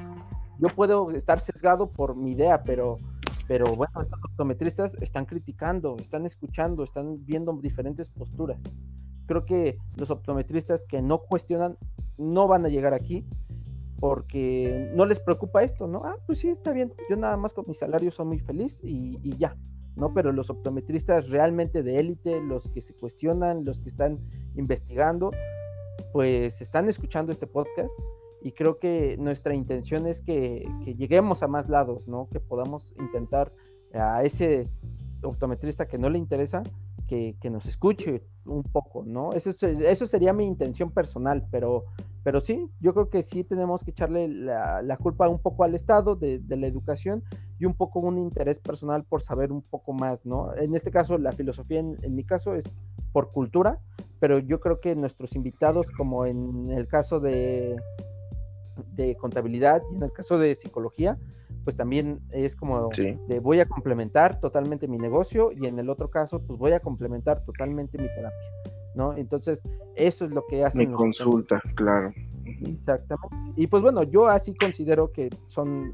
yo 0.58 0.68
puedo 0.68 1.10
estar 1.10 1.40
sesgado 1.40 1.90
por 1.90 2.16
mi 2.16 2.32
idea, 2.32 2.62
pero 2.62 2.98
pero 3.48 3.76
bueno, 3.76 4.02
estos 4.02 4.18
optometristas 4.24 4.96
están 5.00 5.24
criticando, 5.24 5.96
están 6.00 6.26
escuchando, 6.26 6.82
están 6.82 7.24
viendo 7.24 7.52
diferentes 7.52 8.10
posturas. 8.10 8.62
Creo 9.26 9.44
que 9.44 9.78
los 9.96 10.10
optometristas 10.10 10.84
que 10.84 11.00
no 11.00 11.18
cuestionan 11.18 11.78
no 12.18 12.48
van 12.48 12.64
a 12.64 12.68
llegar 12.68 12.94
aquí 12.94 13.24
porque 14.00 14.90
no 14.94 15.06
les 15.06 15.20
preocupa 15.20 15.62
esto, 15.62 15.86
¿no? 15.86 16.02
Ah, 16.04 16.16
pues 16.26 16.40
sí, 16.40 16.48
está 16.48 16.72
bien, 16.72 16.92
yo 17.08 17.16
nada 17.16 17.36
más 17.36 17.52
con 17.52 17.64
mi 17.66 17.74
salario 17.74 18.10
soy 18.10 18.26
muy 18.26 18.38
feliz 18.38 18.80
y, 18.82 19.18
y 19.22 19.36
ya, 19.36 19.56
¿no? 19.96 20.12
Pero 20.12 20.32
los 20.32 20.50
optometristas 20.50 21.28
realmente 21.28 21.82
de 21.82 21.98
élite, 21.98 22.40
los 22.42 22.68
que 22.68 22.80
se 22.80 22.94
cuestionan, 22.94 23.64
los 23.64 23.80
que 23.80 23.88
están 23.88 24.20
investigando, 24.54 25.30
pues 26.12 26.60
están 26.60 26.88
escuchando 26.88 27.32
este 27.32 27.46
podcast 27.46 27.96
y 28.42 28.52
creo 28.52 28.78
que 28.78 29.16
nuestra 29.18 29.54
intención 29.54 30.06
es 30.06 30.22
que, 30.22 30.68
lleguemos 30.96 31.42
a 31.42 31.48
más 31.48 31.68
lados, 31.68 32.06
¿no? 32.06 32.28
Que 32.30 32.38
podamos 32.38 32.94
intentar 32.98 33.52
a 33.92 34.22
ese 34.22 34.70
optometrista 35.22 35.88
que 35.88 35.98
no 35.98 36.10
le 36.10 36.18
interesa, 36.18 36.62
que, 37.06 37.36
nos 37.50 37.66
escuche 37.66 38.24
un 38.44 38.62
poco, 38.62 39.04
¿no? 39.04 39.32
Eso, 39.32 39.50
eso 39.66 40.06
sería 40.06 40.32
mi 40.32 40.44
intención 40.46 40.90
personal, 40.90 41.46
pero, 41.50 41.84
pero 42.22 42.40
sí, 42.40 42.70
yo 42.80 42.92
creo 42.92 43.08
que 43.08 43.22
sí 43.22 43.44
tenemos 43.44 43.84
que 43.84 43.92
echarle 43.92 44.28
la, 44.28 44.98
culpa 45.00 45.28
un 45.28 45.38
poco 45.38 45.64
al 45.64 45.74
Estado 45.74 46.16
de, 46.16 46.42
la 46.48 46.66
educación 46.66 47.22
y 47.58 47.64
un 47.64 47.74
poco 47.74 48.00
un 48.00 48.18
interés 48.18 48.58
personal 48.58 49.04
por 49.04 49.22
saber 49.22 49.52
un 49.52 49.62
poco 49.62 49.92
más, 49.92 50.26
¿no? 50.26 50.54
En 50.56 50.74
este 50.74 50.90
caso, 50.90 51.18
la 51.18 51.32
filosofía, 51.32 51.80
en 51.80 52.14
mi 52.14 52.24
caso, 52.24 52.54
es 52.54 52.64
por 53.12 53.32
cultura, 53.32 53.80
pero 54.20 54.38
yo 54.38 54.60
creo 54.60 54.80
que 54.80 54.94
nuestros 54.94 55.34
invitados, 55.34 55.86
como 55.96 56.26
en 56.26 56.70
el 56.70 56.86
caso 56.86 57.20
de, 57.20 57.76
de 58.94 59.16
contabilidad 59.16 59.82
y 59.92 59.96
en 59.96 60.02
el 60.02 60.12
caso 60.12 60.38
de 60.38 60.54
psicología, 60.54 61.18
pues 61.64 61.76
también 61.76 62.20
es 62.30 62.54
como 62.54 62.88
de 62.90 63.40
voy 63.40 63.60
a 63.60 63.66
complementar 63.66 64.40
totalmente 64.40 64.86
mi 64.86 64.98
negocio 64.98 65.50
y 65.52 65.66
en 65.66 65.78
el 65.78 65.90
otro 65.90 66.10
caso, 66.10 66.40
pues 66.40 66.58
voy 66.58 66.72
a 66.72 66.80
complementar 66.80 67.44
totalmente 67.44 67.98
mi 67.98 68.06
terapia, 68.06 68.38
¿no? 68.94 69.16
Entonces, 69.16 69.62
eso 69.96 70.24
es 70.24 70.30
lo 70.30 70.46
que 70.46 70.64
hace. 70.64 70.86
Mi 70.86 70.92
consulta, 70.92 71.60
claro. 71.74 72.12
Exactamente. 72.44 73.36
Y 73.56 73.66
pues 73.66 73.82
bueno, 73.82 74.04
yo 74.04 74.28
así 74.28 74.54
considero 74.54 75.10
que 75.10 75.28
son, 75.48 75.92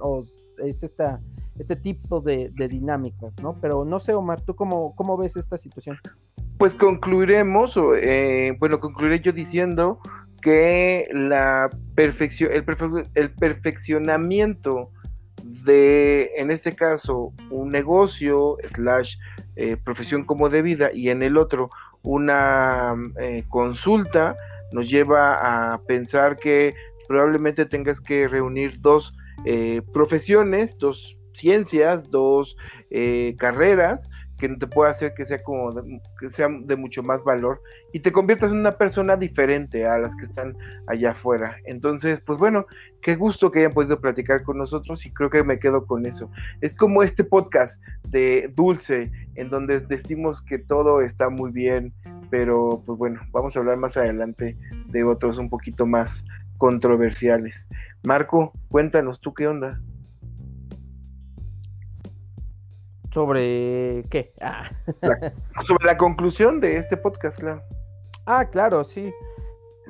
es 0.59 0.83
esta, 0.83 1.21
este 1.59 1.77
tipo 1.77 2.21
de, 2.21 2.51
de 2.55 2.69
dinámicas, 2.69 3.33
¿no? 3.43 3.57
Pero 3.61 3.85
no 3.85 3.99
sé, 3.99 4.15
Omar, 4.15 4.41
¿tú 4.41 4.55
cómo, 4.55 4.95
cómo 4.95 5.17
ves 5.17 5.37
esta 5.37 5.57
situación? 5.57 5.97
Pues 6.59 6.75
concluiremos, 6.75 7.77
eh, 7.97 8.57
bueno, 8.59 8.79
concluiré 8.79 9.21
yo 9.21 9.33
diciendo 9.33 9.99
que 10.43 11.09
la 11.13 11.71
perfección, 11.95 12.51
el, 12.53 13.31
perfeccionamiento 13.31 14.91
de, 15.43 16.33
en 16.37 16.51
este 16.51 16.75
caso, 16.75 17.33
un 17.51 17.71
negocio, 17.71 18.59
slash, 18.75 19.17
eh, 19.57 19.77
profesión 19.83 20.25
como 20.25 20.51
de 20.51 20.63
vida, 20.63 20.91
y 20.93 21.09
en 21.09 21.23
el 21.23 21.39
otro, 21.39 21.71
una 22.03 22.95
eh, 23.21 23.45
consulta, 23.49 24.37
nos 24.73 24.91
lleva 24.91 25.73
a 25.73 25.79
pensar 25.83 26.37
que 26.37 26.75
probablemente 27.09 27.65
tengas 27.65 28.01
que 28.01 28.27
reunir 28.27 28.81
dos 28.81 29.15
eh, 29.45 29.81
profesiones, 29.93 30.77
dos 30.79 31.17
ciencias, 31.35 32.11
dos 32.11 32.57
carreras 33.39 34.11
que 34.43 34.49
te 34.49 34.67
pueda 34.67 34.91
hacer 34.91 35.15
que 35.15 35.25
sea 35.25 35.41
como 35.41 35.71
que 36.19 36.29
sea 36.29 36.49
de 36.49 36.75
mucho 36.75 37.01
más 37.05 37.23
valor 37.23 37.63
y 37.93 38.01
te 38.01 38.11
conviertas 38.11 38.51
en 38.51 38.57
una 38.59 38.73
persona 38.73 39.17
diferente 39.17 39.87
a 39.87 39.99
las 39.99 40.17
que 40.17 40.25
están 40.25 40.57
allá 40.89 41.13
afuera. 41.13 41.59
Entonces, 41.65 42.21
pues 42.21 42.41
bueno, 42.41 42.67
qué 43.03 43.15
gusto 43.15 43.53
que 43.53 43.61
hayan 43.61 43.73
podido 43.73 44.01
platicar 44.01 44.43
con 44.43 44.59
nosotros 44.59 45.07
y 45.07 45.13
creo 45.13 45.31
que 45.31 45.45
me 45.45 45.61
quedo 45.61 45.87
con 45.87 46.07
eso. 46.07 46.29
Es 46.61 46.75
como 46.75 47.05
este 47.05 47.23
podcast 47.23 47.81
de 48.09 48.51
Dulce, 48.57 49.13
en 49.37 49.49
donde 49.49 49.79
decimos 49.79 50.43
que 50.43 50.59
todo 50.59 51.03
está 51.03 51.29
muy 51.29 51.53
bien, 51.53 51.93
pero 52.29 52.83
pues 52.85 52.99
bueno, 52.99 53.21
vamos 53.31 53.55
a 53.55 53.61
hablar 53.61 53.77
más 53.77 53.97
adelante 53.97 54.59
de 54.89 55.05
otros 55.05 55.39
un 55.39 55.51
poquito 55.51 55.87
más 55.87 56.25
controversiales. 56.59 57.69
Marco, 58.03 58.53
cuéntanos 58.71 59.21
tú 59.21 59.35
qué 59.35 59.47
onda. 59.47 59.81
¿Sobre 63.13 64.05
qué? 64.09 64.33
Ah. 64.41 64.71
sobre 65.67 65.85
la 65.85 65.99
conclusión 65.99 66.61
de 66.61 66.79
este 66.79 66.97
podcast, 66.97 67.39
claro. 67.39 67.63
Ah, 68.25 68.49
claro, 68.49 68.85
sí. 68.85 69.13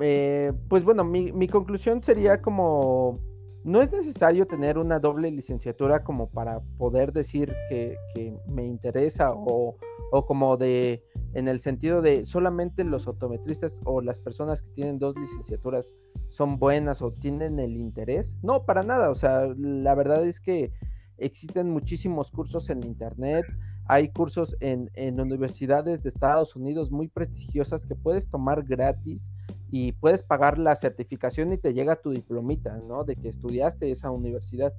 Eh, 0.01 0.51
pues 0.67 0.83
bueno, 0.83 1.03
mi, 1.05 1.31
mi, 1.31 1.47
conclusión 1.47 2.03
sería 2.03 2.41
como, 2.41 3.19
no 3.63 3.81
es 3.81 3.91
necesario 3.91 4.45
tener 4.45 4.77
una 4.77 4.99
doble 4.99 5.31
licenciatura 5.31 6.03
como 6.03 6.29
para 6.29 6.59
poder 6.77 7.13
decir 7.13 7.55
que, 7.69 7.95
que 8.13 8.35
me 8.47 8.65
interesa 8.65 9.31
o, 9.31 9.77
o, 10.11 10.25
como 10.25 10.57
de, 10.57 11.03
en 11.33 11.47
el 11.47 11.59
sentido 11.61 12.01
de 12.01 12.25
solamente 12.25 12.83
los 12.83 13.07
optometristas 13.07 13.79
o 13.85 14.01
las 14.01 14.19
personas 14.19 14.61
que 14.63 14.71
tienen 14.71 14.99
dos 14.99 15.15
licenciaturas 15.15 15.95
son 16.29 16.57
buenas 16.57 17.01
o 17.01 17.13
tienen 17.13 17.59
el 17.59 17.77
interés. 17.77 18.35
No, 18.41 18.65
para 18.65 18.83
nada, 18.83 19.11
o 19.11 19.15
sea, 19.15 19.47
la 19.57 19.95
verdad 19.95 20.25
es 20.25 20.41
que 20.41 20.73
existen 21.17 21.69
muchísimos 21.69 22.31
cursos 22.31 22.69
en 22.69 22.83
internet, 22.83 23.45
hay 23.85 24.09
cursos 24.09 24.55
en, 24.61 24.89
universidades 25.19 26.03
de 26.03 26.09
Estados 26.09 26.55
Unidos 26.55 26.91
muy 26.91 27.07
prestigiosas 27.07 27.85
que 27.85 27.95
puedes 27.95 28.29
tomar 28.29 28.63
gratis 28.63 29.29
y 29.71 29.91
puedes 29.93 30.23
pagar 30.23 30.57
la 30.57 30.75
certificación 30.75 31.51
y 31.51 31.57
te 31.57 31.73
llega 31.73 31.97
tu 31.97 32.11
diplomita, 32.11 32.77
¿no? 32.77 33.03
De 33.03 33.15
que 33.15 33.27
estudiaste 33.27 33.91
esa 33.91 34.09
universidad. 34.11 34.73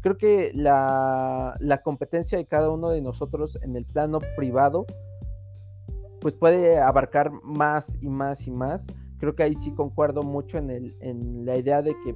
Creo 0.00 0.16
que 0.16 0.52
la, 0.54 1.58
competencia 1.84 2.38
de 2.38 2.46
cada 2.46 2.70
uno 2.70 2.90
de 2.90 3.02
nosotros 3.02 3.58
en 3.62 3.76
el 3.76 3.84
plano 3.84 4.20
privado, 4.36 4.86
pues 6.20 6.34
puede 6.34 6.78
abarcar 6.78 7.30
más 7.42 7.98
y 8.00 8.08
más 8.08 8.46
y 8.46 8.50
más. 8.50 8.86
Creo 9.18 9.34
que 9.34 9.42
ahí 9.42 9.54
sí 9.54 9.72
concuerdo 9.72 10.22
mucho 10.22 10.58
en, 10.58 11.44
la 11.44 11.58
idea 11.58 11.82
de 11.82 11.94
que 12.04 12.14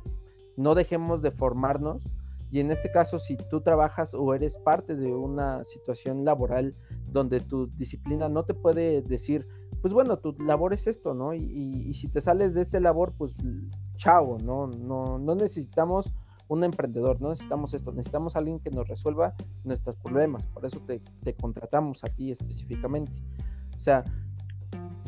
no 0.56 0.74
dejemos 0.74 1.20
de 1.20 1.32
formarnos, 1.32 2.02
y 2.50 2.60
en 2.60 2.70
este 2.70 2.90
caso, 2.90 3.18
si 3.18 3.36
tú 3.36 3.60
trabajas 3.60 4.12
o 4.12 4.34
eres 4.34 4.56
parte 4.56 4.96
de 4.96 5.14
una 5.14 5.64
situación 5.64 6.24
laboral 6.24 6.74
donde 7.06 7.40
tu 7.40 7.68
disciplina 7.76 8.28
no 8.28 8.44
te 8.44 8.54
puede 8.54 9.02
decir, 9.02 9.46
pues 9.80 9.94
bueno, 9.94 10.18
tu 10.18 10.32
labor 10.32 10.74
es 10.74 10.86
esto, 10.88 11.14
¿no? 11.14 11.32
Y, 11.32 11.94
si 11.94 12.08
te 12.08 12.20
sales 12.20 12.54
de 12.54 12.62
este 12.62 12.80
labor, 12.80 13.14
pues 13.16 13.34
chao, 13.96 14.38
¿no? 14.42 14.66
No, 14.66 15.18
no 15.18 15.34
necesitamos 15.36 16.12
un 16.48 16.64
emprendedor, 16.64 17.20
no 17.20 17.28
necesitamos 17.28 17.72
esto, 17.74 17.92
necesitamos 17.92 18.34
alguien 18.34 18.58
que 18.58 18.70
nos 18.70 18.88
resuelva 18.88 19.34
nuestros 19.62 19.96
problemas, 19.96 20.46
por 20.46 20.66
eso 20.66 20.80
te, 20.80 21.00
te 21.22 21.34
contratamos 21.34 22.02
a 22.02 22.08
ti 22.08 22.32
específicamente. 22.32 23.12
O 23.76 23.80
sea, 23.80 24.04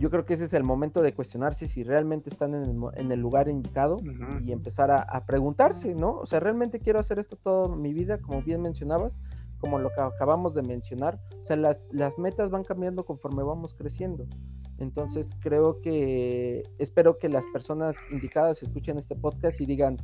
yo 0.02 0.10
creo 0.10 0.24
que 0.24 0.34
ese 0.34 0.46
es 0.46 0.52
el 0.52 0.64
momento 0.64 1.00
de 1.00 1.14
cuestionarse 1.14 1.68
si 1.68 1.84
realmente 1.84 2.28
están 2.28 2.56
en 2.56 3.12
el, 3.12 3.20
lugar 3.20 3.48
indicado 3.48 4.00
y 4.44 4.50
empezar 4.50 4.90
a, 4.90 5.26
preguntarse, 5.26 5.94
¿no? 5.94 6.14
O 6.14 6.26
sea, 6.26 6.40
¿realmente 6.40 6.80
quiero 6.80 6.98
hacer 6.98 7.20
esto 7.20 7.36
toda 7.36 7.68
mi 7.76 7.92
vida, 7.92 8.18
como 8.18 8.42
bien 8.42 8.62
mencionabas, 8.62 9.20
como 9.60 9.78
lo 9.78 9.90
que 9.90 10.00
acabamos 10.00 10.54
de 10.54 10.62
mencionar? 10.62 11.20
O 11.40 11.46
sea, 11.46 11.54
las, 11.54 11.86
las 11.92 12.18
metas 12.18 12.50
van 12.50 12.64
cambiando 12.64 13.04
conforme 13.04 13.44
vamos 13.44 13.74
creciendo. 13.74 14.26
Entonces, 14.78 15.36
creo 15.38 15.80
que, 15.80 16.64
espero 16.78 17.16
que 17.16 17.28
las 17.28 17.46
personas 17.52 17.96
indicadas 18.10 18.60
escuchen 18.60 18.98
este 18.98 19.14
podcast 19.14 19.60
y 19.60 19.66
digan, 19.66 19.98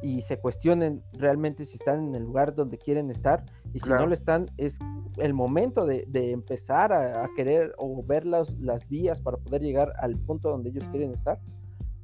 y 0.00 0.22
se 0.22 0.38
cuestionen 0.38 1.02
realmente 1.14 1.64
si 1.64 1.74
están 1.74 2.06
en 2.06 2.14
el 2.14 2.22
lugar 2.22 2.54
donde 2.54 2.78
quieren 2.78 3.10
estar 3.10 3.44
y 3.72 3.80
si 3.80 3.90
no 3.90 4.06
lo 4.06 4.14
están 4.14 4.46
es 4.56 4.78
el 5.16 5.34
momento 5.34 5.86
de, 5.86 6.06
empezar 6.32 6.92
a, 6.92 7.28
querer 7.36 7.72
o 7.76 8.02
ver 8.04 8.26
las, 8.26 8.52
las 8.58 8.88
vías 8.88 9.20
para 9.20 9.36
poder 9.36 9.62
llegar 9.62 9.92
al 9.98 10.16
punto 10.16 10.50
donde 10.50 10.70
ellos 10.70 10.84
quieren 10.90 11.12
estar 11.12 11.38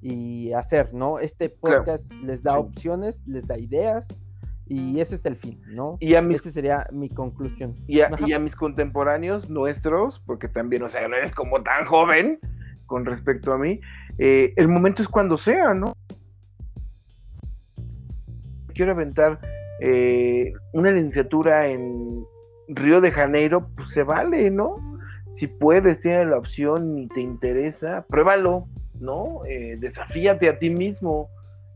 y 0.00 0.52
hacer, 0.52 0.92
¿no? 0.92 1.18
Este 1.18 1.48
podcast 1.48 2.12
les 2.22 2.42
da 2.42 2.58
opciones, 2.58 3.26
les 3.26 3.46
da 3.46 3.58
ideas 3.58 4.22
y 4.66 5.00
ese 5.00 5.14
es 5.14 5.24
el 5.24 5.36
fin, 5.36 5.62
¿no? 5.66 5.96
Y 6.00 6.14
a 6.14 6.22
mis, 6.22 6.40
Ese 6.40 6.50
sería 6.50 6.86
mi 6.92 7.08
conclusión. 7.08 7.74
Y 7.86 8.00
a, 8.00 8.10
y 8.26 8.32
a 8.32 8.38
mis 8.38 8.54
contemporáneos 8.54 9.48
nuestros, 9.48 10.20
porque 10.26 10.48
también, 10.48 10.82
o 10.82 10.88
sea, 10.88 11.06
no 11.08 11.16
eres 11.16 11.32
como 11.32 11.62
tan 11.62 11.86
joven 11.86 12.38
con 12.86 13.06
respecto 13.06 13.52
a 13.52 13.58
mí, 13.58 13.80
eh, 14.18 14.52
el 14.56 14.68
momento 14.68 15.02
es 15.02 15.08
cuando 15.08 15.38
sea, 15.38 15.72
¿no? 15.72 15.94
quiero 18.74 18.92
aventar 18.92 19.40
eh, 19.80 20.52
una 20.72 20.90
licenciatura 20.90 21.66
en 21.68 22.24
Río 22.68 23.00
de 23.00 23.12
Janeiro, 23.12 23.68
pues 23.76 23.90
se 23.90 24.02
vale, 24.02 24.50
¿no? 24.50 24.76
Si 25.34 25.46
puedes, 25.46 26.00
tienes 26.00 26.28
la 26.28 26.38
opción 26.38 26.98
y 26.98 27.08
te 27.08 27.20
interesa, 27.20 28.04
pruébalo, 28.08 28.66
¿no? 29.00 29.44
Eh, 29.46 29.76
desafíate 29.78 30.48
a 30.48 30.58
ti 30.58 30.70
mismo, 30.70 31.28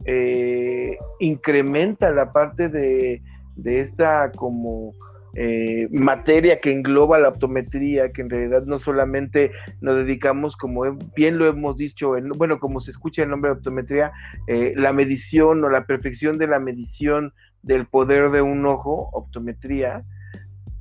eh, 0.04 0.96
incrementa 1.18 2.10
la 2.10 2.32
parte 2.32 2.68
de, 2.68 3.20
de 3.56 3.80
esta 3.80 4.30
como 4.30 4.92
eh, 5.34 5.88
materia 5.90 6.58
que 6.58 6.72
engloba 6.72 7.18
la 7.18 7.28
optometría, 7.28 8.12
que 8.12 8.22
en 8.22 8.30
realidad 8.30 8.62
no 8.64 8.78
solamente 8.78 9.52
nos 9.80 9.96
dedicamos, 9.96 10.56
como 10.56 10.82
bien 11.14 11.38
lo 11.38 11.46
hemos 11.46 11.76
dicho, 11.76 12.16
en, 12.16 12.30
bueno, 12.30 12.58
como 12.58 12.80
se 12.80 12.90
escucha 12.90 13.22
el 13.22 13.30
nombre 13.30 13.50
de 13.50 13.58
optometría, 13.58 14.12
eh, 14.46 14.72
la 14.74 14.92
medición 14.92 15.62
o 15.64 15.68
la 15.68 15.84
perfección 15.84 16.38
de 16.38 16.46
la 16.46 16.58
medición 16.58 17.32
del 17.62 17.86
poder 17.86 18.30
de 18.30 18.42
un 18.42 18.64
ojo, 18.66 19.10
optometría, 19.12 20.04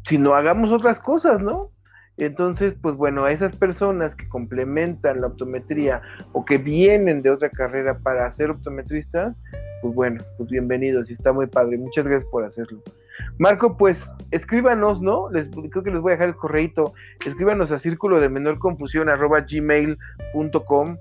sino 0.05 0.33
hagamos 0.33 0.71
otras 0.71 0.99
cosas, 0.99 1.41
¿no? 1.41 1.71
Entonces, 2.17 2.73
pues 2.81 2.95
bueno, 2.95 3.25
a 3.25 3.31
esas 3.31 3.55
personas 3.55 4.15
que 4.15 4.27
complementan 4.27 5.21
la 5.21 5.27
optometría 5.27 6.01
o 6.33 6.45
que 6.45 6.57
vienen 6.57 7.21
de 7.21 7.29
otra 7.29 7.49
carrera 7.49 7.99
para 7.99 8.29
ser 8.31 8.49
optometristas, 8.49 9.37
pues 9.81 9.93
bueno, 9.93 10.23
pues 10.37 10.49
bienvenidos 10.49 11.09
y 11.09 11.13
está 11.13 11.31
muy 11.31 11.45
padre. 11.45 11.77
Muchas 11.77 12.05
gracias 12.05 12.29
por 12.31 12.43
hacerlo. 12.43 12.81
Marco, 13.37 13.77
pues 13.77 14.03
escríbanos, 14.31 14.99
¿no? 15.01 15.29
Les, 15.29 15.47
creo 15.47 15.83
que 15.83 15.91
les 15.91 16.01
voy 16.01 16.11
a 16.11 16.15
dejar 16.15 16.29
el 16.29 16.35
correito. 16.35 16.93
Escríbanos 17.23 17.71
a 17.71 17.77
círculo 17.77 18.19
de 18.19 18.29
menor 18.29 18.57
confusión 18.57 19.09
arroba 19.09 19.41
gmail.com 19.41 20.97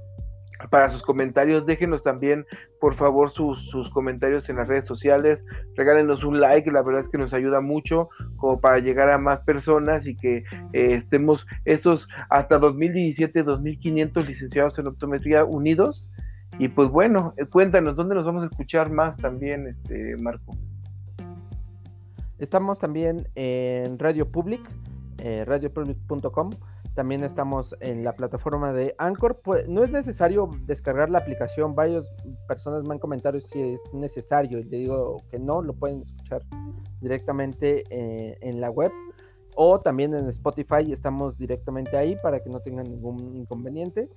para 0.71 0.89
sus 0.89 1.03
comentarios. 1.03 1.67
Déjenos 1.67 2.03
también, 2.03 2.45
por 2.81 2.95
favor, 2.95 3.31
sus, 3.31 3.69
sus, 3.71 3.91
comentarios 3.91 4.49
en 4.49 4.57
las 4.57 4.69
redes 4.69 4.85
sociales. 4.85 5.45
Regálenos 5.75 6.25
un 6.25 6.41
like, 6.41 6.71
la 6.71 6.83
verdad 6.83 7.03
es 7.03 7.09
que 7.09 7.19
nos 7.19 7.33
ayuda 7.33 7.61
mucho 7.61 8.09
como 8.37 8.61
para 8.61 8.79
llegar 8.79 9.11
a 9.11 9.19
más 9.19 9.41
personas 9.41 10.07
y 10.07 10.17
que 10.17 10.39
eh, 10.73 10.95
estemos 10.95 11.47
esos 11.65 12.09
hasta 12.31 12.59
2017, 12.59 13.43
2500 13.43 14.27
licenciados 14.27 14.79
en 14.79 14.87
optometría 14.89 15.45
unidos. 15.45 16.11
Y 16.59 16.69
pues 16.69 16.89
bueno, 16.89 17.35
eh, 17.37 17.45
cuéntanos, 17.47 17.97
¿dónde 17.97 18.15
nos 18.15 18.25
vamos 18.25 18.43
a 18.43 18.47
escuchar 18.47 18.91
más 18.91 19.17
también, 19.17 19.67
este 19.67 20.17
Marco? 20.17 20.57
Estamos 22.39 22.79
también 22.79 23.29
en 23.35 23.99
Radio 23.99 24.31
Public, 24.31 24.61
eh, 25.19 25.45
radiopublic.com. 25.47 26.51
También 26.97 27.25
estamos 27.25 27.77
en 27.81 28.05
la 28.05 28.15
plataforma 28.15 28.73
de 28.73 28.95
Anchor. 28.97 29.43
Pues, 29.45 29.69
no 29.69 29.85
es 29.85 29.91
necesario 29.91 30.49
descargar 30.63 31.11
la 31.11 31.19
aplicación. 31.19 31.75
Varias 31.75 32.07
personas 32.49 32.85
me 32.85 32.95
han 32.95 32.99
comentado 32.99 33.39
si 33.39 33.61
es 33.61 33.93
necesario. 33.93 34.59
Y 34.61 34.65
le 34.65 34.79
digo 34.79 35.23
que 35.31 35.39
no, 35.39 35.61
lo 35.61 35.75
pueden 35.75 36.01
escuchar 36.01 36.41
directamente 37.03 37.85
eh, 37.91 38.39
en 38.41 38.63
la 38.63 38.71
web. 38.71 38.91
O 39.57 39.79
también 39.79 40.15
en 40.15 40.27
Spotify 40.31 40.91
estamos 40.91 41.37
directamente 41.37 41.99
ahí 41.99 42.17
para 42.23 42.41
que 42.41 42.49
no 42.49 42.61
tengan 42.61 42.87
ningún 42.87 43.37
inconveniente. 43.37 44.09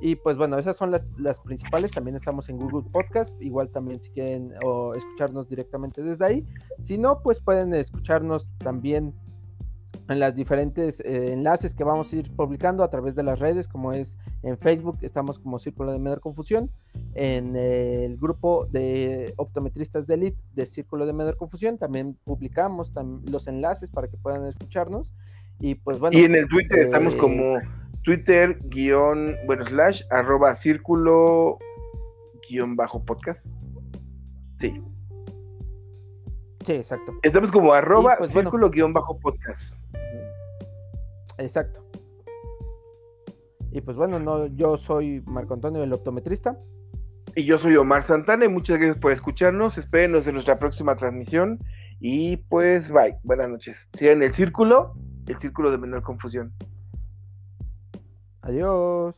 Y 0.00 0.14
pues 0.14 0.36
bueno, 0.36 0.60
esas 0.60 0.76
son 0.76 0.92
las, 0.92 1.40
principales. 1.40 1.90
También 1.90 2.16
estamos 2.16 2.48
en 2.48 2.58
Google 2.58 2.88
Podcast. 2.92 3.34
Igual 3.42 3.68
también 3.70 4.00
si 4.00 4.10
quieren 4.10 4.52
escucharnos 4.96 5.48
directamente 5.48 6.04
desde 6.04 6.24
ahí. 6.24 6.46
Si 6.78 6.98
no, 6.98 7.20
pues 7.20 7.40
pueden 7.40 7.74
escucharnos 7.74 8.46
también 8.58 9.12
en 10.08 10.20
las 10.20 10.34
diferentes 10.34 11.00
eh, 11.00 11.32
enlaces 11.32 11.74
que 11.74 11.84
vamos 11.84 12.12
a 12.12 12.16
ir 12.16 12.30
publicando 12.34 12.82
a 12.82 12.90
través 12.90 13.14
de 13.14 13.22
las 13.22 13.38
redes, 13.38 13.68
como 13.68 13.92
es 13.92 14.16
en 14.42 14.56
Facebook, 14.56 14.98
estamos 15.02 15.38
como 15.38 15.58
Círculo 15.58 15.92
de 15.92 15.98
Menor 15.98 16.20
Confusión, 16.20 16.70
en 17.14 17.56
el 17.56 18.16
grupo 18.16 18.66
de 18.66 19.34
optometristas 19.36 20.06
de 20.06 20.14
Elite 20.14 20.38
de 20.54 20.66
Círculo 20.66 21.06
de 21.06 21.12
Menor 21.12 21.36
Confusión, 21.36 21.78
también 21.78 22.16
publicamos 22.24 22.92
los 23.30 23.46
enlaces 23.46 23.90
para 23.90 24.08
que 24.08 24.16
puedan 24.16 24.46
escucharnos. 24.46 25.12
Y 25.60 25.74
pues 25.74 25.98
bueno. 25.98 26.16
Y 26.16 26.24
en 26.24 26.36
el 26.36 26.46
Twitter 26.48 26.78
estamos 26.78 27.14
eh, 27.14 27.18
como 27.18 27.58
Twitter 28.02 28.58
guion, 28.64 29.34
bueno, 29.46 29.66
slash, 29.66 30.02
arroba 30.10 30.54
círculo 30.54 31.58
guion 32.48 32.76
bajo 32.76 33.04
podcast. 33.04 33.48
Sí. 34.58 34.80
Sí, 36.68 36.74
exacto. 36.74 37.14
Estamos 37.22 37.50
como 37.50 37.72
arroba 37.72 38.16
pues, 38.18 38.30
círculo 38.30 38.68
guion 38.68 38.92
bajo 38.92 39.18
podcast. 39.18 39.74
Exacto. 41.38 41.82
Y 43.72 43.80
pues 43.80 43.96
bueno, 43.96 44.18
no, 44.18 44.48
yo 44.48 44.76
soy 44.76 45.22
Marco 45.24 45.54
Antonio, 45.54 45.82
el 45.82 45.94
optometrista. 45.94 46.58
Y 47.34 47.46
yo 47.46 47.56
soy 47.56 47.74
Omar 47.76 48.02
Santana 48.02 48.44
y 48.44 48.48
muchas 48.48 48.76
gracias 48.76 48.98
por 48.98 49.12
escucharnos. 49.12 49.78
Espérenos 49.78 50.26
en 50.26 50.34
nuestra 50.34 50.58
próxima 50.58 50.94
transmisión. 50.94 51.58
Y 52.00 52.36
pues 52.36 52.90
bye. 52.90 53.16
Buenas 53.22 53.48
noches. 53.48 53.88
Sigan 53.94 54.22
el 54.22 54.34
círculo, 54.34 54.92
el 55.26 55.38
círculo 55.38 55.70
de 55.70 55.78
menor 55.78 56.02
confusión. 56.02 56.52
Adiós. 58.42 59.16